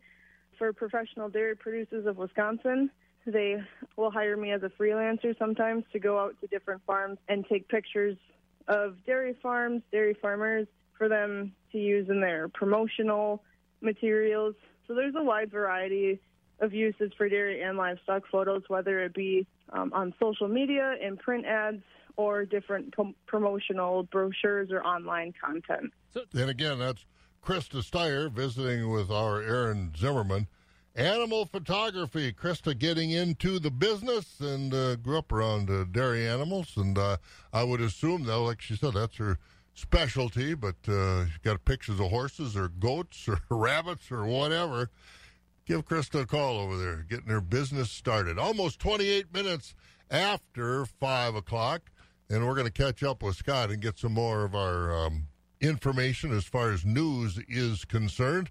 for 0.57 0.73
professional 0.73 1.29
dairy 1.29 1.55
producers 1.55 2.05
of 2.05 2.17
Wisconsin. 2.17 2.89
They 3.25 3.57
will 3.97 4.09
hire 4.09 4.37
me 4.37 4.51
as 4.51 4.63
a 4.63 4.69
freelancer 4.69 5.37
sometimes 5.37 5.83
to 5.91 5.99
go 5.99 6.17
out 6.17 6.35
to 6.41 6.47
different 6.47 6.81
farms 6.87 7.17
and 7.27 7.45
take 7.45 7.67
pictures 7.67 8.17
of 8.67 8.95
dairy 9.05 9.35
farms, 9.41 9.81
dairy 9.91 10.15
farmers, 10.21 10.67
for 10.97 11.07
them 11.07 11.53
to 11.71 11.77
use 11.77 12.09
in 12.09 12.19
their 12.21 12.47
promotional 12.47 13.43
materials. 13.81 14.55
So 14.87 14.95
there's 14.95 15.15
a 15.15 15.23
wide 15.23 15.51
variety 15.51 16.19
of 16.59 16.73
uses 16.73 17.11
for 17.17 17.29
dairy 17.29 17.61
and 17.61 17.77
livestock 17.77 18.23
photos, 18.31 18.63
whether 18.67 19.03
it 19.03 19.13
be 19.13 19.45
um, 19.71 19.91
on 19.93 20.13
social 20.19 20.47
media, 20.47 20.95
in 21.01 21.17
print 21.17 21.45
ads, 21.45 21.83
or 22.15 22.45
different 22.45 22.93
pro- 22.93 23.13
promotional 23.27 24.03
brochures 24.03 24.71
or 24.71 24.83
online 24.83 25.33
content. 25.39 25.93
And 26.33 26.49
again, 26.49 26.79
that's 26.79 27.05
Krista 27.43 27.83
Steyer 27.83 28.31
visiting 28.31 28.89
with 28.89 29.11
our 29.11 29.41
Aaron 29.41 29.93
Zimmerman. 29.95 30.47
Animal 30.97 31.45
photography. 31.45 32.33
Krista 32.33 32.75
getting 32.75 33.11
into 33.11 33.59
the 33.59 33.69
business 33.69 34.39
and 34.39 34.73
uh, 34.73 34.95
grew 34.95 35.19
up 35.19 35.31
around 35.31 35.69
uh, 35.69 35.83
dairy 35.83 36.27
animals. 36.27 36.75
And 36.75 36.97
uh, 36.97 37.17
I 37.53 37.63
would 37.63 37.81
assume, 37.81 38.23
though, 38.23 38.45
like 38.45 38.61
she 38.61 38.75
said, 38.75 38.95
that's 38.95 39.17
her 39.17 39.37
specialty. 39.75 40.55
But 40.55 40.77
uh, 40.87 41.25
she's 41.25 41.37
got 41.43 41.63
pictures 41.65 41.99
of 41.99 42.09
horses 42.09 42.57
or 42.57 42.69
goats 42.69 43.27
or 43.27 43.39
rabbits 43.55 44.11
or 44.11 44.25
whatever. 44.25 44.89
Give 45.65 45.85
Krista 45.85 46.21
a 46.21 46.25
call 46.25 46.57
over 46.57 46.75
there, 46.79 47.05
getting 47.07 47.27
her 47.29 47.41
business 47.41 47.91
started. 47.91 48.39
Almost 48.39 48.79
28 48.79 49.31
minutes 49.31 49.75
after 50.09 50.83
5 50.85 51.35
o'clock. 51.35 51.91
And 52.27 52.43
we're 52.47 52.55
going 52.55 52.65
to 52.65 52.71
catch 52.71 53.03
up 53.03 53.21
with 53.21 53.35
Scott 53.35 53.69
and 53.69 53.79
get 53.79 53.99
some 53.99 54.13
more 54.13 54.45
of 54.45 54.55
our 54.55 55.05
um, 55.05 55.27
information 55.61 56.35
as 56.35 56.45
far 56.45 56.71
as 56.71 56.83
news 56.83 57.39
is 57.47 57.85
concerned. 57.85 58.49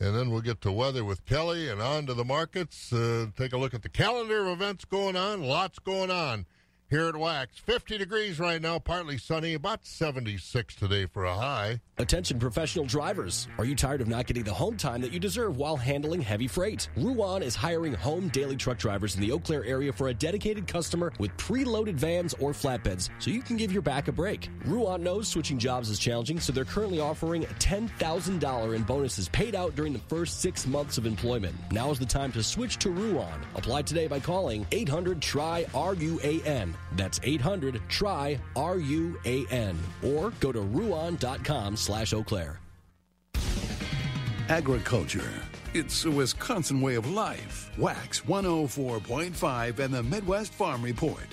And 0.00 0.14
then 0.14 0.30
we'll 0.30 0.40
get 0.40 0.60
to 0.62 0.72
weather 0.72 1.04
with 1.04 1.24
Kelly 1.24 1.68
and 1.68 1.80
on 1.80 2.06
to 2.06 2.14
the 2.14 2.24
markets. 2.24 2.92
Uh, 2.92 3.26
take 3.36 3.52
a 3.52 3.58
look 3.58 3.74
at 3.74 3.82
the 3.82 3.88
calendar 3.88 4.46
of 4.46 4.48
events 4.48 4.84
going 4.84 5.16
on. 5.16 5.42
Lots 5.42 5.78
going 5.78 6.10
on 6.10 6.46
here 6.90 7.08
at 7.08 7.16
Wax. 7.16 7.58
50 7.58 7.98
degrees 7.98 8.38
right 8.38 8.60
now, 8.60 8.78
partly 8.78 9.18
sunny, 9.18 9.54
about 9.54 9.86
76 9.86 10.74
today 10.74 11.06
for 11.06 11.24
a 11.24 11.34
high. 11.34 11.80
Attention 11.98 12.40
professional 12.40 12.84
drivers. 12.84 13.46
Are 13.56 13.64
you 13.64 13.76
tired 13.76 14.00
of 14.00 14.08
not 14.08 14.26
getting 14.26 14.42
the 14.42 14.52
home 14.52 14.76
time 14.76 15.00
that 15.00 15.12
you 15.12 15.20
deserve 15.20 15.58
while 15.58 15.76
handling 15.76 16.20
heavy 16.20 16.48
freight? 16.48 16.88
Ruan 16.96 17.40
is 17.40 17.54
hiring 17.54 17.94
home 17.94 18.30
daily 18.30 18.56
truck 18.56 18.78
drivers 18.78 19.14
in 19.14 19.20
the 19.20 19.30
Eau 19.30 19.38
Claire 19.38 19.64
area 19.64 19.92
for 19.92 20.08
a 20.08 20.14
dedicated 20.14 20.66
customer 20.66 21.12
with 21.20 21.30
preloaded 21.36 21.94
vans 21.94 22.34
or 22.40 22.50
flatbeds 22.50 23.10
so 23.20 23.30
you 23.30 23.42
can 23.42 23.56
give 23.56 23.70
your 23.70 23.80
back 23.80 24.08
a 24.08 24.12
break. 24.12 24.50
Ruan 24.64 25.02
knows 25.04 25.28
switching 25.28 25.56
jobs 25.56 25.88
is 25.88 26.00
challenging, 26.00 26.40
so 26.40 26.52
they're 26.52 26.64
currently 26.64 26.98
offering 26.98 27.44
$10,000 27.44 28.74
in 28.74 28.82
bonuses 28.82 29.28
paid 29.28 29.54
out 29.54 29.76
during 29.76 29.92
the 29.92 30.00
first 30.08 30.40
six 30.40 30.66
months 30.66 30.98
of 30.98 31.06
employment. 31.06 31.54
Now 31.70 31.92
is 31.92 32.00
the 32.00 32.06
time 32.06 32.32
to 32.32 32.42
switch 32.42 32.76
to 32.78 32.90
Ruan. 32.90 33.40
Apply 33.54 33.82
today 33.82 34.08
by 34.08 34.18
calling 34.18 34.66
800 34.72 35.22
TRY 35.22 35.64
RUAN. 35.72 36.74
That's 36.96 37.20
800 37.22 37.80
TRY 37.88 38.40
RUAN. 38.56 39.76
Or 40.02 40.32
go 40.40 40.50
to 40.50 40.60
ruan.com 40.60 41.76
slash 41.84 42.14
Eau 42.14 42.22
Claire. 42.22 42.60
Agriculture. 44.48 45.30
It's 45.74 46.04
a 46.04 46.10
Wisconsin 46.10 46.80
way 46.80 46.94
of 46.94 47.10
life. 47.10 47.70
Wax 47.76 48.20
104.5 48.22 49.78
and 49.78 49.92
the 49.92 50.02
Midwest 50.02 50.54
Farm 50.54 50.82
Report. 50.82 51.26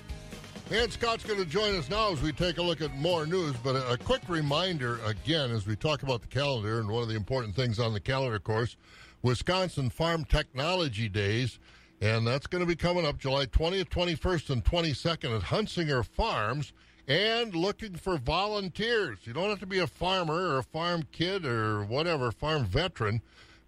And 0.70 0.92
Scott's 0.92 1.24
going 1.24 1.40
to 1.40 1.46
join 1.46 1.76
us 1.76 1.90
now 1.90 2.12
as 2.12 2.22
we 2.22 2.32
take 2.32 2.58
a 2.58 2.62
look 2.62 2.82
at 2.82 2.96
more 2.96 3.26
news. 3.26 3.56
But 3.64 3.76
a, 3.76 3.92
a, 3.92 3.98
quick 3.98 4.22
reminder 4.28 5.00
again, 5.06 5.52
as 5.52 5.68
we 5.68 5.76
talk 5.76 6.04
about 6.04 6.22
the 6.22 6.28
calendar, 6.28 6.80
and 6.80 6.90
one 6.90 7.04
of 7.04 7.10
the 7.10 7.16
important 7.16 7.56
things 7.56 7.80
on 7.80 7.94
the 7.94 8.00
calendar, 8.00 8.36
of 8.36 8.44
course, 8.44 8.78
Wisconsin 9.22 9.90
Farm 9.90 10.26
Technology 10.26 11.08
Days. 11.08 11.60
And 12.02 12.26
that's 12.26 12.48
going 12.48 12.62
to 12.62 12.68
be 12.68 12.76
coming 12.76 13.06
up 13.06 13.18
July 13.18 13.46
20th, 13.46 13.90
21st, 13.90 14.50
and 14.50 14.64
22nd 14.64 15.36
at 15.36 15.44
Huntsinger 15.44 16.06
Farms 16.06 16.74
and 17.08 17.56
looking 17.56 17.96
for 17.96 18.18
volunteers. 18.18 19.20
You 19.24 19.34
don't 19.34 19.50
have 19.50 19.60
to 19.60 19.66
be 19.66 19.80
a 19.80 19.88
farmer 19.88 20.50
or 20.50 20.60
a 20.60 20.64
farm 20.64 21.04
kid 21.12 21.46
or 21.46 21.84
whatever, 21.84 22.32
farm 22.32 22.66
veteran. 22.66 23.22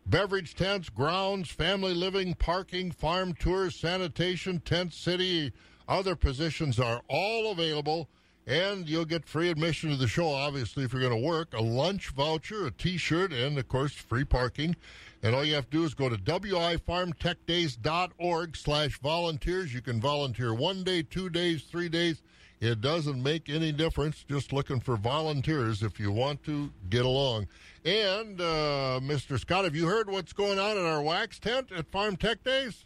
Beverage 0.05 0.55
tents, 0.55 0.89
grounds, 0.89 1.49
family 1.49 1.93
living, 1.93 2.33
parking, 2.33 2.91
farm 2.91 3.33
tours, 3.33 3.75
sanitation, 3.75 4.59
tent 4.59 4.93
city, 4.93 5.53
other 5.87 6.15
positions 6.15 6.79
are 6.79 7.01
all 7.07 7.51
available. 7.51 8.09
And 8.45 8.89
you'll 8.89 9.05
get 9.05 9.25
free 9.25 9.49
admission 9.49 9.89
to 9.91 9.95
the 9.95 10.09
show, 10.09 10.27
obviously, 10.27 10.83
if 10.83 10.91
you're 10.91 11.01
going 11.01 11.13
to 11.13 11.27
work, 11.27 11.53
a 11.53 11.61
lunch 11.61 12.09
voucher, 12.09 12.65
a 12.65 12.71
t 12.71 12.97
shirt, 12.97 13.31
and, 13.31 13.57
of 13.57 13.69
course, 13.69 13.93
free 13.93 14.25
parking. 14.25 14.75
And 15.21 15.33
all 15.33 15.45
you 15.45 15.55
have 15.55 15.69
to 15.69 15.77
do 15.77 15.85
is 15.85 15.93
go 15.93 16.09
to 16.09 16.17
wifarmtechdays.org 16.17 18.57
slash 18.57 18.99
volunteers. 18.99 19.73
You 19.73 19.79
can 19.79 20.01
volunteer 20.01 20.53
one 20.53 20.83
day, 20.83 21.03
two 21.03 21.29
days, 21.29 21.63
three 21.63 21.87
days. 21.87 22.21
It 22.63 22.79
doesn't 22.79 23.21
make 23.21 23.49
any 23.49 23.73
difference. 23.73 24.23
Just 24.23 24.53
looking 24.53 24.79
for 24.79 24.95
volunteers 24.95 25.83
if 25.83 25.99
you 25.99 26.13
want 26.13 26.43
to 26.45 26.71
get 26.89 27.03
along. 27.03 27.49
And, 27.83 28.39
uh, 28.39 29.01
Mr. 29.03 29.37
Scott, 29.37 29.65
have 29.65 29.75
you 29.75 29.85
heard 29.85 30.09
what's 30.09 30.31
going 30.31 30.57
on 30.57 30.77
in 30.77 30.85
our 30.85 31.01
wax 31.01 31.39
tent 31.39 31.73
at 31.75 31.91
Farm 31.91 32.15
Tech 32.15 32.41
Days? 32.41 32.85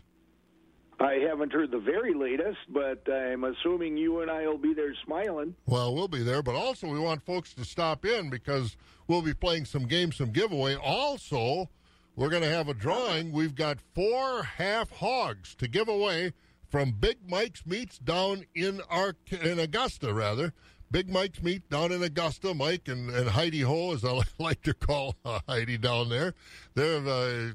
I 1.00 1.20
haven't 1.30 1.54
heard 1.54 1.70
the 1.70 1.78
very 1.78 2.16
latest, 2.16 2.58
but 2.70 3.08
I'm 3.08 3.44
assuming 3.44 3.98
you 3.98 4.22
and 4.22 4.32
I 4.32 4.48
will 4.48 4.58
be 4.58 4.74
there 4.74 4.96
smiling. 5.06 5.54
Well, 5.68 5.94
we'll 5.94 6.08
be 6.08 6.24
there, 6.24 6.42
but 6.42 6.56
also 6.56 6.88
we 6.88 6.98
want 7.00 7.24
folks 7.24 7.54
to 7.54 7.64
stop 7.64 8.04
in 8.04 8.32
because 8.32 8.78
we'll 9.08 9.22
be 9.22 9.36
playing 9.36 9.66
some 9.66 9.86
games, 9.86 10.16
some 10.16 10.32
giveaway. 10.32 10.76
Also, 10.76 11.70
we're 12.16 12.30
going 12.30 12.42
to 12.42 12.50
have 12.50 12.68
a 12.68 12.74
drawing. 12.74 13.32
We've 13.32 13.54
got 13.54 13.78
four 13.94 14.42
half 14.42 14.90
hogs 14.90 15.54
to 15.58 15.68
give 15.68 15.88
away 15.88 16.34
from 16.70 16.92
Big 16.92 17.18
Mike's 17.28 17.66
Meats 17.66 17.98
down 17.98 18.46
in 18.56 18.82
our 18.90 19.16
in 19.42 19.60
Augusta, 19.60 20.14
rather. 20.14 20.54
Big 20.90 21.10
Mike's 21.10 21.42
Meat 21.44 21.70
down 21.70 21.92
in 21.92 22.02
Augusta. 22.04 22.54
Mike 22.54 22.88
and, 22.88 23.10
and 23.10 23.30
Heidi 23.30 23.62
Ho, 23.62 23.94
as 23.94 24.06
I 24.06 24.20
like 24.40 24.62
to 24.64 24.74
call 24.74 25.16
uh, 25.26 25.40
Heidi 25.48 25.78
down 25.78 26.10
there, 26.10 26.34
they've 26.76 27.06
uh, 27.08 27.54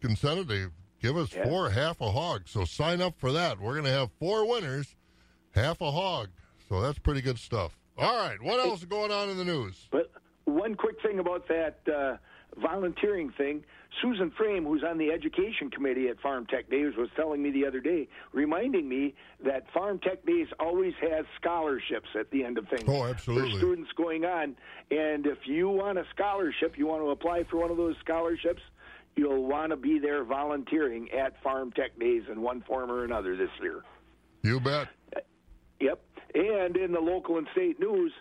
consented 0.00 0.48
to 0.48 0.70
give 1.00 1.16
us 1.16 1.32
Yeah. 1.34 1.44
four 1.44 1.70
half 1.70 2.00
a 2.00 2.10
hog. 2.10 2.42
So 2.46 2.64
sign 2.64 3.00
up 3.00 3.14
for 3.18 3.32
that. 3.32 3.58
We're 3.60 3.72
going 3.74 3.84
to 3.84 3.90
have 3.90 4.10
four 4.18 4.46
winners, 4.48 4.94
half 5.52 5.80
a 5.80 5.90
hog. 5.90 6.28
So 6.68 6.80
that's 6.80 6.98
pretty 6.98 7.22
good 7.22 7.38
stuff. 7.38 7.78
All 7.98 8.14
right, 8.14 8.42
what 8.42 8.60
else 8.60 8.80
is 8.80 8.84
going 8.86 9.10
on 9.10 9.30
in 9.30 9.38
the 9.38 9.44
news? 9.44 9.88
But 9.90 10.10
one 10.44 10.74
quick 10.74 11.00
thing 11.00 11.18
about 11.18 11.48
that 11.48 11.78
uh, 11.90 12.16
volunteering 12.60 13.30
thing. 13.30 13.64
Susan 14.02 14.30
Frame, 14.30 14.64
who's 14.64 14.82
on 14.84 14.98
the 14.98 15.10
education 15.10 15.70
committee 15.70 16.08
at 16.08 16.20
Farm 16.20 16.46
Tech 16.46 16.70
Days, 16.70 16.94
was 16.96 17.08
telling 17.16 17.42
me 17.42 17.50
the 17.50 17.66
other 17.66 17.80
day, 17.80 18.08
reminding 18.32 18.88
me 18.88 19.14
that 19.44 19.70
Farm 19.72 19.98
Tech 19.98 20.24
Days 20.26 20.48
always 20.60 20.94
has 21.00 21.24
scholarships 21.40 22.08
at 22.18 22.30
the 22.30 22.44
end 22.44 22.58
of 22.58 22.68
things. 22.68 22.84
Oh, 22.86 23.04
absolutely. 23.04 23.52
For 23.52 23.58
students 23.58 23.90
going 23.96 24.24
on. 24.24 24.56
And 24.90 25.26
if 25.26 25.38
you 25.46 25.68
want 25.68 25.98
a 25.98 26.04
scholarship, 26.14 26.76
you 26.76 26.86
want 26.86 27.02
to 27.02 27.10
apply 27.10 27.44
for 27.44 27.58
one 27.58 27.70
of 27.70 27.76
those 27.76 27.96
scholarships, 28.04 28.62
you'll 29.16 29.46
want 29.46 29.70
to 29.70 29.76
be 29.76 29.98
there 29.98 30.24
volunteering 30.24 31.10
at 31.12 31.42
Farm 31.42 31.72
Tech 31.72 31.98
Days 31.98 32.22
in 32.30 32.42
one 32.42 32.62
form 32.62 32.90
or 32.90 33.04
another 33.04 33.36
this 33.36 33.50
year. 33.62 33.82
You 34.42 34.60
bet. 34.60 34.88
Yep. 35.80 36.00
And 36.34 36.76
in 36.76 36.92
the 36.92 37.00
local 37.00 37.38
and 37.38 37.46
state 37.52 37.80
news, 37.80 38.12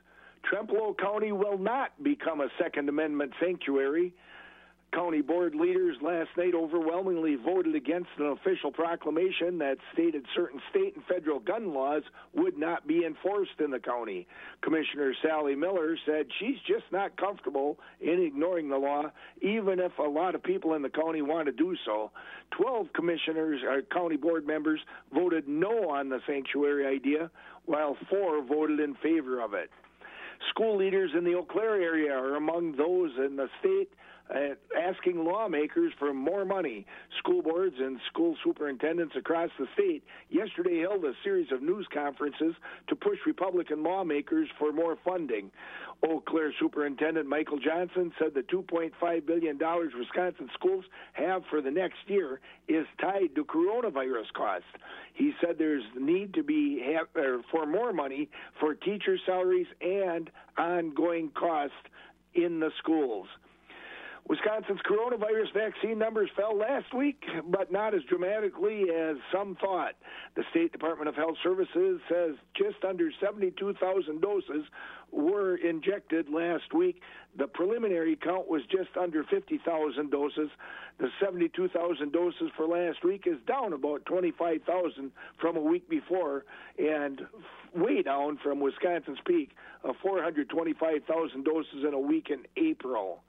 Trempealeau 0.52 0.98
County 0.98 1.32
will 1.32 1.58
not 1.58 1.92
become 2.02 2.40
a 2.40 2.48
Second 2.62 2.88
Amendment 2.88 3.34
sanctuary. 3.42 4.14
County 4.96 5.20
board 5.20 5.56
leaders 5.56 5.98
last 6.02 6.30
night 6.38 6.56
overwhelmingly 6.56 7.36
voted 7.36 7.76
against 7.76 8.08
an 8.18 8.28
official 8.28 8.72
proclamation 8.72 9.58
that 9.58 9.76
stated 9.92 10.26
certain 10.34 10.62
state 10.70 10.96
and 10.96 11.04
federal 11.04 11.40
gun 11.40 11.74
laws 11.74 12.04
would 12.34 12.58
not 12.58 12.88
be 12.88 13.04
enforced 13.06 13.60
in 13.60 13.72
the 13.72 13.80
county. 13.80 14.26
Commissioner 14.62 15.14
Sally 15.22 15.54
Miller 15.54 15.98
said 16.06 16.28
she's 16.40 16.56
just 16.66 16.86
not 16.94 17.18
comfortable 17.18 17.78
in 18.00 18.22
ignoring 18.22 18.70
the 18.70 18.78
law, 18.78 19.12
even 19.42 19.80
if 19.80 19.92
a 20.00 20.04
lot 20.04 20.34
of 20.34 20.42
people 20.42 20.76
in 20.76 20.82
the 20.82 20.90
county 20.90 21.22
want 21.22 21.48
to 21.48 21.52
do 21.52 21.76
so. 21.86 22.10
Twelve 22.52 22.88
commissioners, 22.94 23.62
or 23.68 23.82
county 23.82 24.16
board 24.16 24.48
members, 24.48 24.80
voted 25.14 25.46
no 25.46 25.90
on 25.90 26.08
the 26.08 26.20
sanctuary 26.26 26.88
idea, 26.88 27.30
while 27.66 27.98
four 28.10 28.42
voted 28.46 28.80
in 28.80 28.96
favor 28.96 29.42
of 29.42 29.54
it. 29.54 29.70
School 30.50 30.78
leaders 30.78 31.12
in 31.18 31.24
the 31.24 31.36
Eau 31.36 31.44
Claire 31.44 31.82
area 31.82 32.12
are 32.12 32.36
among 32.36 32.76
those 32.76 33.12
in 33.18 33.36
the 33.36 33.48
state 33.60 33.90
uh, 34.34 34.56
asking 34.80 35.24
lawmakers 35.24 35.94
for 36.00 36.14
more 36.14 36.46
money. 36.46 36.86
School 37.20 37.42
boards 37.42 37.76
and 37.80 38.00
school 38.08 38.36
superintendents 38.44 39.16
across 39.16 39.50
the 39.60 39.68
state 39.74 40.04
yesterday 40.30 40.80
held 40.80 41.06
a 41.06 41.14
series 41.24 41.52
of 41.52 41.62
news 41.62 41.88
conferences 41.94 42.56
to 42.88 42.96
push 42.96 43.20
Republican 43.26 43.84
lawmakers 43.84 44.50
for 44.58 44.72
more 44.72 44.98
funding. 45.06 45.52
Eau 46.06 46.22
Claire 46.28 46.54
Superintendent 46.60 47.28
Michael 47.28 47.58
Johnson 47.58 48.12
said 48.20 48.34
the 48.34 48.42
$2.5 48.42 49.26
billion 49.26 49.58
Wisconsin 49.98 50.50
schools 50.54 50.86
have 51.14 51.44
for 51.50 51.62
the 51.62 51.72
next 51.72 51.98
year 52.08 52.40
is 52.68 52.86
tied 53.02 53.34
to 53.36 53.44
coronavirus 53.44 54.32
costs. 54.36 54.68
He 55.14 55.34
said 55.42 55.58
there's 55.58 55.84
need 56.00 56.34
to 56.36 56.44
be 56.44 56.82
have, 56.94 57.08
er, 57.16 57.42
for 57.52 57.66
more 57.66 57.94
money 57.94 58.30
for 58.60 58.76
teacher 58.76 59.18
salaries 59.26 59.68
and 59.82 60.30
ongoing 60.58 61.30
costs 61.30 61.76
in 62.34 62.60
the 62.60 62.72
schools. 62.78 63.28
Wisconsin's 64.28 64.80
coronavirus 64.82 65.54
vaccine 65.54 66.00
numbers 66.00 66.32
fell 66.36 66.58
last 66.58 66.92
week, 66.96 67.24
but 67.48 67.72
not 67.72 67.94
as 67.94 68.02
dramatically 68.10 68.86
as 68.90 69.18
some 69.32 69.56
thought. 69.62 69.94
The 70.36 70.44
State 70.50 70.72
Department 70.72 71.08
of 71.10 71.16
Health 71.16 71.38
Services 71.44 72.02
says 72.10 72.32
just 72.56 72.84
under 72.84 73.12
72,000 73.22 74.22
doses 74.22 74.66
were 75.12 75.58
injected 75.58 76.28
last 76.30 76.74
week. 76.74 77.02
The 77.38 77.46
preliminary 77.46 78.16
count 78.16 78.50
was 78.50 78.64
just 78.72 78.98
under 79.00 79.24
50,000 79.24 80.10
doses. 80.10 80.50
The 80.98 81.10
72,000 81.20 82.12
doses 82.12 82.50
for 82.58 82.66
last 82.68 83.04
week 83.04 83.28
is 83.28 83.38
down 83.48 83.74
about 83.74 84.06
25,000 84.06 85.12
from 85.40 85.56
a 85.56 85.62
week 85.62 85.88
before 85.88 86.46
and 86.80 87.22
way 87.76 88.02
down 88.02 88.40
from 88.42 88.60
Wisconsin's 88.60 89.20
peak 89.28 89.52
of 89.84 89.96
425,000 90.02 91.44
doses 91.44 91.84
in 91.88 91.94
a 91.94 92.00
week 92.00 92.32
in 92.32 92.40
April. 92.58 93.22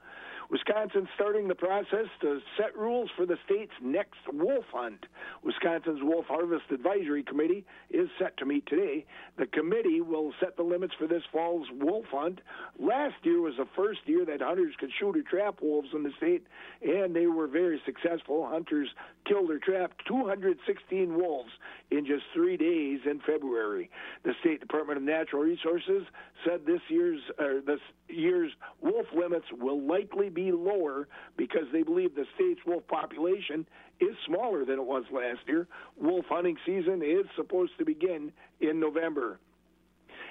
Wisconsin's 0.51 1.09
starting 1.15 1.49
the 1.49 1.55
process 1.55 2.07
to 2.21 2.41
set 2.57 2.77
rules 2.77 3.11
for 3.17 3.27
the 3.27 3.37
state's 3.45 3.73
next 3.83 4.21
wolf 4.33 4.65
hunt. 4.73 5.07
Wisconsin's 5.43 6.01
Wolf 6.03 6.27
Harvest 6.29 6.65
Advisory 6.71 7.23
Committee 7.23 7.65
is 7.91 8.09
set 8.19 8.37
to 8.39 8.47
meet 8.47 8.67
today. 8.67 9.05
The 9.39 9.47
committee 9.47 10.01
will 10.01 10.33
set 10.41 10.57
the 10.57 10.63
limits 10.63 10.95
for 10.99 11.07
this 11.07 11.23
fall's 11.33 11.67
wolf 11.73 12.07
hunt. 12.11 12.41
Last 12.79 13.17
year 13.23 13.41
was 13.41 13.55
the 13.57 13.67
first 13.75 14.01
year 14.07 14.25
that 14.25 14.41
hunters 14.41 14.75
could 14.79 14.91
shoot 14.99 15.17
or 15.17 15.23
trap 15.23 15.61
wolves 15.61 15.89
in 15.93 16.03
the 16.03 16.13
state, 16.17 16.47
and 16.83 17.15
they 17.15 17.27
were 17.27 17.49
very 17.49 17.81
successful. 17.85 18.47
Hunters 18.49 18.89
killed 19.27 19.51
or 19.51 19.59
trapped 19.59 20.03
216 20.07 21.15
wolves 21.15 21.51
in 21.91 22.07
just 22.07 22.23
three 22.33 22.57
days 22.57 23.01
in 23.05 23.21
February. 23.21 23.91
The 24.25 24.35
State 24.41 24.61
Department 24.61 24.99
of 24.99 25.03
Natural 25.03 25.43
Resources 25.43 26.05
said 26.45 26.67
this 26.67 26.81
year's 26.89 27.21
this 27.67 27.81
year's 28.09 28.53
wolf 28.81 29.07
limits 29.15 29.47
will 29.53 29.81
likely 29.81 30.29
be 30.37 30.53
lower 30.53 31.09
because 31.37 31.65
they 31.73 31.83
believe 31.83 32.15
the 32.15 32.27
state's 32.37 32.61
wolf 32.65 32.87
population 32.87 33.67
is 33.99 34.15
smaller 34.27 34.65
than 34.65 34.79
it 34.79 34.85
was 34.85 35.05
last 35.11 35.41
year. 35.49 35.67
Wolf 36.01 36.27
hunting 36.29 36.57
season 36.65 37.03
is 37.03 37.27
supposed 37.35 37.73
to 37.79 37.85
begin 37.85 38.31
in 38.61 38.79
November. 38.79 39.41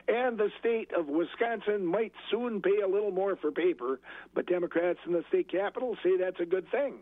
And 0.07 0.37
the 0.37 0.51
state 0.59 0.91
of 0.95 1.07
Wisconsin 1.07 1.83
might 1.83 2.13
soon 2.29 2.61
pay 2.61 2.81
a 2.83 2.87
little 2.87 3.09
more 3.09 3.35
for 3.37 3.51
paper, 3.51 3.99
but 4.35 4.45
Democrats 4.45 4.99
in 5.07 5.13
the 5.13 5.23
state 5.29 5.51
capitol 5.51 5.97
say 6.03 6.15
that's 6.17 6.39
a 6.39 6.45
good 6.45 6.69
thing. 6.69 6.99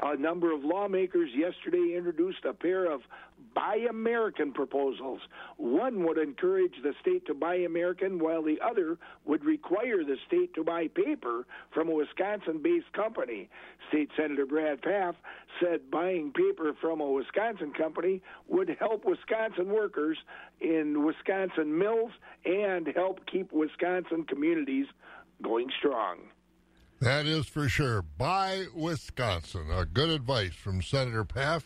A 0.00 0.16
number 0.16 0.52
of 0.52 0.64
lawmakers 0.64 1.30
yesterday 1.34 1.96
introduced 1.96 2.44
a 2.44 2.52
pair 2.52 2.90
of 2.90 3.00
Buy 3.54 3.86
American 3.90 4.52
proposals. 4.52 5.20
One 5.56 6.04
would 6.04 6.18
encourage 6.18 6.74
the 6.82 6.94
state 7.00 7.26
to 7.26 7.34
buy 7.34 7.56
American, 7.56 8.20
while 8.20 8.42
the 8.42 8.60
other 8.60 8.98
would 9.24 9.44
require 9.44 10.04
the 10.04 10.16
state 10.26 10.54
to 10.54 10.62
buy 10.62 10.86
paper 10.88 11.44
from 11.72 11.88
a 11.88 11.92
Wisconsin 11.92 12.60
based 12.62 12.92
company. 12.92 13.48
State 13.88 14.10
Senator 14.16 14.46
Brad 14.46 14.80
Pfaff 14.82 15.16
said 15.60 15.90
buying 15.90 16.32
paper 16.32 16.72
from 16.80 17.00
a 17.00 17.10
Wisconsin 17.10 17.72
company 17.72 18.22
would 18.46 18.76
help 18.78 19.04
Wisconsin 19.04 19.68
workers 19.68 20.18
in 20.60 21.04
Wisconsin 21.04 21.76
mills 21.76 22.12
and 22.44 22.86
help 22.94 23.26
keep 23.26 23.52
Wisconsin 23.52 24.24
communities 24.24 24.86
going 25.42 25.70
strong. 25.78 26.18
That 27.00 27.26
is 27.26 27.46
for 27.46 27.68
sure. 27.68 28.02
Buy 28.02 28.66
Wisconsin. 28.74 29.70
A 29.70 29.84
good 29.84 30.10
advice 30.10 30.54
from 30.54 30.82
Senator 30.82 31.24
Pfaff 31.24 31.62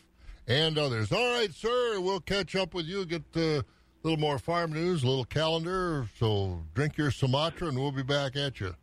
and 0.47 0.77
others. 0.77 1.11
All 1.11 1.39
right, 1.39 1.53
sir. 1.53 2.01
We'll 2.01 2.21
catch 2.21 2.55
up 2.55 2.75
with 2.75 2.85
you. 2.85 3.07
Get 3.07 3.23
a 3.35 3.65
little 4.03 4.19
more 4.19 4.39
farm 4.39 4.75
news, 4.75 5.03
a 5.03 5.07
little 5.07 5.25
calendar. 5.25 6.07
So 6.19 6.61
drink 6.75 6.99
your 6.99 7.11
Sumatra, 7.11 7.69
and 7.69 7.79
we'll 7.79 7.93
be 7.93 8.03
back 8.03 8.37
at 8.37 8.61
you. 8.61 8.75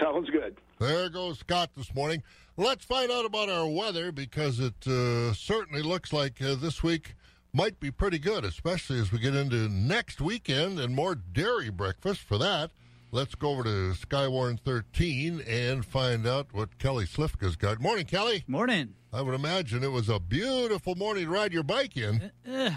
Sounds 0.00 0.28
good. 0.30 0.56
There 0.80 1.08
goes 1.08 1.38
Scott 1.38 1.70
this 1.76 1.94
morning. 1.94 2.22
Let's 2.56 2.84
find 2.84 3.10
out 3.12 3.24
about 3.24 3.48
our 3.48 3.68
weather 3.68 4.10
because 4.10 4.58
it 4.58 4.86
uh, 4.86 5.32
certainly 5.32 5.82
looks 5.82 6.12
like 6.12 6.42
uh, 6.42 6.56
this 6.56 6.82
week 6.82 7.14
might 7.52 7.78
be 7.78 7.92
pretty 7.92 8.18
good, 8.18 8.44
especially 8.44 8.98
as 8.98 9.12
we 9.12 9.20
get 9.20 9.34
into 9.34 9.68
next 9.68 10.20
weekend 10.20 10.80
and 10.80 10.94
more 10.94 11.14
dairy 11.14 11.70
breakfast. 11.70 12.20
For 12.20 12.36
that, 12.38 12.72
let's 13.10 13.34
go 13.34 13.50
over 13.50 13.64
to 13.64 13.94
Skywarn 13.94 14.58
13 14.60 15.40
and 15.46 15.84
find 15.84 16.26
out 16.26 16.48
what 16.52 16.78
Kelly 16.78 17.04
Slifka's 17.06 17.56
got. 17.56 17.80
Morning, 17.80 18.04
Kelly. 18.06 18.44
Morning. 18.46 18.94
I 19.12 19.22
would 19.22 19.34
imagine 19.34 19.82
it 19.82 19.92
was 19.92 20.08
a 20.08 20.20
beautiful 20.20 20.94
morning 20.94 21.24
to 21.24 21.30
ride 21.30 21.52
your 21.52 21.62
bike 21.62 21.96
in. 21.96 22.30
Eh, 22.46 22.70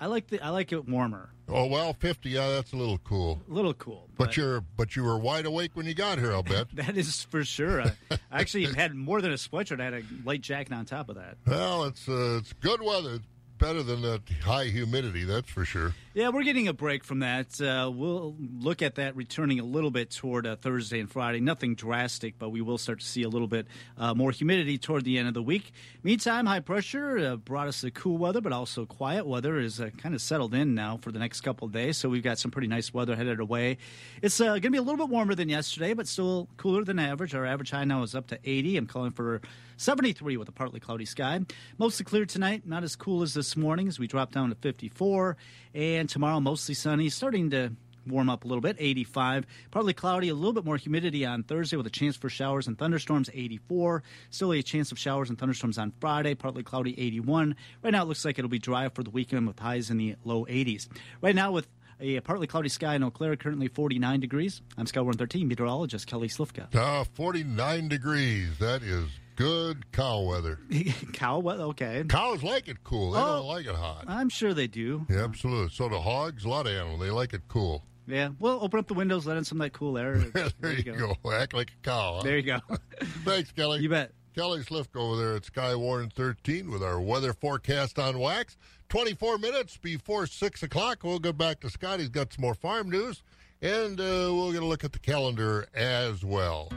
I 0.00 0.06
like 0.06 0.28
the 0.28 0.40
I 0.40 0.50
like 0.50 0.72
it 0.72 0.88
warmer. 0.88 1.30
Oh 1.48 1.66
well, 1.66 1.92
50. 1.94 2.28
Yeah, 2.30 2.48
that's 2.50 2.72
a 2.72 2.76
little 2.76 2.98
cool. 2.98 3.40
A 3.48 3.52
little 3.52 3.74
cool. 3.74 4.08
But, 4.16 4.36
you're 4.36 4.60
but 4.60 4.94
you 4.94 5.02
were 5.02 5.18
wide 5.18 5.46
awake 5.46 5.72
when 5.74 5.86
you 5.86 5.94
got 5.94 6.18
here. 6.18 6.32
I'll 6.32 6.42
bet. 6.42 6.68
That 6.74 6.96
is 6.96 7.22
for 7.24 7.42
sure. 7.44 7.82
I 7.82 7.92
I 8.10 8.18
actually 8.40 8.66
had 8.72 8.94
more 8.94 9.20
than 9.20 9.32
a 9.32 9.36
sweatshirt. 9.36 9.80
I 9.80 9.84
had 9.84 9.94
a 9.94 10.02
light 10.24 10.42
jacket 10.42 10.72
on 10.72 10.84
top 10.84 11.08
of 11.08 11.16
that. 11.16 11.38
well, 11.46 11.84
it's 11.84 12.08
uh, 12.08 12.36
it's 12.38 12.52
good 12.52 12.80
weather. 12.82 13.14
It's 13.14 13.26
better 13.58 13.82
than 13.82 14.02
that 14.02 14.22
high 14.44 14.66
humidity. 14.66 15.24
That's 15.24 15.50
for 15.50 15.64
sure. 15.64 15.94
Yeah, 16.18 16.30
we're 16.30 16.42
getting 16.42 16.66
a 16.66 16.72
break 16.72 17.04
from 17.04 17.20
that. 17.20 17.60
Uh, 17.60 17.92
we'll 17.94 18.34
look 18.58 18.82
at 18.82 18.96
that 18.96 19.14
returning 19.14 19.60
a 19.60 19.64
little 19.64 19.92
bit 19.92 20.10
toward 20.10 20.48
uh, 20.48 20.56
Thursday 20.56 20.98
and 20.98 21.08
Friday. 21.08 21.38
Nothing 21.38 21.76
drastic, 21.76 22.40
but 22.40 22.48
we 22.48 22.60
will 22.60 22.76
start 22.76 22.98
to 22.98 23.06
see 23.06 23.22
a 23.22 23.28
little 23.28 23.46
bit 23.46 23.68
uh, 23.96 24.14
more 24.14 24.32
humidity 24.32 24.78
toward 24.78 25.04
the 25.04 25.16
end 25.16 25.28
of 25.28 25.34
the 25.34 25.42
week. 25.44 25.70
Meantime, 26.02 26.46
high 26.46 26.58
pressure 26.58 27.18
uh, 27.18 27.36
brought 27.36 27.68
us 27.68 27.82
the 27.82 27.92
cool 27.92 28.18
weather, 28.18 28.40
but 28.40 28.52
also 28.52 28.84
quiet 28.84 29.28
weather 29.28 29.60
is 29.60 29.80
uh, 29.80 29.90
kind 29.96 30.12
of 30.12 30.20
settled 30.20 30.54
in 30.54 30.74
now 30.74 30.96
for 30.96 31.12
the 31.12 31.20
next 31.20 31.42
couple 31.42 31.68
days. 31.68 31.96
So 31.98 32.08
we've 32.08 32.24
got 32.24 32.40
some 32.40 32.50
pretty 32.50 32.66
nice 32.66 32.92
weather 32.92 33.14
headed 33.14 33.38
away. 33.38 33.78
It's 34.20 34.40
uh, 34.40 34.46
going 34.46 34.62
to 34.62 34.70
be 34.70 34.78
a 34.78 34.82
little 34.82 35.06
bit 35.06 35.10
warmer 35.12 35.36
than 35.36 35.48
yesterday, 35.48 35.94
but 35.94 36.08
still 36.08 36.48
cooler 36.56 36.82
than 36.82 36.98
average. 36.98 37.32
Our 37.32 37.46
average 37.46 37.70
high 37.70 37.84
now 37.84 38.02
is 38.02 38.16
up 38.16 38.26
to 38.26 38.40
80. 38.42 38.76
I'm 38.76 38.86
calling 38.88 39.12
for 39.12 39.40
73 39.76 40.36
with 40.36 40.48
a 40.48 40.52
partly 40.52 40.80
cloudy 40.80 41.04
sky. 41.04 41.38
Mostly 41.78 42.04
clear 42.04 42.26
tonight, 42.26 42.66
not 42.66 42.82
as 42.82 42.96
cool 42.96 43.22
as 43.22 43.34
this 43.34 43.56
morning 43.56 43.86
as 43.86 44.00
we 44.00 44.08
drop 44.08 44.32
down 44.32 44.48
to 44.48 44.56
54. 44.56 45.36
And 45.78 46.08
tomorrow, 46.08 46.40
mostly 46.40 46.74
sunny, 46.74 47.08
starting 47.08 47.50
to 47.50 47.70
warm 48.04 48.28
up 48.28 48.42
a 48.44 48.48
little 48.48 48.60
bit, 48.60 48.74
85. 48.80 49.46
Partly 49.70 49.92
cloudy, 49.92 50.28
a 50.28 50.34
little 50.34 50.52
bit 50.52 50.64
more 50.64 50.76
humidity 50.76 51.24
on 51.24 51.44
Thursday 51.44 51.76
with 51.76 51.86
a 51.86 51.90
chance 51.90 52.16
for 52.16 52.28
showers 52.28 52.66
and 52.66 52.76
thunderstorms, 52.76 53.30
84. 53.32 54.02
Still 54.30 54.52
a 54.54 54.60
chance 54.60 54.90
of 54.90 54.98
showers 54.98 55.28
and 55.28 55.38
thunderstorms 55.38 55.78
on 55.78 55.92
Friday, 56.00 56.34
partly 56.34 56.64
cloudy, 56.64 56.98
81. 56.98 57.54
Right 57.84 57.92
now, 57.92 58.02
it 58.02 58.06
looks 58.06 58.24
like 58.24 58.40
it'll 58.40 58.48
be 58.48 58.58
dry 58.58 58.88
for 58.88 59.04
the 59.04 59.10
weekend 59.10 59.46
with 59.46 59.60
highs 59.60 59.88
in 59.88 59.98
the 59.98 60.16
low 60.24 60.46
80s. 60.46 60.88
Right 61.22 61.36
now, 61.36 61.52
with 61.52 61.68
a 62.00 62.18
partly 62.22 62.48
cloudy 62.48 62.70
sky 62.70 62.96
in 62.96 63.04
Eau 63.04 63.12
Claire, 63.12 63.36
currently 63.36 63.68
49 63.68 64.18
degrees. 64.18 64.62
I'm 64.76 64.86
Sky 64.86 64.98
113 64.98 65.46
meteorologist 65.46 66.08
Kelly 66.08 66.26
Slifka. 66.28 66.74
Uh, 66.74 67.04
49 67.14 67.86
degrees. 67.86 68.58
That 68.58 68.82
is 68.82 69.06
good 69.38 69.90
cow 69.92 70.20
weather. 70.22 70.58
Cow 71.12 71.38
weather, 71.38 71.62
okay. 71.64 72.02
Cows 72.08 72.42
like 72.42 72.66
it 72.68 72.82
cool. 72.82 73.12
They 73.12 73.20
Oh. 73.20 73.36
don't 73.36 73.46
like 73.46 73.66
it 73.66 73.74
hot. 73.74 74.04
I'm 74.08 74.28
sure 74.28 74.52
they 74.52 74.66
do. 74.66 75.06
Yeah, 75.08 75.22
absolutely. 75.24 75.70
So 75.72 75.88
do 75.88 75.96
hogs. 75.96 76.44
A 76.44 76.48
lot 76.48 76.66
of 76.66 76.72
animals. 76.72 77.00
They 77.00 77.10
like 77.10 77.32
it 77.34 77.42
cool. 77.46 77.84
Yeah, 78.08 78.30
well, 78.40 78.58
open 78.62 78.80
up 78.80 78.88
the 78.88 78.94
windows, 78.94 79.26
let 79.26 79.36
in 79.36 79.44
some 79.44 79.60
of 79.60 79.66
that 79.66 79.72
cool 79.78 79.96
air. 79.96 80.16
there, 80.60 80.72
you 80.72 80.82
go. 80.82 81.14
Act 81.32 81.54
like 81.54 81.70
a 81.70 81.84
cow. 81.88 82.14
huh? 82.16 82.22
There 82.22 82.36
you 82.38 82.42
go. 82.42 82.58
Thanks, 83.24 83.52
Kelly. 83.52 83.80
You 83.80 83.88
bet. 83.90 84.12
Kelly 84.34 84.60
Slift 84.62 84.96
over 84.96 85.16
there 85.16 85.36
at 85.36 85.42
Skywarn 85.42 86.12
13 86.12 86.70
with 86.70 86.82
our 86.82 87.00
weather 87.00 87.32
forecast 87.32 87.98
on 87.98 88.18
wax. 88.18 88.56
24 88.88 89.38
minutes 89.38 89.76
before 89.76 90.26
6 90.26 90.62
o'clock. 90.62 91.04
We'll 91.04 91.18
go 91.18 91.32
back 91.32 91.60
to 91.60 91.70
Scott. 91.70 92.00
He's 92.00 92.08
got 92.08 92.32
some 92.32 92.42
more 92.42 92.54
farm 92.54 92.88
news, 92.90 93.22
and 93.62 94.00
uh, 94.00 94.04
we'll 94.32 94.52
get 94.52 94.62
a 94.62 94.66
look 94.66 94.84
at 94.84 94.92
the 94.92 94.98
calendar 94.98 95.66
as 95.74 96.24
well. 96.24 96.70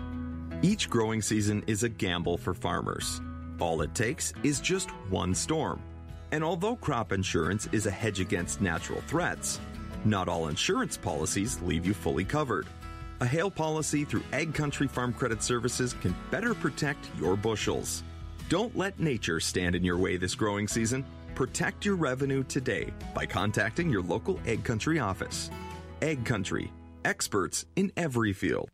Each 0.63 0.87
growing 0.87 1.23
season 1.23 1.63
is 1.65 1.81
a 1.81 1.89
gamble 1.89 2.37
for 2.37 2.53
farmers. 2.53 3.19
All 3.59 3.81
it 3.81 3.95
takes 3.95 4.31
is 4.43 4.61
just 4.61 4.91
one 5.09 5.33
storm. 5.33 5.81
And 6.31 6.43
although 6.43 6.75
crop 6.75 7.11
insurance 7.11 7.67
is 7.71 7.87
a 7.87 7.91
hedge 7.91 8.19
against 8.19 8.61
natural 8.61 9.01
threats, 9.07 9.59
not 10.05 10.27
all 10.27 10.49
insurance 10.49 10.97
policies 10.97 11.59
leave 11.63 11.83
you 11.83 11.95
fully 11.95 12.23
covered. 12.23 12.67
A 13.21 13.25
hail 13.25 13.49
policy 13.49 14.05
through 14.05 14.23
Ag 14.33 14.53
Country 14.53 14.87
Farm 14.87 15.13
Credit 15.13 15.41
Services 15.41 15.95
can 15.99 16.15
better 16.29 16.53
protect 16.53 17.09
your 17.19 17.35
bushels. 17.35 18.03
Don't 18.47 18.77
let 18.77 18.99
nature 18.99 19.39
stand 19.39 19.73
in 19.73 19.83
your 19.83 19.97
way 19.97 20.15
this 20.15 20.35
growing 20.35 20.67
season. 20.67 21.03
Protect 21.33 21.85
your 21.85 21.95
revenue 21.95 22.43
today 22.43 22.93
by 23.15 23.25
contacting 23.25 23.89
your 23.89 24.03
local 24.03 24.39
Ag 24.45 24.63
Country 24.63 24.99
office. 24.99 25.49
Ag 26.03 26.23
Country, 26.23 26.71
experts 27.03 27.65
in 27.75 27.91
every 27.97 28.31
field. 28.31 28.69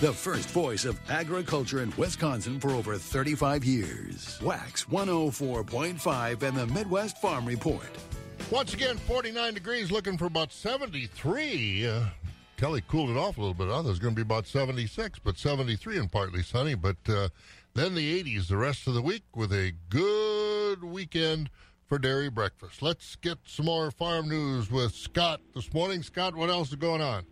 The 0.00 0.12
first 0.12 0.50
voice 0.50 0.84
of 0.84 0.96
agriculture 1.10 1.82
in 1.82 1.92
Wisconsin 1.96 2.60
for 2.60 2.70
over 2.70 2.96
35 2.96 3.64
years. 3.64 4.38
Wax 4.40 4.84
104.5 4.84 6.42
and 6.44 6.56
the 6.56 6.68
Midwest 6.68 7.20
Farm 7.20 7.44
Report. 7.44 7.90
Once 8.48 8.74
again, 8.74 8.96
49 8.96 9.54
degrees, 9.54 9.90
looking 9.90 10.16
for 10.16 10.26
about 10.26 10.52
73. 10.52 11.88
Uh, 11.88 12.04
Kelly 12.56 12.80
cooled 12.86 13.10
it 13.10 13.16
off 13.16 13.38
a 13.38 13.40
little 13.40 13.54
bit. 13.54 13.66
I 13.66 13.70
thought 13.70 13.86
it 13.86 13.88
was 13.88 13.98
going 13.98 14.14
to 14.14 14.16
be 14.16 14.22
about 14.22 14.46
76, 14.46 15.18
but 15.18 15.36
73 15.36 15.98
and 15.98 16.12
partly 16.12 16.44
sunny. 16.44 16.76
But 16.76 16.98
uh, 17.08 17.30
then 17.74 17.96
the 17.96 18.22
80s 18.22 18.46
the 18.46 18.56
rest 18.56 18.86
of 18.86 18.94
the 18.94 19.02
week 19.02 19.24
with 19.34 19.52
a 19.52 19.72
good 19.88 20.84
weekend 20.84 21.50
for 21.88 21.98
dairy 21.98 22.30
breakfast. 22.30 22.82
Let's 22.82 23.16
get 23.16 23.38
some 23.46 23.66
more 23.66 23.90
farm 23.90 24.28
news 24.28 24.70
with 24.70 24.94
Scott 24.94 25.40
this 25.56 25.74
morning. 25.74 26.04
Scott, 26.04 26.36
what 26.36 26.50
else 26.50 26.68
is 26.68 26.76
going 26.76 27.02
on? 27.02 27.24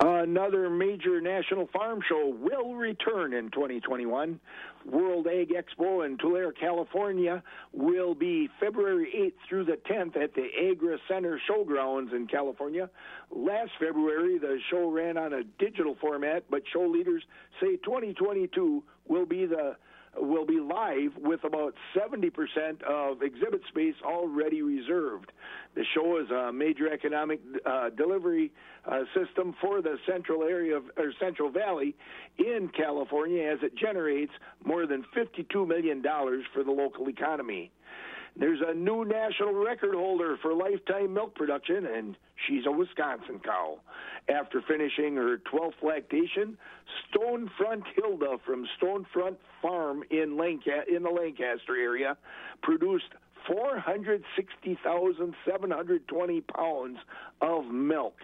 Another 0.00 0.68
major 0.68 1.20
national 1.20 1.68
farm 1.68 2.00
show 2.08 2.34
will 2.40 2.74
return 2.74 3.32
in 3.32 3.50
2021. 3.50 4.40
World 4.84 5.26
Ag 5.28 5.50
Expo 5.50 6.04
in 6.04 6.18
Tulare, 6.18 6.52
California 6.52 7.42
will 7.72 8.14
be 8.14 8.48
February 8.60 9.08
8th 9.16 9.48
through 9.48 9.64
the 9.64 9.78
10th 9.88 10.16
at 10.16 10.34
the 10.34 10.48
Agra 10.70 10.98
Center 11.08 11.40
Showgrounds 11.48 12.12
in 12.12 12.26
California. 12.26 12.90
Last 13.30 13.70
February, 13.78 14.38
the 14.38 14.58
show 14.70 14.90
ran 14.90 15.16
on 15.16 15.32
a 15.32 15.44
digital 15.58 15.96
format, 16.00 16.44
but 16.50 16.62
show 16.72 16.86
leaders 16.86 17.22
say 17.60 17.76
2022 17.76 18.82
will 19.06 19.26
be 19.26 19.46
the 19.46 19.76
will 20.16 20.46
be 20.46 20.60
live 20.60 21.12
with 21.16 21.44
about 21.44 21.74
70% 21.96 22.82
of 22.82 23.22
exhibit 23.22 23.62
space 23.68 23.94
already 24.04 24.62
reserved. 24.62 25.32
The 25.74 25.84
show 25.94 26.18
is 26.18 26.30
a 26.30 26.52
major 26.52 26.92
economic 26.92 27.40
uh, 27.66 27.90
delivery 27.90 28.52
uh, 28.86 29.00
system 29.14 29.54
for 29.60 29.82
the 29.82 29.96
central 30.06 30.42
area 30.42 30.76
of, 30.76 30.84
or 30.96 31.12
Central 31.20 31.50
Valley 31.50 31.96
in 32.38 32.70
California 32.76 33.42
as 33.42 33.58
it 33.62 33.76
generates 33.76 34.32
more 34.64 34.86
than 34.86 35.04
$52 35.16 35.66
million 35.66 36.02
for 36.52 36.62
the 36.62 36.70
local 36.70 37.08
economy. 37.08 37.70
There's 38.36 38.60
a 38.66 38.74
new 38.74 39.04
national 39.04 39.54
record 39.54 39.94
holder 39.94 40.36
for 40.42 40.54
lifetime 40.54 41.14
milk 41.14 41.36
production, 41.36 41.86
and 41.86 42.16
she's 42.46 42.66
a 42.66 42.72
Wisconsin 42.72 43.38
cow. 43.44 43.78
After 44.28 44.60
finishing 44.66 45.14
her 45.16 45.38
12th 45.38 45.80
lactation, 45.82 46.58
Stonefront 47.08 47.84
Hilda 47.94 48.38
from 48.44 48.66
Stonefront 48.80 49.36
Farm 49.62 50.02
in, 50.10 50.36
Lanca- 50.36 50.88
in 50.88 51.04
the 51.04 51.10
Lancaster 51.10 51.76
area 51.76 52.16
produced 52.62 53.04
460,720 53.46 56.40
pounds 56.40 56.98
of 57.40 57.66
milk. 57.66 58.16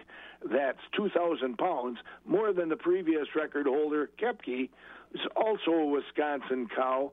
That's 0.43 0.79
2,000 0.97 1.57
pounds, 1.57 1.99
more 2.25 2.51
than 2.51 2.67
the 2.69 2.75
previous 2.75 3.27
record 3.35 3.67
holder, 3.67 4.09
Kepke, 4.19 4.69
who's 5.11 5.27
also 5.35 5.71
a 5.71 5.85
Wisconsin 5.85 6.67
cow. 6.75 7.11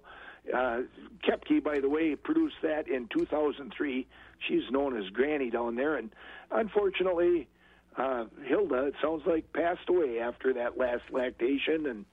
Uh, 0.54 0.82
Kepke, 1.26 1.62
by 1.62 1.80
the 1.80 1.88
way, 1.88 2.14
produced 2.16 2.56
that 2.62 2.88
in 2.88 3.08
2003. 3.08 4.06
She's 4.46 4.62
known 4.70 4.96
as 4.96 5.08
Granny 5.10 5.50
down 5.50 5.74
there, 5.76 5.96
and 5.96 6.10
unfortunately, 6.50 7.48
uh, 7.96 8.26
Hilda, 8.44 8.86
it 8.86 8.94
sounds 9.02 9.22
like, 9.26 9.52
passed 9.52 9.88
away 9.88 10.20
after 10.20 10.52
that 10.54 10.78
last 10.78 11.02
lactation, 11.10 11.86
and 11.86 12.04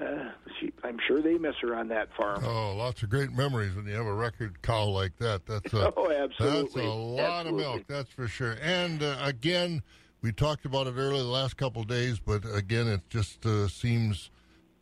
uh, 0.00 0.30
she, 0.58 0.72
I'm 0.82 0.98
sure 1.06 1.22
they 1.22 1.38
miss 1.38 1.54
her 1.62 1.76
on 1.76 1.88
that 1.88 2.08
farm. 2.16 2.42
Oh, 2.44 2.74
lots 2.74 3.02
of 3.02 3.10
great 3.10 3.30
memories 3.30 3.74
when 3.76 3.86
you 3.86 3.92
have 3.94 4.06
a 4.06 4.12
record 4.14 4.60
cow 4.62 4.86
like 4.86 5.16
that. 5.18 5.46
That's 5.46 5.72
a, 5.72 5.92
Oh, 5.96 6.10
absolutely. 6.10 6.62
That's 6.62 6.76
a 6.76 6.80
lot 6.80 7.20
Absolutely. 7.20 7.64
of 7.64 7.70
milk, 7.70 7.84
that's 7.86 8.10
for 8.10 8.26
sure. 8.26 8.56
And 8.60 9.02
uh, 9.02 9.18
again, 9.22 9.82
we 10.20 10.32
talked 10.32 10.64
about 10.64 10.88
it 10.88 10.94
earlier 10.96 11.22
the 11.22 11.28
last 11.28 11.56
couple 11.56 11.82
of 11.82 11.88
days, 11.88 12.18
but 12.18 12.42
again, 12.52 12.88
it 12.88 13.02
just 13.08 13.46
uh, 13.46 13.68
seems 13.68 14.30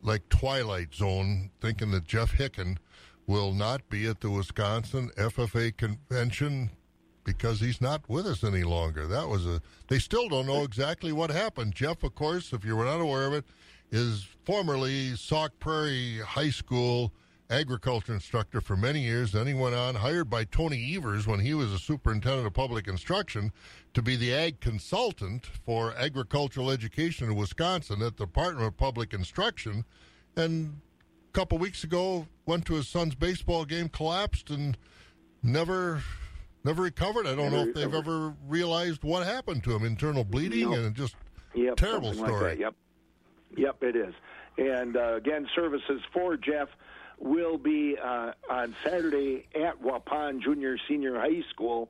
like 0.01 0.27
Twilight 0.29 0.93
Zone 0.93 1.51
thinking 1.59 1.91
that 1.91 2.05
Jeff 2.05 2.33
Hicken 2.33 2.77
will 3.27 3.53
not 3.53 3.87
be 3.89 4.07
at 4.07 4.21
the 4.21 4.29
Wisconsin 4.29 5.11
FFA 5.17 5.75
convention 5.75 6.71
because 7.23 7.59
he's 7.59 7.81
not 7.81 8.09
with 8.09 8.25
us 8.25 8.43
any 8.43 8.63
longer. 8.63 9.07
That 9.07 9.29
was 9.29 9.45
a. 9.45 9.61
They 9.87 9.99
still 9.99 10.27
don't 10.27 10.47
know 10.47 10.63
exactly 10.63 11.11
what 11.11 11.29
happened. 11.29 11.75
Jeff, 11.75 12.03
of 12.03 12.15
course, 12.15 12.51
if 12.51 12.65
you 12.65 12.75
were 12.75 12.85
not 12.85 12.99
aware 12.99 13.27
of 13.27 13.33
it, 13.33 13.45
is 13.91 14.27
formerly 14.43 15.15
Sauk 15.15 15.59
Prairie 15.59 16.19
High 16.19 16.49
School 16.49 17.13
agriculture 17.49 18.13
instructor 18.13 18.61
for 18.61 18.77
many 18.77 19.01
years. 19.01 19.33
Then 19.33 19.45
he 19.45 19.53
went 19.53 19.75
on, 19.75 19.95
hired 19.95 20.29
by 20.29 20.45
Tony 20.45 20.95
Evers 20.95 21.27
when 21.27 21.41
he 21.41 21.53
was 21.53 21.71
a 21.73 21.79
superintendent 21.79 22.47
of 22.47 22.53
public 22.53 22.87
instruction, 22.87 23.51
to 23.93 24.01
be 24.01 24.15
the 24.15 24.33
ag 24.33 24.59
consultant 24.59 25.45
for 25.45 25.93
agricultural 25.97 26.69
education 26.71 27.27
in 27.29 27.35
Wisconsin 27.35 28.01
at 28.01 28.17
the 28.17 28.25
Department 28.25 28.65
of 28.67 28.77
Public 28.77 29.13
Instruction. 29.13 29.83
And 30.35 30.79
a 31.29 31.33
couple 31.33 31.57
weeks 31.57 31.83
ago, 31.83 32.27
went 32.45 32.65
to 32.67 32.75
his 32.75 32.87
son's 32.87 33.15
baseball 33.15 33.65
game, 33.65 33.89
collapsed, 33.89 34.49
and 34.49 34.77
never 35.43 36.03
never 36.63 36.83
recovered. 36.83 37.25
I 37.25 37.35
don't 37.35 37.51
Never 37.51 37.55
know 37.57 37.69
if 37.69 37.73
they've 37.75 37.93
ever 37.93 38.33
realized 38.47 39.03
what 39.03 39.25
happened 39.25 39.63
to 39.63 39.75
him. 39.75 39.83
Internal 39.83 40.23
bleeding 40.23 40.69
No. 40.71 40.73
and 40.73 40.95
just 40.95 41.15
Yep, 41.53 41.75
terrible 41.75 42.13
something 42.13 42.23
like 42.23 42.39
story. 42.39 42.59
Yep, 42.59 42.75
yep, 43.57 43.83
it 43.83 43.95
is. 43.97 44.13
And 44.57 44.95
uh, 44.95 45.15
again, 45.15 45.47
services 45.53 46.01
for 46.13 46.37
Jeff 46.37 46.69
will 47.19 47.57
be 47.57 47.97
uh, 48.01 48.31
on 48.49 48.73
Saturday 48.83 49.47
at 49.53 49.81
Waupun 49.81 50.41
Junior 50.41 50.77
Senior 50.87 51.19
High 51.19 51.43
School 51.49 51.89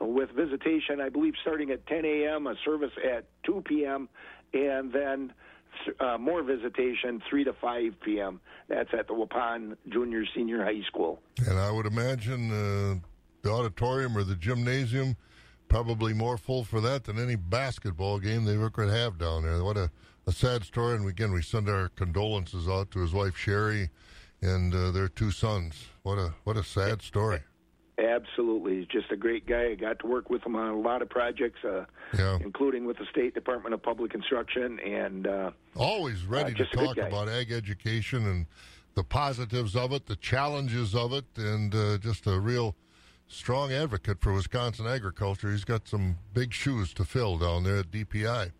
with 0.00 0.30
visitation, 0.30 1.00
I 1.00 1.08
believe, 1.08 1.34
starting 1.42 1.70
at 1.70 1.86
10 1.86 2.04
a.m., 2.04 2.46
a 2.46 2.54
service 2.64 2.92
at 3.04 3.24
2 3.44 3.62
p.m., 3.66 4.08
and 4.52 4.92
then 4.92 5.32
uh, 6.00 6.18
more 6.18 6.42
visitation 6.42 7.22
3 7.28 7.44
to 7.44 7.52
5 7.52 8.00
p.m. 8.04 8.40
That's 8.68 8.90
at 8.98 9.08
the 9.08 9.14
Waupun 9.14 9.76
Junior 9.88 10.24
Senior 10.34 10.64
High 10.64 10.82
School. 10.86 11.20
And 11.48 11.58
I 11.58 11.70
would 11.70 11.86
imagine 11.86 12.50
uh, 12.50 12.94
the 13.42 13.50
auditorium 13.50 14.16
or 14.16 14.24
the 14.24 14.36
gymnasium 14.36 15.16
probably 15.68 16.12
more 16.12 16.38
full 16.38 16.64
for 16.64 16.80
that 16.80 17.04
than 17.04 17.18
any 17.18 17.36
basketball 17.36 18.18
game 18.18 18.44
they 18.44 18.54
ever 18.54 18.70
could 18.70 18.88
have 18.88 19.18
down 19.18 19.42
there. 19.42 19.62
What 19.62 19.76
a, 19.76 19.90
a 20.26 20.32
sad 20.32 20.64
story. 20.64 20.96
And 20.96 21.08
again, 21.08 21.32
we 21.32 21.42
send 21.42 21.68
our 21.68 21.88
condolences 21.90 22.68
out 22.68 22.90
to 22.92 23.00
his 23.00 23.12
wife 23.12 23.36
Sherry 23.36 23.90
and 24.42 24.74
uh, 24.74 24.90
their 24.90 25.08
two 25.08 25.30
sons. 25.30 25.86
What 26.02 26.18
a 26.18 26.34
what 26.44 26.56
a 26.56 26.62
sad 26.62 27.02
story. 27.02 27.40
Absolutely, 27.98 28.76
he's 28.78 28.86
just 28.88 29.10
a 29.10 29.16
great 29.16 29.46
guy. 29.46 29.68
I 29.70 29.74
got 29.74 29.98
to 30.00 30.06
work 30.06 30.28
with 30.28 30.44
him 30.44 30.54
on 30.54 30.68
a 30.68 30.78
lot 30.78 31.00
of 31.00 31.08
projects, 31.08 31.64
uh, 31.64 31.86
Yeah. 32.16 32.38
including 32.42 32.84
with 32.84 32.98
the 32.98 33.06
State 33.06 33.32
Department 33.34 33.72
of 33.74 33.82
Public 33.82 34.14
Instruction, 34.14 34.78
and 34.80 35.26
uh, 35.26 35.50
Always 35.74 36.24
ready 36.24 36.46
Uh, 36.46 36.48
to 36.48 36.54
just 36.54 36.74
a 36.74 36.76
good 36.76 36.96
talk 36.96 36.98
about 37.08 37.28
ag 37.28 37.50
education 37.52 38.26
and 38.26 38.46
the 38.94 39.02
positives 39.04 39.74
of 39.74 39.92
it, 39.92 40.06
the 40.06 40.16
challenges 40.16 40.94
of 40.94 41.12
it, 41.14 41.24
and 41.36 41.74
uh, 41.74 41.96
just 41.98 42.26
a 42.26 42.38
real 42.38 42.74
strong 43.28 43.72
advocate 43.72 44.20
for 44.20 44.32
Wisconsin 44.34 44.86
agriculture. 44.86 45.50
He's 45.50 45.64
got 45.64 45.88
some 45.88 46.18
big 46.34 46.52
shoes 46.52 46.92
to 46.94 47.04
fill 47.04 47.38
down 47.38 47.64
there 47.64 47.78
at 47.78 47.90
DPI. 47.90 48.52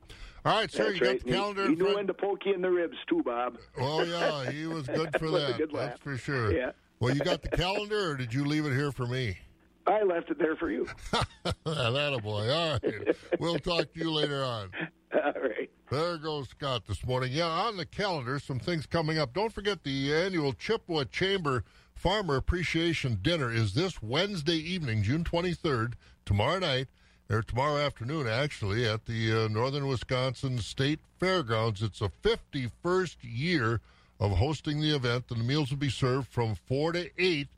All 0.46 0.60
right, 0.60 0.70
sir, 0.70 0.84
that's 0.92 0.94
you 0.94 1.00
got 1.00 1.24
the 1.24 1.30
calendar 1.32 1.62
He, 1.64 1.68
he 1.70 1.74
knew 1.76 1.94
when 1.94 2.06
to 2.06 2.14
poke 2.14 2.46
you 2.46 2.54
in 2.54 2.62
the 2.62 2.70
ribs 2.70 2.96
too, 3.08 3.22
Bob. 3.22 3.58
Oh 3.78 4.02
yeah, 4.02 4.50
he 4.50 4.66
was 4.66 4.86
good 4.86 5.10
for 5.18 5.30
that. 5.30 5.58
good 5.58 5.70
That's 5.72 6.00
for 6.00 6.16
sure. 6.16 6.52
Yeah. 6.56 6.70
Well, 6.98 7.14
you 7.14 7.20
got 7.20 7.42
the 7.42 7.48
calendar, 7.48 8.12
or 8.12 8.16
did 8.16 8.32
you 8.32 8.44
leave 8.44 8.64
it 8.64 8.72
here 8.72 8.92
for 8.92 9.06
me? 9.06 9.38
I 9.86 10.02
left 10.02 10.30
it 10.30 10.38
there 10.38 10.56
for 10.56 10.70
you. 10.70 10.86
that 11.12 12.20
boy. 12.22 12.50
All 12.50 12.72
right. 12.72 13.16
We'll 13.38 13.58
talk 13.58 13.92
to 13.92 14.00
you 14.00 14.10
later 14.10 14.42
on. 14.42 14.70
All 15.14 15.32
right. 15.40 15.70
There 15.90 16.18
goes 16.18 16.48
Scott 16.48 16.86
this 16.86 17.06
morning. 17.06 17.30
Yeah, 17.32 17.46
on 17.46 17.76
the 17.76 17.86
calendar, 17.86 18.40
some 18.40 18.58
things 18.58 18.86
coming 18.86 19.18
up. 19.18 19.32
Don't 19.32 19.52
forget 19.52 19.84
the 19.84 20.12
annual 20.12 20.52
Chippewa 20.52 21.04
Chamber 21.04 21.62
Farmer 21.94 22.36
Appreciation 22.36 23.20
Dinner 23.22 23.52
is 23.52 23.74
this 23.74 24.02
Wednesday 24.02 24.56
evening, 24.56 25.04
June 25.04 25.22
23rd, 25.22 25.92
tomorrow 26.24 26.58
night, 26.58 26.88
or 27.30 27.42
tomorrow 27.42 27.78
afternoon, 27.78 28.26
actually, 28.26 28.86
at 28.86 29.06
the 29.06 29.44
uh, 29.44 29.48
Northern 29.48 29.86
Wisconsin 29.86 30.58
State 30.58 31.00
Fairgrounds. 31.20 31.82
It's 31.82 32.00
a 32.00 32.10
51st 32.22 33.16
year 33.22 33.80
of 34.18 34.32
hosting 34.32 34.80
the 34.80 34.94
event, 34.94 35.24
and 35.30 35.40
the 35.40 35.44
meals 35.44 35.70
will 35.70 35.78
be 35.78 35.90
served 35.90 36.28
from 36.28 36.54
4 36.54 36.92
to 36.92 37.10
8 37.18 37.48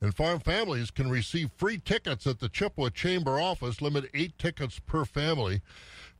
and 0.00 0.14
farm 0.14 0.40
families 0.40 0.90
can 0.90 1.08
receive 1.08 1.50
free 1.56 1.78
tickets 1.78 2.26
at 2.26 2.38
the 2.38 2.48
Chippewa 2.48 2.90
Chamber 2.90 3.40
office, 3.40 3.80
limit 3.80 4.10
eight 4.12 4.36
tickets 4.38 4.78
per 4.78 5.04
family. 5.04 5.62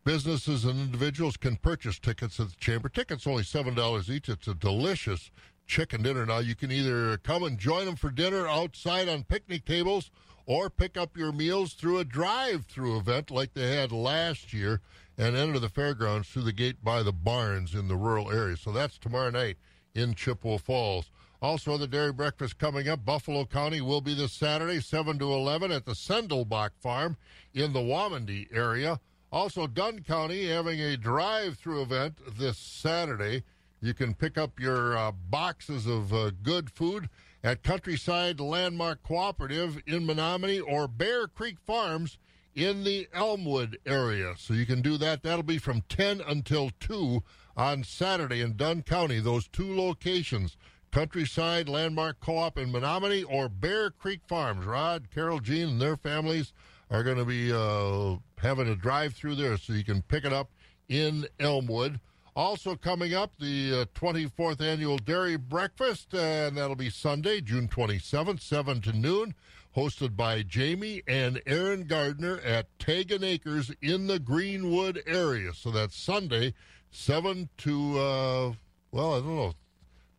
Businesses 0.04 0.64
and 0.64 0.80
individuals 0.80 1.36
can 1.36 1.56
purchase 1.56 1.98
tickets 1.98 2.40
at 2.40 2.48
the 2.48 2.56
Chamber. 2.56 2.88
Tickets 2.88 3.26
only 3.26 3.42
$7 3.42 4.08
each. 4.08 4.28
It's 4.28 4.48
a 4.48 4.54
delicious 4.54 5.30
chicken 5.66 6.02
dinner. 6.02 6.24
Now, 6.24 6.38
you 6.38 6.54
can 6.54 6.70
either 6.70 7.18
come 7.18 7.42
and 7.42 7.58
join 7.58 7.86
them 7.86 7.96
for 7.96 8.10
dinner 8.10 8.46
outside 8.46 9.08
on 9.08 9.24
picnic 9.24 9.64
tables 9.64 10.10
or 10.46 10.70
pick 10.70 10.96
up 10.96 11.16
your 11.16 11.32
meals 11.32 11.74
through 11.74 11.98
a 11.98 12.04
drive 12.04 12.66
through 12.66 12.96
event 12.96 13.32
like 13.32 13.52
they 13.52 13.74
had 13.76 13.90
last 13.90 14.52
year 14.52 14.80
and 15.18 15.36
enter 15.36 15.58
the 15.58 15.68
fairgrounds 15.68 16.28
through 16.28 16.42
the 16.42 16.52
gate 16.52 16.84
by 16.84 17.02
the 17.02 17.12
barns 17.12 17.74
in 17.74 17.88
the 17.88 17.96
rural 17.96 18.30
area. 18.30 18.56
So 18.56 18.70
that's 18.70 18.96
tomorrow 18.96 19.30
night 19.30 19.58
in 19.96 20.14
Chippewa 20.14 20.58
Falls. 20.58 21.10
Also, 21.42 21.76
the 21.76 21.86
dairy 21.86 22.12
breakfast 22.12 22.58
coming 22.58 22.88
up. 22.88 23.04
Buffalo 23.04 23.44
County 23.44 23.80
will 23.80 24.00
be 24.00 24.14
this 24.14 24.32
Saturday, 24.32 24.80
7 24.80 25.18
to 25.18 25.32
11, 25.32 25.70
at 25.70 25.84
the 25.84 25.92
Sendelbach 25.92 26.70
Farm 26.78 27.16
in 27.52 27.72
the 27.72 27.80
Waumandee 27.80 28.48
area. 28.54 29.00
Also, 29.32 29.66
Dunn 29.66 30.02
County 30.02 30.48
having 30.48 30.80
a 30.80 30.96
drive 30.96 31.58
through 31.58 31.82
event 31.82 32.18
this 32.38 32.58
Saturday. 32.58 33.42
You 33.80 33.92
can 33.92 34.14
pick 34.14 34.38
up 34.38 34.58
your 34.58 34.96
uh, 34.96 35.12
boxes 35.12 35.86
of 35.86 36.12
uh, 36.14 36.30
good 36.42 36.70
food 36.70 37.08
at 37.44 37.62
Countryside 37.62 38.40
Landmark 38.40 39.02
Cooperative 39.02 39.80
in 39.86 40.06
Menomonie 40.06 40.62
or 40.66 40.88
Bear 40.88 41.28
Creek 41.28 41.58
Farms 41.66 42.18
in 42.54 42.84
the 42.84 43.06
Elmwood 43.12 43.78
area. 43.84 44.34
So 44.38 44.54
you 44.54 44.64
can 44.64 44.80
do 44.80 44.96
that. 44.96 45.22
That'll 45.22 45.42
be 45.42 45.58
from 45.58 45.82
10 45.88 46.22
until 46.22 46.70
2 46.80 47.22
on 47.56 47.84
Saturday 47.84 48.40
in 48.40 48.56
Dunn 48.56 48.82
County. 48.82 49.20
Those 49.20 49.48
two 49.48 49.74
locations, 49.76 50.56
Countryside 50.92 51.68
Landmark 51.68 52.20
Co-op 52.20 52.58
in 52.58 52.72
Menomonie 52.72 53.24
or 53.28 53.48
Bear 53.48 53.90
Creek 53.90 54.20
Farms. 54.26 54.64
Rod, 54.66 55.08
Carol, 55.12 55.40
Jean, 55.40 55.68
and 55.68 55.80
their 55.80 55.96
families 55.96 56.52
are 56.90 57.02
going 57.02 57.16
to 57.16 57.24
be 57.24 57.52
uh, 57.52 58.16
having 58.38 58.68
a 58.68 58.76
drive 58.76 59.14
through 59.14 59.34
there 59.34 59.56
so 59.56 59.72
you 59.72 59.84
can 59.84 60.02
pick 60.02 60.24
it 60.24 60.32
up 60.32 60.50
in 60.88 61.26
Elmwood. 61.40 62.00
Also 62.36 62.76
coming 62.76 63.14
up, 63.14 63.32
the 63.40 63.72
uh, 63.72 63.98
24th 63.98 64.60
annual 64.60 64.98
Dairy 64.98 65.36
Breakfast, 65.36 66.12
and 66.12 66.58
that'll 66.58 66.76
be 66.76 66.90
Sunday, 66.90 67.40
June 67.40 67.66
27th, 67.66 68.42
7 68.42 68.82
to 68.82 68.92
noon, 68.92 69.34
hosted 69.74 70.16
by 70.16 70.42
Jamie 70.42 71.02
and 71.08 71.40
Aaron 71.46 71.84
Gardner 71.84 72.38
at 72.40 72.66
Tagan 72.78 73.24
Acres 73.24 73.70
in 73.80 74.06
the 74.06 74.18
Greenwood 74.18 75.02
area. 75.06 75.54
So 75.54 75.70
that's 75.70 75.96
Sunday, 75.96 76.52
7 76.96 77.48
to, 77.58 77.98
uh, 77.98 78.52
well, 78.90 79.14
I 79.14 79.18
don't 79.18 79.36
know. 79.36 79.52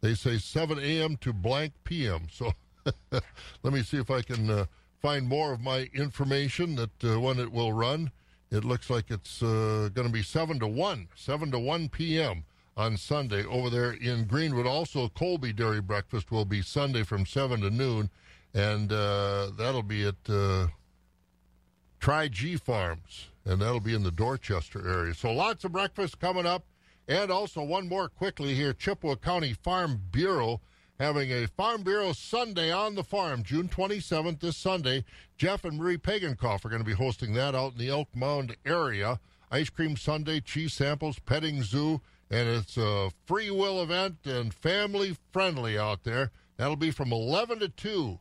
They 0.01 0.13
say 0.13 0.37
7 0.37 0.77
a.m. 0.79 1.17
to 1.17 1.33
blank 1.33 1.73
p.m. 1.83 2.27
So 2.31 2.53
let 3.11 3.73
me 3.73 3.81
see 3.81 3.97
if 3.97 4.11
I 4.11 4.21
can 4.21 4.49
uh, 4.49 4.65
find 5.01 5.27
more 5.27 5.51
of 5.51 5.59
my 5.59 5.89
information 5.93 6.75
that 6.75 7.03
uh, 7.03 7.19
when 7.19 7.39
it 7.39 7.51
will 7.51 7.73
run. 7.73 8.11
It 8.51 8.63
looks 8.63 8.89
like 8.89 9.11
it's 9.11 9.43
uh, 9.43 9.89
going 9.93 10.07
to 10.07 10.13
be 10.13 10.23
7 10.23 10.59
to 10.59 10.67
1, 10.67 11.09
7 11.15 11.51
to 11.51 11.59
1 11.59 11.89
p.m. 11.89 12.45
on 12.77 12.95
Sunday 12.95 13.43
over 13.43 13.69
there 13.69 13.91
in 13.91 14.25
Greenwood. 14.25 14.67
Also, 14.67 15.09
Colby 15.09 15.51
Dairy 15.51 15.81
Breakfast 15.81 16.31
will 16.31 16.45
be 16.45 16.61
Sunday 16.61 17.03
from 17.03 17.25
7 17.25 17.59
to 17.59 17.69
noon, 17.69 18.09
and 18.53 18.93
uh, 18.93 19.49
that'll 19.57 19.83
be 19.83 20.07
at 20.07 20.15
uh, 20.29 20.67
Tri 21.99 22.29
G 22.29 22.55
Farms, 22.55 23.27
and 23.47 23.61
that'll 23.61 23.79
be 23.79 23.95
in 23.95 24.03
the 24.03 24.11
Dorchester 24.11 24.87
area. 24.87 25.13
So 25.13 25.31
lots 25.31 25.63
of 25.63 25.71
breakfast 25.71 26.19
coming 26.19 26.45
up. 26.45 26.65
And 27.07 27.31
also, 27.31 27.63
one 27.63 27.87
more 27.87 28.09
quickly 28.09 28.53
here 28.53 28.73
Chippewa 28.73 29.15
County 29.15 29.53
Farm 29.53 30.01
Bureau 30.11 30.59
having 30.99 31.31
a 31.31 31.47
Farm 31.47 31.83
Bureau 31.83 32.11
Sunday 32.11 32.71
on 32.71 32.95
the 32.95 33.03
farm, 33.03 33.43
June 33.43 33.69
27th, 33.69 34.39
this 34.39 34.57
Sunday. 34.57 35.05
Jeff 35.37 35.63
and 35.63 35.77
Marie 35.77 35.97
Pagankoff 35.97 36.65
are 36.65 36.69
going 36.69 36.81
to 36.81 36.85
be 36.85 36.93
hosting 36.93 37.33
that 37.33 37.55
out 37.55 37.73
in 37.73 37.77
the 37.77 37.89
Elk 37.89 38.09
Mound 38.15 38.57
area. 38.65 39.19
Ice 39.51 39.69
cream 39.69 39.95
Sunday, 39.95 40.41
cheese 40.41 40.73
samples, 40.73 41.19
petting 41.19 41.63
zoo, 41.63 42.01
and 42.29 42.49
it's 42.49 42.77
a 42.77 43.11
free 43.25 43.49
will 43.49 43.81
event 43.81 44.17
and 44.25 44.53
family 44.53 45.15
friendly 45.31 45.77
out 45.77 46.03
there. 46.03 46.31
That'll 46.57 46.75
be 46.75 46.91
from 46.91 47.13
11 47.13 47.59
to 47.59 47.69
2 47.69 48.19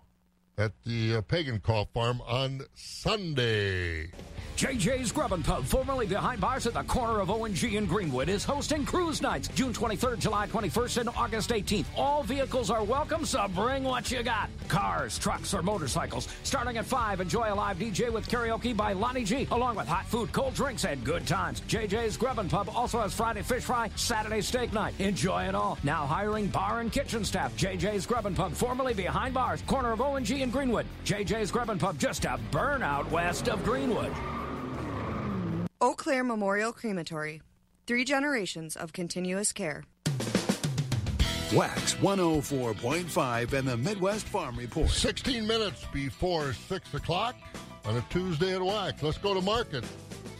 at 0.58 0.72
the 0.84 1.16
uh, 1.16 1.20
Pagankoff 1.22 1.88
Farm 1.90 2.20
on 2.26 2.62
Sunday. 2.74 4.10
JJ's 4.56 5.12
Grub 5.12 5.34
and 5.34 5.44
Pub, 5.44 5.66
formerly 5.66 6.06
behind 6.06 6.40
bars 6.40 6.66
at 6.66 6.72
the 6.72 6.82
corner 6.84 7.20
of 7.20 7.30
O&G 7.30 7.78
Greenwood, 7.80 8.30
is 8.30 8.42
hosting 8.42 8.86
cruise 8.86 9.20
nights 9.20 9.48
June 9.48 9.70
23rd, 9.70 10.18
July 10.18 10.46
21st, 10.46 10.96
and 10.96 11.08
August 11.10 11.50
18th. 11.50 11.84
All 11.94 12.22
vehicles 12.22 12.70
are 12.70 12.82
welcome, 12.82 13.26
so 13.26 13.46
bring 13.48 13.84
what 13.84 14.10
you 14.10 14.22
got. 14.22 14.48
Cars, 14.68 15.18
trucks, 15.18 15.52
or 15.52 15.60
motorcycles. 15.60 16.28
Starting 16.42 16.78
at 16.78 16.86
5, 16.86 17.20
enjoy 17.20 17.52
a 17.52 17.54
live 17.54 17.78
DJ 17.78 18.10
with 18.10 18.26
karaoke 18.30 18.74
by 18.74 18.94
Lonnie 18.94 19.24
G, 19.24 19.46
along 19.50 19.76
with 19.76 19.86
hot 19.86 20.06
food, 20.06 20.32
cold 20.32 20.54
drinks, 20.54 20.86
and 20.86 21.04
good 21.04 21.26
times. 21.26 21.60
JJ's 21.68 22.16
Grub 22.16 22.38
and 22.38 22.48
Pub 22.48 22.70
also 22.74 23.02
has 23.02 23.12
Friday 23.12 23.42
fish 23.42 23.64
fry, 23.64 23.90
Saturday 23.94 24.40
steak 24.40 24.72
night. 24.72 24.94
Enjoy 24.98 25.44
it 25.44 25.54
all. 25.54 25.76
Now 25.82 26.06
hiring 26.06 26.46
bar 26.46 26.80
and 26.80 26.90
kitchen 26.90 27.26
staff. 27.26 27.54
JJ's 27.58 28.06
Grub 28.06 28.24
and 28.24 28.34
Pub, 28.34 28.54
formerly 28.54 28.94
behind 28.94 29.34
bars, 29.34 29.60
corner 29.66 29.92
of 29.92 30.00
O&G 30.00 30.42
and 30.42 30.50
Greenwood. 30.50 30.86
JJ's 31.04 31.50
Grub 31.50 31.68
and 31.68 31.78
Pub, 31.78 31.98
just 31.98 32.24
a 32.24 32.40
burnout 32.50 33.10
west 33.10 33.50
of 33.50 33.62
Greenwood. 33.62 34.14
Eau 35.78 35.92
Claire 35.92 36.24
Memorial 36.24 36.72
Crematory. 36.72 37.42
Three 37.86 38.04
generations 38.04 38.76
of 38.76 38.94
continuous 38.94 39.52
care. 39.52 39.84
Wax 41.52 41.94
104.5 41.96 43.52
and 43.52 43.68
the 43.68 43.76
Midwest 43.76 44.26
Farm 44.26 44.56
Report. 44.56 44.88
16 44.88 45.46
minutes 45.46 45.84
before 45.92 46.54
6 46.54 46.94
o'clock 46.94 47.36
on 47.84 47.94
a 47.94 48.00
Tuesday 48.08 48.54
at 48.54 48.62
Wax. 48.62 49.02
Let's 49.02 49.18
go 49.18 49.34
to 49.34 49.42
market. 49.42 49.84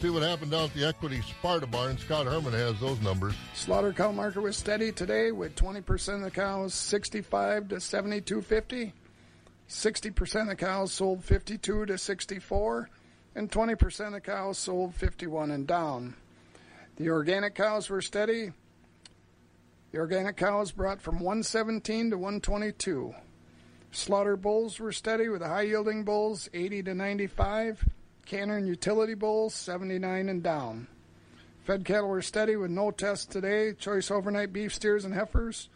See 0.01 0.09
what 0.09 0.23
happened 0.23 0.51
down 0.51 0.65
at 0.65 0.73
the 0.73 0.85
Equity 0.85 1.21
Sparta 1.21 1.67
Barn. 1.67 1.99
Scott 1.99 2.25
Herman 2.25 2.53
has 2.53 2.79
those 2.79 2.99
numbers. 3.01 3.35
Slaughter 3.53 3.93
cow 3.93 4.11
market 4.11 4.41
was 4.41 4.57
steady 4.57 4.91
today 4.91 5.31
with 5.31 5.55
20% 5.55 6.15
of 6.15 6.21
the 6.21 6.31
cows 6.31 6.73
65 6.73 7.67
to 7.69 7.75
72.50. 7.75 8.91
60% 9.69 10.51
of 10.51 10.57
cows 10.57 10.91
sold 10.91 11.23
52 11.23 11.85
to 11.85 11.97
64, 11.97 12.89
and 13.37 13.51
20% 13.51 14.15
of 14.15 14.23
cows 14.23 14.57
sold 14.57 14.95
51 14.95 15.51
and 15.51 15.67
down. 15.67 16.15
The 16.95 17.09
organic 17.09 17.53
cows 17.53 17.87
were 17.87 18.01
steady. 18.01 18.51
The 19.91 19.99
organic 19.99 20.35
cows 20.35 20.71
brought 20.71 20.99
from 20.99 21.19
117 21.19 22.09
to 22.09 22.17
122. 22.17 23.13
Slaughter 23.91 24.35
bulls 24.35 24.79
were 24.79 24.91
steady 24.91 25.29
with 25.29 25.41
the 25.41 25.47
high 25.47 25.61
yielding 25.61 26.03
bulls 26.03 26.49
80 26.51 26.83
to 26.83 26.95
95, 26.95 27.87
canner 28.25 28.57
and 28.57 28.67
utility 28.67 29.13
bulls 29.13 29.53
79 29.53 30.29
and 30.29 30.41
down. 30.41 30.87
Fed 31.63 31.85
cattle 31.85 32.09
were 32.09 32.23
steady 32.23 32.55
with 32.55 32.71
no 32.71 32.89
tests 32.89 33.27
today. 33.27 33.73
Choice 33.73 34.09
overnight 34.09 34.51
beef 34.51 34.73
steers 34.73 35.05
and 35.05 35.13
heifers 35.13 35.69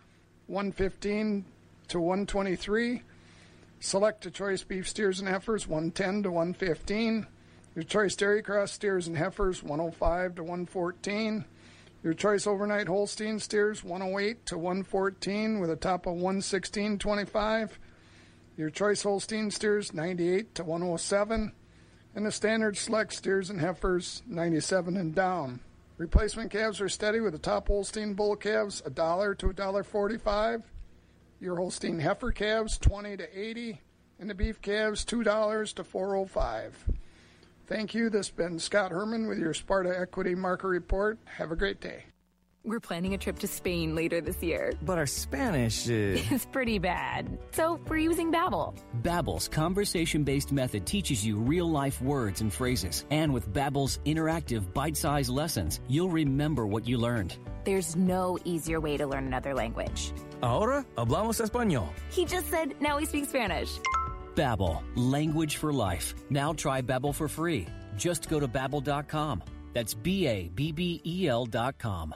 115 0.48 1.46
to 1.90 2.00
123. 2.00 3.04
Select 3.80 4.24
to 4.24 4.32
choice 4.32 4.64
beef 4.64 4.90
steers 4.90 5.20
and 5.20 5.30
heifers 5.30 5.68
110 5.68 6.24
to 6.24 6.32
115. 6.32 7.28
Your 7.76 7.84
choice 7.84 8.16
dairy 8.16 8.42
cross 8.42 8.72
steers 8.72 9.08
and 9.08 9.18
heifers 9.18 9.64
105 9.64 10.36
to 10.36 10.44
114. 10.44 11.46
Your 12.04 12.14
choice 12.14 12.46
overnight 12.46 12.88
Holstein 12.88 13.40
steers 13.40 13.84
108 13.84 14.46
to 14.48 14.58
114 14.58 15.60
with 15.60 15.70
a 15.70 15.76
top 15.76 16.06
of 16.06 16.16
116.25. 16.16 17.70
Your 18.58 18.70
choice 18.70 19.04
Holstein 19.04 19.52
steers 19.52 19.94
98 19.94 20.56
to 20.56 20.64
107. 20.64 21.52
And 22.14 22.26
the 22.26 22.32
standard 22.32 22.76
select 22.76 23.14
steers 23.14 23.50
and 23.50 23.62
heifers 23.62 24.22
97 24.28 24.98
and 24.98 25.16
down. 25.16 25.62
Replacement 26.02 26.50
calves 26.50 26.82
are 26.82 26.90
steady 26.90 27.20
with 27.20 27.32
the 27.32 27.38
top 27.38 27.68
Holstein 27.68 28.16
bull 28.16 28.36
calves 28.36 28.82
a 28.86 28.90
dollar 28.90 29.36
to 29.36 29.50
a 29.50 29.54
dollar 29.54 29.84
forty-five. 29.84 30.64
Your 31.40 31.58
Holstein 31.58 32.00
heifer 32.00 32.32
calves 32.32 32.80
twenty 32.80 33.16
to 33.16 33.40
eighty, 33.40 33.82
and 34.20 34.28
the 34.28 34.34
beef 34.34 34.60
calves 34.64 35.06
two 35.06 35.22
dollars 35.22 35.74
to 35.74 35.84
four 35.84 36.16
oh 36.16 36.26
five. 36.26 36.84
Thank 37.72 37.94
you. 37.94 38.10
This 38.10 38.28
has 38.28 38.36
been 38.36 38.60
Scott 38.60 38.92
Herman 38.92 39.28
with 39.28 39.40
your 39.40 39.54
Sparta 39.54 39.98
Equity 39.98 40.36
Market 40.36 40.68
Report. 40.68 41.18
Have 41.24 41.54
a 41.54 41.56
great 41.56 41.80
day. 41.80 42.04
We're 42.66 42.82
planning 42.82 43.14
a 43.14 43.18
trip 43.18 43.40
to 43.40 43.48
Spain 43.48 43.96
later 43.96 44.20
this 44.20 44.44
year. 44.44 44.74
But 44.82 44.98
our 44.98 45.06
Spanish 45.06 45.88
is... 45.88 46.30
is 46.34 46.46
pretty 46.46 46.80
bad. 46.80 47.40
So 47.52 47.80
we're 47.88 47.96
using 47.96 48.30
Babbel. 48.30 48.76
Babbel's 49.04 49.48
conversation-based 49.48 50.52
method 50.52 50.86
teaches 50.86 51.26
you 51.26 51.38
real-life 51.38 52.02
words 52.02 52.42
and 52.42 52.52
phrases. 52.52 53.06
And 53.10 53.34
with 53.34 53.54
Babbel's 53.54 54.00
interactive 54.06 54.74
bite-sized 54.74 55.30
lessons, 55.30 55.80
you'll 55.88 56.10
remember 56.10 56.68
what 56.68 56.86
you 56.86 56.98
learned. 56.98 57.38
There's 57.64 57.96
no 57.96 58.38
easier 58.44 58.82
way 58.82 58.98
to 58.98 59.08
learn 59.08 59.28
another 59.28 59.54
language. 59.54 60.12
Ahora 60.44 60.86
hablamos 60.98 61.40
español. 61.40 61.88
He 62.10 62.26
just 62.26 62.50
said 62.50 62.76
now 62.82 62.98
he 62.98 63.06
speaks 63.06 63.30
Spanish. 63.30 63.80
Babbel, 64.36 64.82
language 64.96 65.58
for 65.58 65.72
life. 65.74 66.16
Now 66.30 66.54
try 66.54 66.82
Babbel 66.82 67.14
for 67.14 67.28
free. 67.28 67.68
Just 67.98 68.30
go 68.30 68.40
to 68.40 68.48
babbel.com. 68.48 69.44
That's 69.74 69.94
B 69.94 70.28
A 70.28 70.50
B 70.54 70.72
B 70.72 71.02
E 71.06 71.28
L 71.28 71.46
dot 71.46 71.78
com. 71.78 72.14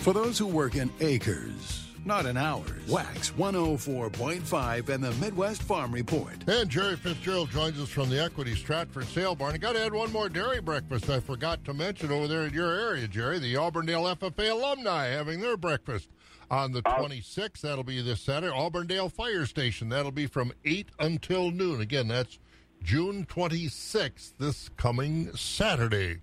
For 0.00 0.12
those 0.12 0.36
who 0.36 0.46
work 0.48 0.74
in 0.74 0.90
acres, 0.98 1.86
not 2.04 2.26
in 2.26 2.36
hours, 2.36 2.88
Wax 2.88 3.30
104.5 3.30 4.88
and 4.88 5.04
the 5.04 5.12
Midwest 5.12 5.62
Farm 5.62 5.92
Report. 5.92 6.34
And 6.48 6.68
Jerry 6.68 6.96
Fitzgerald 6.96 7.50
joins 7.50 7.80
us 7.80 7.88
from 7.88 8.10
the 8.10 8.20
Equity 8.20 8.56
Stratford 8.56 9.06
Sale 9.06 9.36
Barn. 9.36 9.54
I 9.54 9.58
got 9.58 9.74
to 9.74 9.84
add 9.84 9.92
one 9.94 10.10
more 10.10 10.28
dairy 10.28 10.60
breakfast 10.60 11.08
I 11.08 11.20
forgot 11.20 11.64
to 11.66 11.74
mention 11.74 12.10
over 12.10 12.26
there 12.26 12.42
in 12.42 12.52
your 12.52 12.72
area, 12.72 13.06
Jerry. 13.06 13.38
The 13.38 13.56
Auburndale 13.56 14.16
FFA 14.16 14.50
alumni 14.50 15.06
having 15.06 15.40
their 15.40 15.56
breakfast 15.56 16.08
on 16.52 16.70
the 16.70 16.82
26th. 16.82 17.62
That'll 17.62 17.82
be 17.82 18.00
this 18.02 18.20
Saturday. 18.20 18.52
Auburndale 18.54 19.08
Fire 19.08 19.46
Station. 19.46 19.88
That'll 19.88 20.12
be 20.12 20.26
from 20.26 20.52
8 20.64 20.90
until 21.00 21.50
noon. 21.50 21.80
Again, 21.80 22.08
that's 22.08 22.38
June 22.84 23.24
26th, 23.24 24.34
this 24.38 24.68
coming 24.76 25.34
Saturday. 25.34 26.20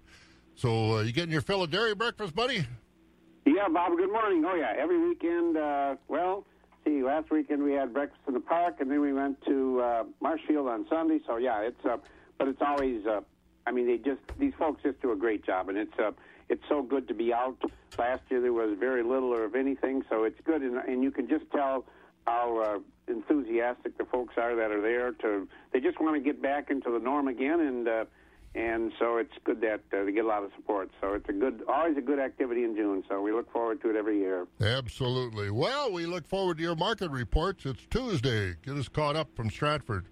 So, 0.56 0.98
uh, 0.98 1.02
you 1.02 1.12
getting 1.12 1.32
your 1.32 1.42
fill 1.42 1.64
of 1.64 1.72
dairy 1.72 1.96
breakfast, 1.96 2.36
buddy? 2.36 2.66
Yeah, 3.46 3.68
Bob, 3.74 3.98
good 3.98 4.12
morning. 4.12 4.46
Oh, 4.46 4.54
yeah, 4.54 4.74
every 4.78 5.00
weekend, 5.00 5.58
uh, 5.58 5.96
well, 6.08 6.46
see, 6.86 7.02
last 7.02 7.32
weekend 7.32 7.64
we 7.64 7.74
had 7.74 7.94
breakfast 7.94 8.22
in 8.28 8.36
the 8.36 8.40
park, 8.40 8.76
and 8.80 8.92
then 8.92 9.02
we 9.02 9.14
went 9.14 9.44
to 9.46 9.82
uh, 9.82 10.04
Marshfield 10.22 10.68
on 10.68 10.86
Sunday. 10.90 11.20
So, 11.26 11.38
yeah, 11.38 11.62
it's, 11.62 11.84
uh, 11.86 11.98
but 12.38 12.50
it's 12.50 12.62
always, 12.62 13.06
uh, 13.08 13.22
I 13.66 13.72
mean, 13.72 13.88
they 13.88 13.98
just, 13.98 14.22
these 14.38 14.54
folks 14.60 14.84
just 14.84 15.02
do 15.02 15.12
a 15.12 15.16
great 15.16 15.44
job, 15.44 15.70
and 15.70 15.78
it's, 15.78 15.98
uh, 15.98 16.12
it's 16.50 16.64
so 16.68 16.82
good 16.82 17.08
to 17.08 17.14
be 17.14 17.32
out. 17.34 17.58
Last 17.98 18.24
year 18.30 18.42
there 18.42 18.54
was 18.54 18.78
very 18.80 19.04
little 19.04 19.30
or 19.30 19.44
of 19.46 19.56
anything, 19.56 20.04
so 20.10 20.24
it's 20.24 20.40
good, 20.44 20.62
and, 20.62 20.78
and 20.78 21.04
you 21.04 21.12
can 21.12 21.28
just 21.30 21.46
tell 21.52 21.86
how 22.26 22.60
uh, 22.60 23.12
enthusiastic 23.12 23.98
the 23.98 24.06
folks 24.06 24.36
are 24.38 24.56
that 24.56 24.72
are 24.72 24.82
there. 24.82 25.12
To 25.12 25.48
they 25.72 25.80
just 25.80 26.00
want 26.00 26.16
to 26.16 26.22
get 26.22 26.42
back 26.42 26.70
into 26.70 26.92
the 26.92 27.00
norm 27.00 27.28
again, 27.28 27.60
and 27.60 27.88
uh, 27.88 28.06
and 28.56 28.92
so 28.98 29.18
it's 29.18 29.34
good 29.44 29.62
that 29.62 29.82
uh, 29.94 30.06
they 30.06 30.12
get 30.12 30.26
a 30.26 30.28
lot 30.28 30.44
of 30.44 30.52
support. 30.56 30.90
So 31.02 31.14
it's 31.14 31.30
a 31.30 31.34
good, 31.34 31.64
always 31.68 31.98
a 31.98 32.02
good 32.02 32.20
activity 32.20 32.64
in 32.64 32.76
June. 32.76 33.04
So 33.08 33.22
we 33.22 33.32
look 33.32 33.52
forward 33.52 33.82
to 33.82 33.92
it 33.92 33.96
every 33.96 34.20
year. 34.20 34.48
Absolutely. 34.60 35.52
Well, 35.52 35.92
we 35.92 36.08
look 36.08 36.28
forward 36.28 36.58
to 36.58 36.64
your 36.64 36.76
market 36.76 37.12
reports. 37.12 37.66
It's 37.66 37.86
Tuesday. 37.92 38.56
Get 38.66 38.76
us 38.76 38.88
caught 38.88 39.16
up 39.16 39.36
from 39.36 39.50
Stratford. 39.52 40.08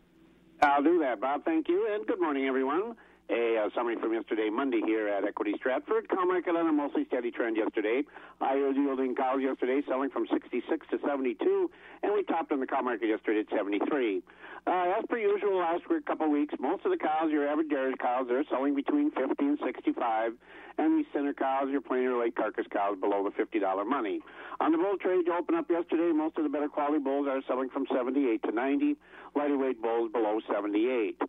I'll 0.61 0.83
do 0.83 0.99
that, 0.99 1.19
Bob. 1.19 1.45
Thank 1.45 1.67
you, 1.67 1.88
and 1.91 2.05
good 2.07 2.19
morning, 2.19 2.45
everyone. 2.45 2.95
A 3.30 3.57
uh, 3.59 3.69
summary 3.75 3.97
from 3.99 4.13
yesterday, 4.13 4.49
Monday, 4.49 4.80
here 4.86 5.09
at 5.09 5.25
Equity 5.25 5.53
Stratford. 5.57 6.07
Cow 6.07 6.23
market 6.23 6.55
on 6.55 6.65
a 6.65 6.71
mostly 6.71 7.03
steady 7.07 7.30
trend 7.30 7.57
yesterday. 7.57 8.03
Higher 8.39 8.71
yielding 8.71 9.15
cows 9.15 9.41
yesterday 9.41 9.82
selling 9.86 10.09
from 10.09 10.28
66 10.32 10.63
to 10.91 10.97
72, 11.05 11.69
and 12.03 12.13
we 12.13 12.23
topped 12.23 12.53
on 12.53 12.61
the 12.61 12.67
cow 12.67 12.82
market 12.82 13.09
yesterday 13.09 13.41
at 13.41 13.49
73. 13.49 14.23
Uh, 14.65 14.93
as 14.97 15.03
per 15.09 15.17
usual, 15.17 15.57
last 15.57 15.84
couple 16.05 16.32
weeks, 16.32 16.53
most 16.61 16.86
of 16.86 16.91
the 16.91 16.97
cows, 16.97 17.30
your 17.30 17.45
average 17.45 17.67
dairy 17.69 17.95
cows, 17.99 18.28
they're 18.30 18.45
selling 18.49 18.75
between 18.75 19.11
50 19.11 19.36
and 19.39 19.59
65, 19.61 20.32
and 20.78 20.97
these 20.97 21.05
center 21.11 21.34
cows, 21.34 21.67
your 21.69 21.82
plain 21.82 22.07
or 22.07 22.23
late 22.23 22.36
carcass 22.36 22.65
cows, 22.71 22.95
below 22.97 23.28
the 23.28 23.32
$50 23.36 23.59
money. 23.86 24.21
On 24.61 24.71
the 24.71 24.78
bull 24.78 24.95
trade, 25.01 25.23
you 25.25 25.36
open 25.38 25.55
up 25.55 25.69
yesterday, 25.69 26.13
most 26.13 26.38
of 26.38 26.43
the 26.43 26.49
better 26.49 26.69
quality 26.69 27.03
bulls 27.03 27.28
are 27.28 27.41
selling 27.45 27.69
from 27.69 27.88
78 27.93 28.41
to 28.43 28.51
90, 28.51 28.95
lighter 29.36 29.57
weight 29.57 29.82
bulls 29.82 30.11
below 30.13 30.39
78. 30.49 31.19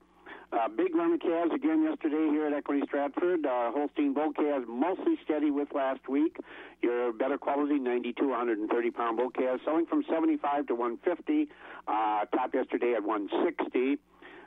Uh, 0.50 0.66
big 0.66 0.94
run 0.94 1.12
of 1.12 1.20
calves 1.20 1.52
again 1.54 1.82
yesterday 1.82 2.30
here 2.30 2.46
at 2.46 2.54
Equity 2.54 2.80
Stratford. 2.86 3.44
Uh, 3.44 3.70
Holstein 3.70 4.14
bull 4.14 4.32
calves 4.32 4.64
mostly 4.66 5.18
steady 5.22 5.50
with 5.50 5.68
last 5.74 6.08
week. 6.08 6.38
Your 6.80 7.12
better 7.12 7.36
quality 7.36 7.78
92, 7.78 8.28
130 8.28 8.90
pound 8.90 9.18
bull 9.18 9.28
calves 9.28 9.60
selling 9.64 9.84
from 9.84 10.04
75 10.08 10.68
to 10.68 10.74
150. 10.74 11.48
Uh, 11.86 12.24
top 12.34 12.54
yesterday 12.54 12.94
at 12.94 13.04
160. 13.04 13.98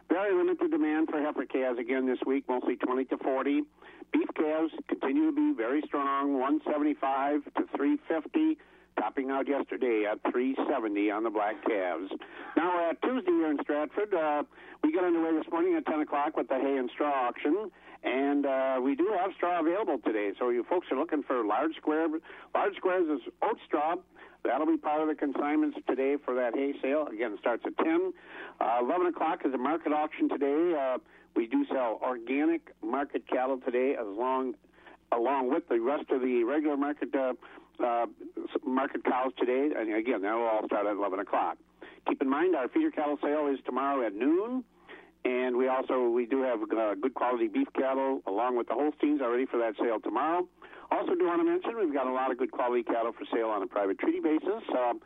Very 0.10 0.36
limited 0.36 0.72
demand 0.72 1.08
for 1.10 1.22
heifer 1.22 1.46
calves 1.46 1.78
again 1.80 2.08
this 2.08 2.20
week, 2.26 2.46
mostly 2.50 2.76
20 2.78 3.06
to 3.06 3.18
40. 3.18 3.62
Beef 4.12 4.28
calves 4.36 4.74
continue 4.88 5.30
to 5.30 5.36
be 5.36 5.54
very 5.56 5.84
strong, 5.86 6.40
175 6.40 7.46
to 7.46 7.78
350 7.78 8.58
topping 9.02 9.32
out 9.32 9.48
yesterday 9.48 10.06
at 10.06 10.22
370 10.32 11.10
on 11.10 11.24
the 11.24 11.30
black 11.30 11.56
calves. 11.66 12.12
Now, 12.56 12.90
uh, 12.90 12.94
Tuesday 13.02 13.32
here 13.32 13.50
in 13.50 13.58
Stratford, 13.64 14.14
uh, 14.14 14.44
we 14.84 14.94
got 14.94 15.04
underway 15.04 15.36
this 15.36 15.52
morning 15.52 15.76
at 15.76 15.88
10 15.88 16.02
o'clock 16.02 16.38
with 16.38 16.48
the 16.48 16.60
hay 16.60 16.78
and 16.78 16.88
straw 16.94 17.28
auction, 17.28 17.72
and 18.04 18.46
uh, 18.46 18.80
we 18.80 18.94
do 18.94 19.12
have 19.18 19.32
straw 19.36 19.60
available 19.60 19.98
today. 20.06 20.34
So 20.38 20.50
you 20.50 20.64
folks 20.70 20.86
are 20.92 20.98
looking 20.98 21.24
for 21.24 21.44
large 21.44 21.76
square, 21.78 22.08
large 22.54 22.76
squares 22.76 23.08
is 23.10 23.34
oat 23.42 23.58
straw. 23.66 23.96
That'll 24.44 24.68
be 24.68 24.78
part 24.78 25.02
of 25.02 25.08
the 25.08 25.16
consignments 25.16 25.78
today 25.88 26.18
for 26.24 26.36
that 26.36 26.54
hay 26.54 26.74
sale. 26.82 27.08
Again, 27.12 27.34
it 27.34 27.40
starts 27.40 27.64
at 27.66 27.78
10. 27.84 28.14
Uh, 28.60 28.78
11 28.84 29.08
o'clock 29.08 29.40
is 29.46 29.54
a 29.54 29.58
market 29.58 29.94
auction 29.94 30.30
today. 30.30 30.78
Uh, 30.80 30.98
we 31.36 31.48
do 31.48 31.66
sell 31.72 32.00
organic 32.04 32.70
market 32.84 33.28
cattle 33.28 33.58
today, 33.66 33.96
as 34.00 34.06
long 34.06 34.54
along 35.12 35.50
with 35.50 35.68
the 35.70 35.80
rest 35.80 36.10
of 36.10 36.22
the 36.22 36.44
regular 36.44 36.78
market 36.78 37.14
uh, 37.16 37.34
uh, 37.80 38.06
market 38.66 39.04
cows 39.04 39.32
today. 39.38 39.70
And 39.76 39.94
again, 39.94 40.22
that 40.22 40.34
will 40.34 40.48
all 40.48 40.66
start 40.66 40.88
at 40.88 40.96
11 40.96 41.20
o'clock. 41.20 41.58
Keep 42.08 42.22
in 42.22 42.30
mind, 42.30 42.56
our 42.56 42.68
feeder 42.70 42.92
cattle 42.92 43.18
sale 43.22 43.48
is 43.48 43.60
tomorrow 43.66 44.06
at 44.06 44.16
noon. 44.16 44.64
And 45.24 45.56
we 45.56 45.68
also 45.68 46.10
we 46.10 46.26
do 46.26 46.42
have 46.42 46.62
uh, 46.64 46.96
good 46.96 47.14
quality 47.14 47.48
beef 47.48 47.68
cattle 47.78 48.24
along 48.26 48.58
with 48.58 48.68
the 48.68 48.74
Holsteins 48.74 49.22
already 49.22 49.46
for 49.46 49.58
that 49.60 49.76
sale 49.80 50.00
tomorrow. 50.00 50.48
Also, 50.90 51.14
do 51.16 51.26
want 51.26 51.40
to 51.40 51.46
mention 51.46 51.78
we've 51.80 51.94
got 51.94 52.08
a 52.08 52.12
lot 52.12 52.32
of 52.32 52.38
good 52.38 52.52
quality 52.52 52.84
cattle 52.84 53.14
for 53.14 53.24
sale 53.34 53.48
on 53.48 53.62
a 53.62 53.68
private 53.68 54.00
treaty 54.00 54.20
basis. 54.20 54.64
Um, 54.76 55.00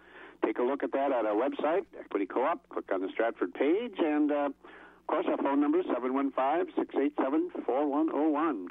take 0.43 0.57
a 0.57 0.63
look 0.63 0.83
at 0.83 0.91
that 0.93 1.11
at 1.11 1.25
our 1.25 1.35
website, 1.35 1.85
Equity 1.99 2.25
Co-op. 2.25 2.67
Click 2.69 2.85
on 2.93 3.01
the 3.01 3.09
Stratford 3.09 3.53
page, 3.53 3.95
and 3.99 4.31
uh, 4.31 4.49
of 4.49 5.07
course 5.07 5.25
our 5.29 5.37
phone 5.37 5.59
number 5.59 5.79
is 5.79 5.85
seven 5.93 6.13
one 6.13 6.31
five 6.31 6.67
six 6.77 6.95
eight 6.99 7.13
seven 7.21 7.51
four 7.65 7.85
one 7.85 8.07
zero 8.07 8.29
one. 8.29 8.69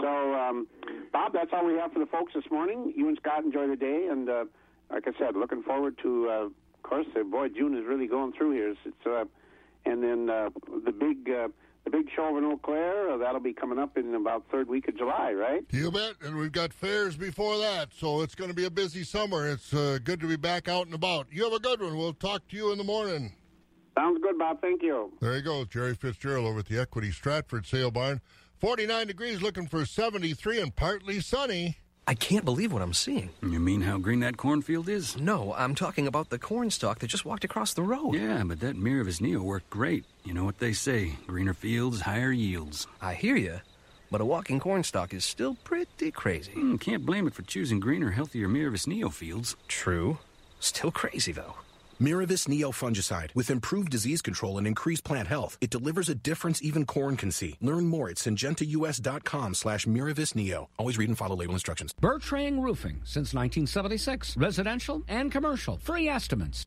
So, 0.00 0.34
um, 0.34 0.66
Bob, 1.12 1.32
that's 1.32 1.50
all 1.52 1.66
we 1.66 1.74
have 1.74 1.92
for 1.92 1.98
the 1.98 2.06
folks 2.06 2.32
this 2.34 2.44
morning. 2.50 2.92
You 2.96 3.08
and 3.08 3.16
Scott 3.18 3.44
enjoy 3.44 3.68
the 3.68 3.76
day, 3.76 4.08
and 4.10 4.28
uh, 4.28 4.44
like 4.90 5.04
I 5.06 5.12
said, 5.18 5.36
looking 5.36 5.62
forward 5.62 5.98
to. 6.02 6.28
Uh, 6.28 6.44
of 6.44 6.82
course, 6.82 7.06
uh, 7.18 7.22
boy, 7.22 7.48
June 7.48 7.76
is 7.76 7.84
really 7.86 8.06
going 8.06 8.32
through 8.32 8.52
here. 8.52 8.74
It's, 8.84 9.06
uh, 9.06 9.24
and 9.84 10.02
then 10.02 10.30
uh, 10.30 10.50
the 10.84 10.92
big 10.92 11.30
uh, 11.30 11.48
the 11.84 11.90
big 11.90 12.06
show 12.14 12.36
in 12.36 12.44
Eau 12.44 12.58
Claire. 12.62 13.12
Uh, 13.12 13.16
that'll 13.18 13.40
be 13.40 13.52
coming 13.52 13.78
up 13.78 13.96
in 13.96 14.14
about 14.14 14.44
third 14.50 14.68
week 14.68 14.88
of 14.88 14.96
July, 14.96 15.32
right? 15.32 15.64
You 15.70 15.90
bet. 15.90 16.14
And 16.22 16.36
we've 16.36 16.52
got 16.52 16.72
fairs 16.72 17.16
before 17.16 17.58
that, 17.58 17.88
so 17.92 18.22
it's 18.22 18.34
going 18.34 18.50
to 18.50 18.56
be 18.56 18.64
a 18.64 18.70
busy 18.70 19.04
summer. 19.04 19.48
It's 19.48 19.72
uh, 19.74 19.98
good 20.02 20.20
to 20.20 20.28
be 20.28 20.36
back 20.36 20.68
out 20.68 20.86
and 20.86 20.94
about. 20.94 21.26
You 21.30 21.44
have 21.44 21.52
a 21.52 21.58
good 21.58 21.80
one. 21.80 21.96
We'll 21.96 22.14
talk 22.14 22.46
to 22.48 22.56
you 22.56 22.72
in 22.72 22.78
the 22.78 22.84
morning. 22.84 23.32
Sounds 23.96 24.20
good, 24.22 24.38
Bob. 24.38 24.60
Thank 24.60 24.82
you. 24.82 25.12
There 25.20 25.36
you 25.36 25.42
go, 25.42 25.64
Jerry 25.64 25.94
Fitzgerald 25.94 26.46
over 26.46 26.60
at 26.60 26.66
the 26.66 26.78
Equity 26.78 27.10
Stratford 27.10 27.66
Sale 27.66 27.90
Barn. 27.90 28.20
49 28.62 29.08
degrees, 29.08 29.42
looking 29.42 29.66
for 29.66 29.84
73 29.84 30.60
and 30.60 30.76
partly 30.76 31.18
sunny. 31.18 31.78
I 32.06 32.14
can't 32.14 32.44
believe 32.44 32.72
what 32.72 32.80
I'm 32.80 32.92
seeing. 32.94 33.30
You 33.42 33.58
mean 33.58 33.80
how 33.80 33.98
green 33.98 34.20
that 34.20 34.36
cornfield 34.36 34.88
is? 34.88 35.16
No, 35.16 35.52
I'm 35.54 35.74
talking 35.74 36.06
about 36.06 36.30
the 36.30 36.38
corn 36.38 36.70
stalk 36.70 37.00
that 37.00 37.08
just 37.08 37.24
walked 37.24 37.42
across 37.42 37.74
the 37.74 37.82
road. 37.82 38.14
Yeah, 38.14 38.44
but 38.44 38.60
that 38.60 38.76
Miravis 38.76 39.20
Neo 39.20 39.42
worked 39.42 39.68
great. 39.68 40.04
You 40.24 40.32
know 40.32 40.44
what 40.44 40.60
they 40.60 40.72
say 40.72 41.16
greener 41.26 41.54
fields, 41.54 42.02
higher 42.02 42.30
yields. 42.30 42.86
I 43.00 43.14
hear 43.14 43.34
you, 43.34 43.60
but 44.12 44.20
a 44.20 44.24
walking 44.24 44.60
corn 44.60 44.84
stalk 44.84 45.12
is 45.12 45.24
still 45.24 45.56
pretty 45.64 46.12
crazy. 46.12 46.52
Mm, 46.52 46.80
can't 46.80 47.04
blame 47.04 47.26
it 47.26 47.34
for 47.34 47.42
choosing 47.42 47.80
greener, 47.80 48.12
healthier 48.12 48.46
Miravis 48.46 48.86
Neo 48.86 49.08
fields. 49.08 49.56
True. 49.66 50.18
Still 50.60 50.92
crazy, 50.92 51.32
though. 51.32 51.56
Miravis 52.00 52.48
Neo 52.48 52.70
fungicide 52.70 53.34
with 53.34 53.50
improved 53.50 53.90
disease 53.90 54.22
control 54.22 54.58
and 54.58 54.66
increased 54.66 55.04
plant 55.04 55.28
health. 55.28 55.58
It 55.60 55.70
delivers 55.70 56.08
a 56.08 56.14
difference 56.14 56.62
even 56.62 56.86
corn 56.86 57.16
can 57.16 57.30
see. 57.30 57.56
Learn 57.60 57.86
more 57.86 58.08
at 58.08 58.16
syngentaus.com 58.16 59.54
slash 59.54 59.86
Miravis 59.86 60.34
Neo. 60.34 60.68
Always 60.78 60.98
read 60.98 61.08
and 61.08 61.18
follow 61.18 61.36
label 61.36 61.54
instructions. 61.54 61.92
Bertrand 62.00 62.62
Roofing 62.62 63.00
since 63.04 63.34
1976. 63.34 64.36
Residential 64.36 65.02
and 65.08 65.30
commercial. 65.32 65.78
Free 65.78 66.08
estimates. 66.08 66.66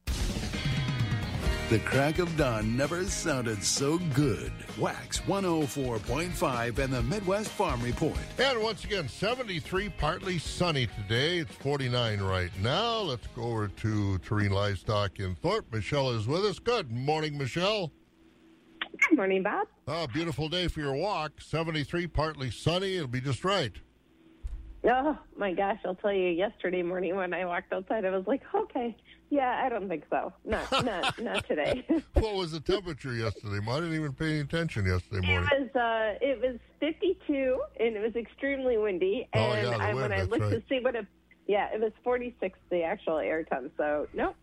The 1.68 1.80
crack 1.80 2.20
of 2.20 2.38
dawn 2.38 2.78
never 2.78 3.04
sounded 3.06 3.64
so 3.64 3.98
good. 4.14 4.52
Wax 4.78 5.20
104.5 5.22 6.78
and 6.78 6.94
the 6.94 7.02
Midwest 7.02 7.50
Farm 7.50 7.82
Report. 7.82 8.16
And 8.38 8.62
once 8.62 8.84
again, 8.84 9.10
73, 9.10 9.90
partly 9.98 10.38
sunny 10.38 10.86
today. 10.86 11.40
It's 11.40 11.56
49 11.56 12.22
right 12.22 12.52
now. 12.62 13.00
Let's 13.00 13.26
go 13.36 13.46
over 13.46 13.68
to 13.68 14.20
Terrain 14.20 14.52
Livestock 14.52 15.20
in 15.20 15.34
Thorp. 15.38 15.66
Michelle 15.74 16.12
is 16.12 16.28
with 16.28 16.46
us. 16.46 16.60
Good 16.60 16.92
morning, 16.92 17.36
Michelle. 17.36 17.92
Good 19.10 19.18
morning, 19.18 19.42
Bob. 19.42 19.66
Oh, 19.88 20.06
beautiful 20.06 20.48
day 20.48 20.68
for 20.68 20.82
your 20.82 20.94
walk. 20.94 21.42
73, 21.42 22.06
partly 22.06 22.52
sunny. 22.52 22.98
It'll 22.98 23.08
be 23.08 23.22
just 23.22 23.44
right. 23.44 23.74
Oh 24.88 25.18
my 25.36 25.52
gosh, 25.52 25.80
I'll 25.84 25.96
tell 25.96 26.14
you. 26.14 26.28
Yesterday 26.28 26.84
morning 26.84 27.16
when 27.16 27.34
I 27.34 27.44
walked 27.46 27.74
outside, 27.74 28.06
I 28.06 28.12
was 28.12 28.28
like, 28.28 28.44
okay, 28.54 28.96
yeah, 29.30 29.62
I 29.66 29.70
don't 29.70 29.88
think 29.88 30.04
so. 30.10 30.34
Not 30.44 30.72
not 30.86 31.20
not 31.22 31.48
today. 31.48 31.86
what 32.14 32.36
was 32.36 32.52
the 32.52 32.60
temperature 32.60 33.14
yesterday? 33.14 33.60
I 33.68 33.76
didn't 33.76 33.96
even 33.96 34.14
pay 34.14 34.32
any 34.32 34.40
attention 34.40 34.86
yesterday 34.86 35.28
morning. 35.28 35.50
It 35.52 35.72
was 35.74 35.76
uh, 35.76 36.26
it 36.26 36.42
was 36.42 36.60
52 36.80 37.62
and 37.80 37.96
it 37.96 38.02
was 38.02 38.16
extremely 38.16 38.78
windy. 38.78 39.28
Oh, 39.34 39.52
And 39.52 39.68
yeah, 39.68 39.78
I, 39.78 39.94
wind, 39.94 40.12
when 40.12 40.20
I 40.20 40.24
looked 40.24 40.44
right. 40.44 40.52
to 40.52 40.64
see 40.70 40.80
what 40.80 40.96
it, 40.96 41.06
yeah, 41.48 41.74
it 41.74 41.82
was 41.82 41.92
46 42.04 42.58
the 42.70 42.84
actual 42.84 43.18
air 43.18 43.44
ton. 43.44 43.72
So 43.78 44.08
nope, 44.14 44.36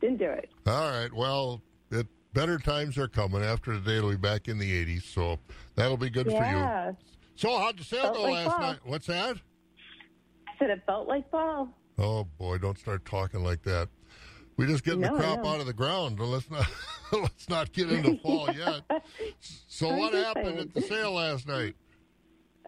didn't 0.00 0.18
do 0.18 0.30
it. 0.30 0.50
All 0.66 0.90
right. 0.90 1.12
Well, 1.12 1.62
it, 1.90 2.06
better 2.32 2.58
times 2.58 2.98
are 2.98 3.08
coming. 3.08 3.42
After 3.42 3.72
today, 3.72 3.98
it'll 3.98 4.10
be 4.10 4.16
back 4.16 4.48
in 4.48 4.58
the 4.58 4.84
80s, 4.84 5.04
so 5.04 5.38
that'll 5.76 5.96
be 5.96 6.10
good 6.10 6.30
yeah. 6.30 6.90
for 6.90 6.90
you. 6.90 6.96
So, 7.36 7.58
how'd 7.58 7.78
the 7.78 7.84
sale 7.84 8.14
go 8.14 8.22
like 8.22 8.32
last 8.32 8.50
fall. 8.50 8.60
night? 8.60 8.78
What's 8.84 9.06
that? 9.06 9.36
I 10.48 10.58
said 10.58 10.70
it 10.70 10.82
felt 10.86 11.08
like 11.08 11.28
fall. 11.30 11.68
Oh 11.98 12.24
boy, 12.38 12.58
don't 12.58 12.78
start 12.78 13.04
talking 13.04 13.42
like 13.42 13.62
that. 13.62 13.88
We 14.56 14.66
just 14.66 14.84
getting 14.84 15.00
No, 15.00 15.14
the 15.16 15.20
crop 15.22 15.44
out 15.44 15.60
of 15.60 15.66
the 15.66 15.72
ground. 15.72 16.18
Let's 16.20 16.50
not 16.50 16.66
let's 17.12 17.48
not 17.48 17.72
get 17.72 17.90
into 17.90 18.16
fall 18.22 18.48
yet. 18.52 18.82
So, 19.66 19.90
I'm 19.90 19.98
what 19.98 20.14
happened 20.14 20.46
saying. 20.46 20.58
at 20.58 20.74
the 20.74 20.82
sale 20.82 21.12
last 21.12 21.46
night? 21.48 21.74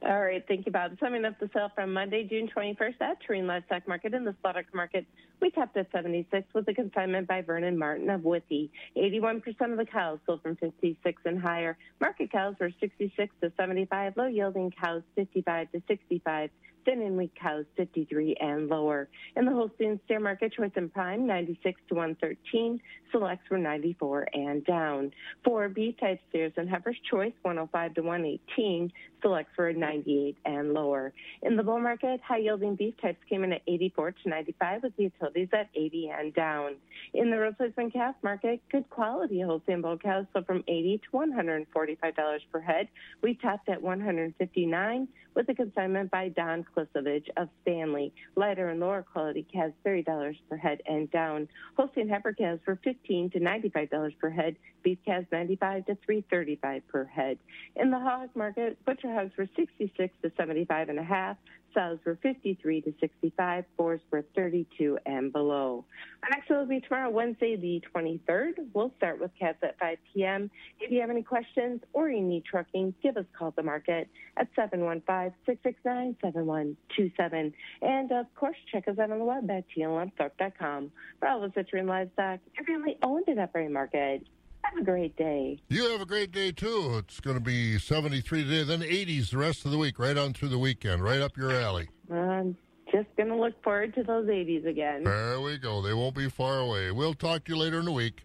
All 0.03 0.20
right, 0.20 0.45
thank 0.47 0.66
you, 0.66 0.72
Bob. 0.72 0.93
Summing 1.01 1.24
up 1.24 1.41
the 1.41 1.49
sale 1.55 1.70
from 1.74 1.93
Monday, 1.93 2.22
June 2.24 2.51
21st 2.55 3.01
at 3.01 3.16
Terrain 3.26 3.47
Livestock 3.47 3.89
Market 3.89 4.12
in 4.12 4.24
the 4.24 4.34
Slaughter 4.43 4.64
Market. 4.74 5.07
We 5.41 5.51
topped 5.51 5.74
at 5.78 5.91
76 5.91 6.47
with 6.55 6.68
a 6.68 6.74
consignment 6.74 7.26
by 7.26 7.41
Vernon 7.41 7.78
Martin 7.78 8.11
of 8.11 8.22
Withee. 8.22 8.70
81% 8.97 9.43
of 9.72 9.78
the 9.78 9.87
cows 9.87 10.18
sold 10.26 10.43
from 10.43 10.57
56 10.57 11.22
and 11.24 11.41
higher. 11.41 11.78
Market 11.99 12.30
cows 12.30 12.57
were 12.61 12.70
66 12.78 13.34
to 13.41 13.51
75. 13.57 14.18
Low 14.18 14.26
yielding 14.26 14.70
cows 14.70 15.03
55 15.14 15.72
to 15.72 15.82
65. 15.89 16.51
Thin 16.87 17.03
and 17.03 17.16
weak 17.16 17.32
cows 17.34 17.64
53 17.76 18.37
and 18.41 18.68
lower. 18.68 19.09
In 19.34 19.45
the 19.45 19.51
Holstein 19.51 19.99
steer 20.05 20.20
market, 20.20 20.53
choice 20.53 20.70
and 20.76 20.93
prime 20.93 21.26
96 21.26 21.80
to 21.89 21.95
113. 21.97 22.80
Selects 23.11 23.51
were 23.51 23.59
94 23.59 24.28
and 24.32 24.64
down. 24.64 25.11
Oh 25.47 25.57
for 25.57 25.68
beef 25.68 25.99
type 25.99 26.20
steers 26.28 26.53
and 26.57 26.68
heifers, 26.68 26.97
choice 27.11 27.32
105 27.43 27.95
to 27.95 28.03
118. 28.03 28.93
Selects 29.22 29.57
were 29.57 29.72
98 29.72 30.37
and 30.45 30.74
lower. 30.74 31.12
In 31.43 31.57
the 31.57 31.62
bull 31.62 31.80
market, 31.80 32.20
high 32.20 32.39
yielding 32.39 32.76
beef 32.76 32.95
types 33.01 33.18
came 33.28 33.43
in 33.43 33.53
at 33.53 33.62
84 33.66 34.12
to 34.12 34.28
95 34.28 34.82
with 34.82 34.97
the 34.97 35.05
utilities 35.05 35.49
at 35.53 35.68
80 35.74 36.12
and 36.16 36.34
down. 36.34 36.76
In 37.14 37.30
the 37.30 37.39
replacement 37.39 37.95
calf 37.95 38.14
market, 38.22 38.61
good 38.70 38.89
quality 38.91 39.41
Holstein 39.41 39.82
bull 39.82 39.99
cows 39.99 40.26
sold 40.32 40.47
from 40.47 40.62
80 40.68 40.99
to 40.99 41.16
145 41.16 42.16
dollars 42.16 42.43
per 42.53 42.61
head. 42.61 42.89
We 43.22 43.34
topped 43.34 43.68
at 43.68 43.82
159 43.82 45.09
with 45.34 45.49
a 45.49 45.55
consignment 45.55 46.11
by 46.11 46.28
Don 46.28 46.64
Of 46.77 47.49
Stanley. 47.62 48.12
Lighter 48.35 48.68
and 48.68 48.81
lower 48.81 49.03
quality 49.03 49.47
calves 49.51 49.74
$30 49.85 50.37
per 50.49 50.57
head 50.57 50.83
and 50.87 51.11
down. 51.11 51.49
Holstein 51.77 52.09
heifer 52.09 52.33
calves 52.33 52.61
were 52.66 52.79
15 52.85 53.31
to 53.31 53.41
95 53.41 53.91
dollars 53.91 54.12
per 54.20 54.29
head. 54.29 54.57
Beef 54.83 54.99
calves 55.07 55.27
95 55.33 55.87
to 55.87 55.95
335 56.05 56.87
per 56.89 57.05
head. 57.05 57.39
In 57.77 57.91
the 57.91 57.99
hog 57.99 58.29
market, 58.35 58.83
butcher 58.85 59.12
hogs 59.12 59.33
were 59.39 59.49
66 59.57 60.14
to 60.22 60.33
75 60.37 60.89
and 60.91 60.99
a 60.99 61.03
half. 61.03 61.37
Sows 61.77 61.99
were 62.07 62.18
53 62.22 62.81
to 62.81 62.95
65. 63.01 63.64
Boars 63.77 64.01
were 64.11 64.24
32 64.35 64.99
and 65.05 65.31
below. 65.33 65.85
Our 66.22 66.31
next 66.31 66.49
sale 66.49 66.61
will 66.61 66.66
be 66.66 66.81
tomorrow, 66.81 67.11
Wednesday, 67.11 67.57
the 67.57 67.83
23rd. 67.95 68.68
We'll 68.72 68.93
start 68.97 69.20
with 69.20 69.31
cats 69.39 69.59
at 69.62 69.79
5 69.79 69.99
p.m. 70.14 70.51
If 70.81 70.91
you 70.91 71.03
have 71.03 71.11
any 71.11 71.22
questions 71.22 71.83
or 71.93 72.09
you 72.09 72.22
need 72.22 72.47
trucking, 72.47 72.95
give 73.03 73.18
us 73.18 73.27
a 73.33 73.39
call 73.39 73.49
at 73.49 73.57
the 73.57 73.62
market 73.62 74.09
at 74.39 74.49
715-669-7127. 74.57 77.53
And 77.83 78.12
of 78.12 78.35
course, 78.35 78.57
check 78.72 78.89
us 78.89 78.99
out 78.99 79.11
on 79.11 79.18
the 79.18 79.24
web 79.24 79.51
at 79.51 79.64
tlmthorpe.com. 79.77 80.91
For 81.20 81.29
all 81.29 81.45
of 81.45 81.51
us 81.51 81.57
at 81.59 81.68
Tree 81.68 81.83
Livestock, 81.83 82.41
and 82.57 82.66
family 82.66 82.97
owned 83.03 83.29
and 83.29 83.39
operated 83.39 83.72
market. 83.72 84.27
Have 84.67 84.83
a 84.83 84.85
great 84.85 85.17
day. 85.17 85.59
You 85.69 85.91
have 85.91 86.01
a 86.01 86.07
great 86.07 86.33
day 86.33 86.51
too. 86.51 86.97
It's 86.99 87.21
going 87.21 87.37
to 87.37 87.43
be 87.43 87.79
73 87.79 88.45
today, 88.45 88.64
then 88.64 88.81
80s 88.81 89.31
the 89.31 89.39
rest 89.39 89.64
of 89.64 89.71
the 89.71 89.79
week, 89.79 89.99
right 89.99 90.17
on 90.17 90.33
through 90.33 90.49
the 90.49 90.59
weekend, 90.59 91.05
right 91.05 91.21
up 91.21 91.37
your 91.37 91.53
alley. 91.53 91.89
I'm 92.11 92.57
just 92.91 93.07
going 93.17 93.29
to 93.29 93.37
look 93.37 93.62
forward 93.62 93.95
to 93.95 94.03
those 94.03 94.27
80s 94.27 94.67
again. 94.67 95.05
There 95.05 95.41
we 95.41 95.59
go. 95.59 95.83
They 95.83 95.95
won't 95.95 96.17
be 96.17 96.29
far 96.29 96.59
away. 96.59 96.91
We'll 96.91 97.14
talk 97.14 97.45
to 97.45 97.53
you 97.53 97.59
later 97.59 97.79
in 97.79 97.85
the 97.85 97.93
week. 97.93 98.25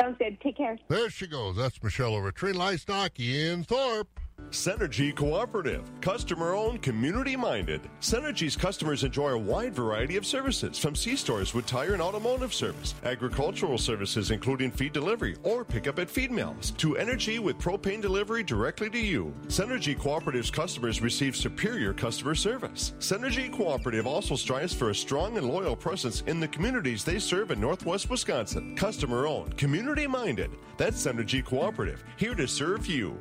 Sounds 0.00 0.16
good. 0.18 0.40
Take 0.40 0.56
care. 0.56 0.78
There 0.88 1.10
she 1.10 1.26
goes. 1.26 1.56
That's 1.56 1.80
Michelle 1.82 2.14
over 2.14 2.28
at 2.28 2.34
Tree 2.34 2.52
Livestock 2.52 3.20
in 3.20 3.64
Thorp. 3.64 4.08
Synergy 4.50 5.14
Cooperative, 5.14 5.88
customer 6.00 6.54
owned, 6.54 6.82
community 6.82 7.36
minded. 7.36 7.82
Synergy's 8.00 8.56
customers 8.56 9.04
enjoy 9.04 9.30
a 9.30 9.38
wide 9.38 9.74
variety 9.74 10.16
of 10.16 10.26
services 10.26 10.78
from 10.78 10.96
C 10.96 11.14
stores 11.14 11.54
with 11.54 11.66
tire 11.66 11.92
and 11.92 12.02
automotive 12.02 12.52
service, 12.52 12.94
agricultural 13.04 13.78
services 13.78 14.30
including 14.32 14.70
feed 14.70 14.92
delivery 14.92 15.36
or 15.44 15.64
pickup 15.64 16.00
at 16.00 16.10
feed 16.10 16.32
mills, 16.32 16.72
to 16.72 16.96
energy 16.96 17.38
with 17.38 17.58
propane 17.58 18.02
delivery 18.02 18.42
directly 18.42 18.90
to 18.90 18.98
you. 18.98 19.32
Synergy 19.46 19.96
Cooperative's 19.96 20.50
customers 20.50 21.00
receive 21.00 21.36
superior 21.36 21.92
customer 21.92 22.34
service. 22.34 22.94
Synergy 22.98 23.52
Cooperative 23.52 24.06
also 24.06 24.34
strives 24.34 24.74
for 24.74 24.90
a 24.90 24.94
strong 24.94 25.38
and 25.38 25.46
loyal 25.46 25.76
presence 25.76 26.22
in 26.22 26.40
the 26.40 26.48
communities 26.48 27.04
they 27.04 27.18
serve 27.20 27.50
in 27.52 27.60
northwest 27.60 28.10
Wisconsin. 28.10 28.74
Customer 28.74 29.26
owned, 29.26 29.56
community 29.56 30.06
minded. 30.06 30.50
That's 30.76 31.06
Synergy 31.06 31.44
Cooperative, 31.44 32.02
here 32.16 32.34
to 32.34 32.48
serve 32.48 32.86
you. 32.86 33.16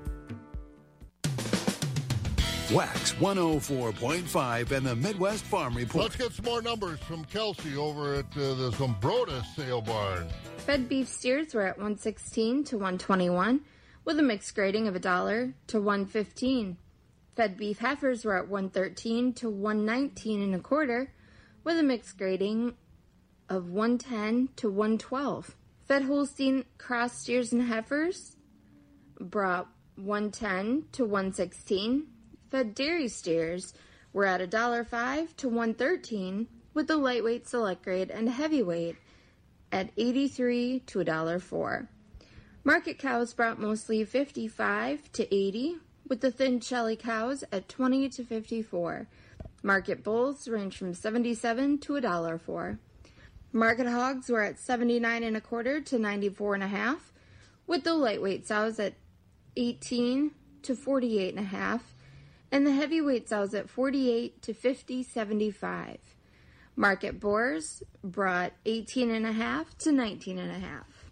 Wax 2.71 3.13
104.5 3.13 4.71
and 4.71 4.85
the 4.85 4.95
Midwest 4.95 5.43
Farm 5.45 5.75
Report. 5.75 6.03
Let's 6.03 6.15
get 6.15 6.31
some 6.33 6.45
more 6.45 6.61
numbers 6.61 6.99
from 6.99 7.25
Kelsey 7.25 7.75
over 7.75 8.13
at 8.13 8.25
uh, 8.37 8.53
the 8.53 8.71
Zumbrota 8.71 9.43
sale 9.55 9.81
barn. 9.81 10.27
Fed 10.57 10.87
beef 10.87 11.07
steers 11.07 11.55
were 11.55 11.65
at 11.65 11.77
116 11.77 12.65
to 12.65 12.75
121 12.75 13.61
with 14.05 14.19
a 14.19 14.21
mixed 14.21 14.53
grading 14.53 14.87
of 14.87 14.95
a 14.95 14.99
dollar 14.99 15.55
to 15.65 15.81
115. 15.81 16.77
Fed 17.35 17.57
beef 17.57 17.79
heifers 17.79 18.23
were 18.23 18.37
at 18.37 18.47
113 18.47 19.33
to 19.33 19.49
119 19.49 20.41
and 20.43 20.53
a 20.53 20.59
quarter 20.59 21.11
with 21.63 21.79
a 21.79 21.83
mixed 21.83 22.19
grading 22.19 22.75
of 23.49 23.71
110 23.71 24.49
to 24.57 24.69
112. 24.69 25.55
Fed 25.87 26.03
Holstein 26.03 26.65
cross 26.77 27.13
steers 27.13 27.51
and 27.51 27.63
heifers 27.63 28.35
brought 29.19 29.69
110 29.95 30.83
to 30.91 31.03
116. 31.03 32.05
Fed 32.49 32.73
dairy 32.73 33.07
steers 33.07 33.73
were 34.11 34.25
at 34.25 34.41
$1.05 34.41 35.35
to 35.37 35.47
113 35.47 36.47
with 36.73 36.87
the 36.87 36.97
lightweight 36.97 37.47
select 37.47 37.83
grade 37.83 38.09
and 38.09 38.29
heavyweight 38.29 38.95
at 39.71 39.91
83 39.97 40.79
to 40.87 40.99
$1.04. 40.99 41.87
Market 42.63 42.97
cows 42.97 43.33
brought 43.33 43.59
mostly 43.59 44.03
55 44.03 45.11
to 45.13 45.35
80, 45.35 45.77
with 46.07 46.21
the 46.21 46.31
thin 46.31 46.59
shelly 46.59 46.95
cows 46.95 47.43
at 47.51 47.69
20 47.69 48.09
to 48.09 48.23
54. 48.23 49.07
Market 49.61 50.03
bulls 50.03 50.47
range 50.47 50.77
from 50.77 50.93
77 50.93 51.77
to 51.79 51.95
a 51.95 52.01
dollar 52.01 52.37
four. 52.37 52.79
Market 53.51 53.87
hogs 53.87 54.29
were 54.29 54.41
at 54.41 54.59
79 54.59 55.23
and 55.23 55.37
a 55.37 55.41
quarter 55.41 55.81
to 55.81 55.99
94 55.99 56.55
and 56.55 56.63
a 56.63 56.67
half, 56.67 57.11
with 57.67 57.83
the 57.83 57.93
lightweight 57.93 58.47
sows 58.47 58.79
at 58.79 58.93
18 59.55 60.31
to 60.63 60.75
48 60.75 61.35
and 61.35 61.45
a 61.45 61.49
half, 61.49 61.93
and 62.51 62.65
the 62.65 62.71
heavyweight 62.71 63.29
sows 63.29 63.53
at 63.53 63.69
48 63.69 64.41
to 64.41 64.53
50 64.53 65.03
75. 65.03 65.97
Market 66.75 67.19
boars 67.19 67.83
brought 68.03 68.53
18 68.65 69.11
and 69.11 69.25
a 69.25 69.31
half 69.31 69.77
to 69.79 69.91
19 69.91 70.39
and 70.39 70.51
a 70.51 70.59
half. 70.59 71.09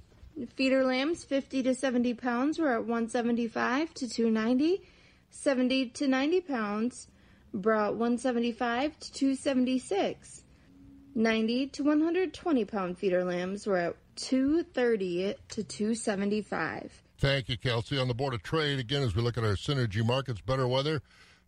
Feeder 0.55 0.83
lambs 0.83 1.23
50 1.23 1.63
to 1.63 1.75
70 1.75 2.13
pounds 2.13 2.59
were 2.59 2.71
at 2.73 2.81
175 2.81 3.93
to 3.95 4.07
290. 4.07 4.81
70 5.29 5.89
to 5.89 6.07
90 6.07 6.41
pounds 6.41 7.07
brought 7.53 7.93
175 7.93 8.99
to 8.99 9.13
276. 9.13 10.43
90 11.15 11.67
to 11.67 11.83
120 11.83 12.65
pound 12.65 12.97
feeder 12.97 13.23
lambs 13.23 13.65
were 13.65 13.77
at 13.77 13.95
230 14.17 15.35
to 15.49 15.63
275. 15.63 17.03
Thank 17.19 17.49
you, 17.49 17.57
Kelsey. 17.57 17.97
On 17.97 18.07
the 18.07 18.13
Board 18.13 18.35
of 18.35 18.43
Trade, 18.43 18.77
again, 18.77 19.01
as 19.01 19.15
we 19.15 19.23
look 19.23 19.37
at 19.37 19.43
our 19.43 19.55
synergy 19.55 20.05
markets, 20.05 20.39
better 20.41 20.67
weather, 20.67 21.01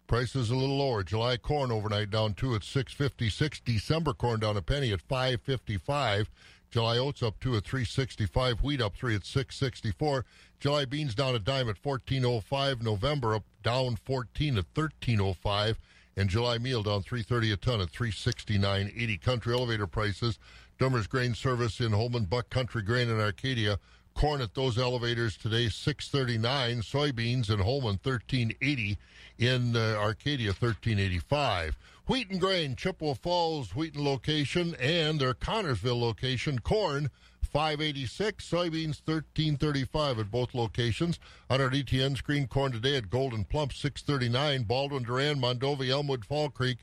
prices 0.09 0.49
a 0.49 0.55
little 0.55 0.79
lower. 0.79 1.03
July 1.03 1.37
corn 1.37 1.71
overnight 1.71 2.09
down 2.09 2.33
two 2.33 2.55
at 2.55 2.63
656. 2.63 3.61
December 3.61 4.11
corn 4.11 4.39
down 4.39 4.57
a 4.57 4.61
penny 4.61 4.91
at 4.91 5.01
555. 5.01 6.29
July 6.71 6.97
oats 6.97 7.23
up 7.23 7.39
two 7.39 7.55
at 7.55 7.63
365. 7.63 8.61
Wheat 8.61 8.81
up 8.81 8.95
three 8.97 9.15
at 9.15 9.25
664. 9.25 10.25
July 10.59 10.85
beans 10.85 11.13
down 11.13 11.35
a 11.35 11.39
dime 11.39 11.69
at 11.69 11.77
1405. 11.81 12.81
November 12.81 13.35
up 13.35 13.43
down 13.63 13.95
14 13.95 14.57
at 14.57 14.65
1305 14.73 15.79
and 16.17 16.27
July 16.27 16.57
meal 16.57 16.83
down 16.83 17.03
330 17.03 17.51
a 17.51 17.57
ton 17.57 17.79
at 17.79 17.91
369.80. 17.91 19.21
Country 19.21 19.53
elevator 19.53 19.87
prices. 19.87 20.39
Dummer's 20.79 21.07
Grain 21.07 21.35
Service 21.35 21.79
in 21.79 21.91
Holmen, 21.91 22.25
Buck 22.25 22.49
Country 22.49 22.81
Grain 22.81 23.09
in 23.09 23.19
Arcadia. 23.19 23.79
Corn 24.19 24.41
at 24.41 24.53
those 24.53 24.77
elevators 24.77 25.37
today 25.37 25.69
639. 25.69 26.81
Soybeans 26.81 27.49
in 27.49 27.59
Holmen 27.59 27.97
1380. 28.03 28.97
In 29.37 29.77
uh, 29.77 29.95
Arcadia 29.97 30.49
1385. 30.49 31.77
Wheaton 32.05 32.37
Grain, 32.37 32.75
Chippewa 32.75 33.13
Falls 33.13 33.73
Wheaton 33.73 34.03
location, 34.03 34.75
and 34.75 35.21
their 35.21 35.33
Connorsville 35.33 36.01
location. 36.01 36.59
Corn 36.59 37.09
586, 37.43 38.45
soybeans 38.45 39.01
1335 39.05 40.19
at 40.19 40.29
both 40.29 40.53
locations. 40.53 41.17
On 41.49 41.61
our 41.61 41.69
DTN 41.69 42.17
screen, 42.17 42.45
corn 42.45 42.73
today 42.73 42.97
at 42.97 43.09
Gold'n 43.09 43.47
Plump 43.47 43.71
639, 43.71 44.63
Baldwin, 44.63 45.03
Durand, 45.03 45.41
Mondovi, 45.41 45.91
Elmwood, 45.91 46.25
Fall 46.25 46.49
Creek 46.49 46.79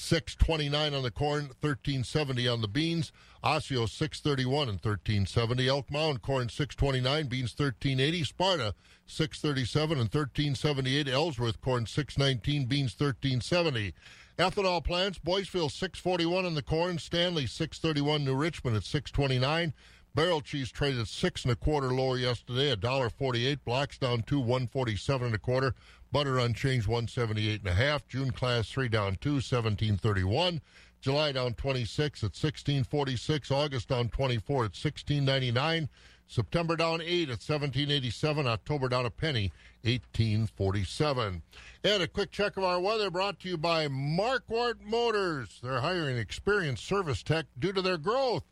629 0.00 0.94
on 0.94 1.02
the 1.02 1.10
corn, 1.10 1.46
1370 1.60 2.46
on 2.46 2.60
the 2.60 2.68
beans. 2.68 3.10
Osseo 3.42 3.84
631 3.86 4.68
and 4.68 4.78
1370. 4.78 5.68
Elk 5.68 5.90
Mound 5.90 6.22
corn 6.22 6.48
629, 6.48 7.26
beans 7.26 7.50
1380. 7.50 8.24
Sparta 8.24 8.74
637 9.06 9.98
and 9.98 10.06
1378. 10.06 11.08
Ellsworth 11.08 11.60
corn 11.60 11.84
619, 11.84 12.66
beans 12.66 12.92
1370. 12.92 13.92
Ethanol 14.38 14.84
plants, 14.84 15.18
Boyceville 15.18 15.70
641 15.70 16.46
on 16.46 16.54
the 16.54 16.62
corn, 16.62 16.98
Stanley 16.98 17.46
631, 17.46 18.24
New 18.24 18.36
Richmond 18.36 18.76
at 18.76 18.84
629. 18.84 19.74
Barrel 20.18 20.40
cheese 20.40 20.72
traded 20.72 21.06
six 21.06 21.44
and 21.44 21.52
a 21.52 21.54
quarter 21.54 21.94
lower 21.94 22.18
yesterday, 22.18 22.70
a 22.70 22.76
dollar 22.76 23.08
forty-eight. 23.08 23.64
Blocks 23.64 23.98
down 23.98 24.22
two, 24.22 24.40
one 24.40 24.66
forty-seven 24.66 25.26
and 25.26 25.34
a 25.36 25.38
quarter. 25.38 25.76
Butter 26.10 26.40
unchanged, 26.40 26.88
one 26.88 27.06
seventy-eight 27.06 27.60
and 27.60 27.68
a 27.68 27.72
half. 27.72 28.04
June 28.08 28.32
class 28.32 28.68
three 28.68 28.88
down 28.88 29.16
two, 29.20 29.40
seventeen 29.40 29.96
thirty-one. 29.96 30.60
July 31.00 31.30
down 31.30 31.54
twenty-six 31.54 32.24
at 32.24 32.34
sixteen 32.34 32.82
forty-six. 32.82 33.52
August 33.52 33.90
down 33.90 34.08
twenty-four 34.08 34.64
at 34.64 34.74
sixteen 34.74 35.24
ninety-nine. 35.24 35.88
September 36.26 36.74
down 36.74 37.00
eight 37.00 37.30
at 37.30 37.40
seventeen 37.40 37.88
eighty-seven. 37.88 38.44
October 38.48 38.88
down 38.88 39.06
a 39.06 39.10
penny, 39.10 39.52
eighteen 39.84 40.48
forty-seven. 40.48 41.42
And 41.84 42.02
a 42.02 42.08
quick 42.08 42.32
check 42.32 42.56
of 42.56 42.64
our 42.64 42.80
weather 42.80 43.08
brought 43.08 43.38
to 43.38 43.48
you 43.48 43.56
by 43.56 43.86
Marquardt 43.86 44.80
Motors. 44.82 45.60
They're 45.62 45.78
hiring 45.78 46.18
experienced 46.18 46.84
service 46.84 47.22
tech 47.22 47.46
due 47.56 47.72
to 47.72 47.82
their 47.82 47.98
growth. 47.98 48.42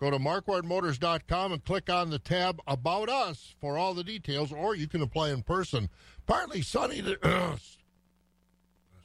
Go 0.00 0.10
to 0.10 0.18
marquardtmotors.com 0.18 1.52
and 1.52 1.64
click 1.64 1.90
on 1.90 2.10
the 2.10 2.20
tab 2.20 2.60
About 2.68 3.08
Us 3.08 3.54
for 3.60 3.76
all 3.76 3.94
the 3.94 4.04
details, 4.04 4.52
or 4.52 4.76
you 4.76 4.86
can 4.86 5.02
apply 5.02 5.30
in 5.30 5.42
person. 5.42 5.88
Partly 6.26 6.62
sunny, 6.62 7.02
to, 7.02 7.18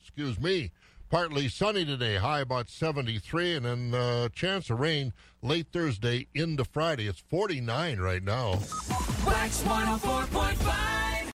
excuse 0.02 0.40
me, 0.40 0.72
partly 1.10 1.50
sunny 1.50 1.84
today, 1.84 2.18
high 2.18 2.42
about 2.42 2.70
73, 2.70 3.56
and 3.56 3.66
then 3.66 3.94
uh, 3.96 4.30
chance 4.30 4.70
of 4.70 4.80
rain 4.80 5.14
late 5.42 5.68
Thursday 5.74 6.28
into 6.36 6.64
Friday. 6.64 7.08
It's 7.08 7.24
49 7.28 8.00
right 8.00 8.24
now. 8.24 8.56
WAXX 8.56 9.64
104.5. 9.64 11.03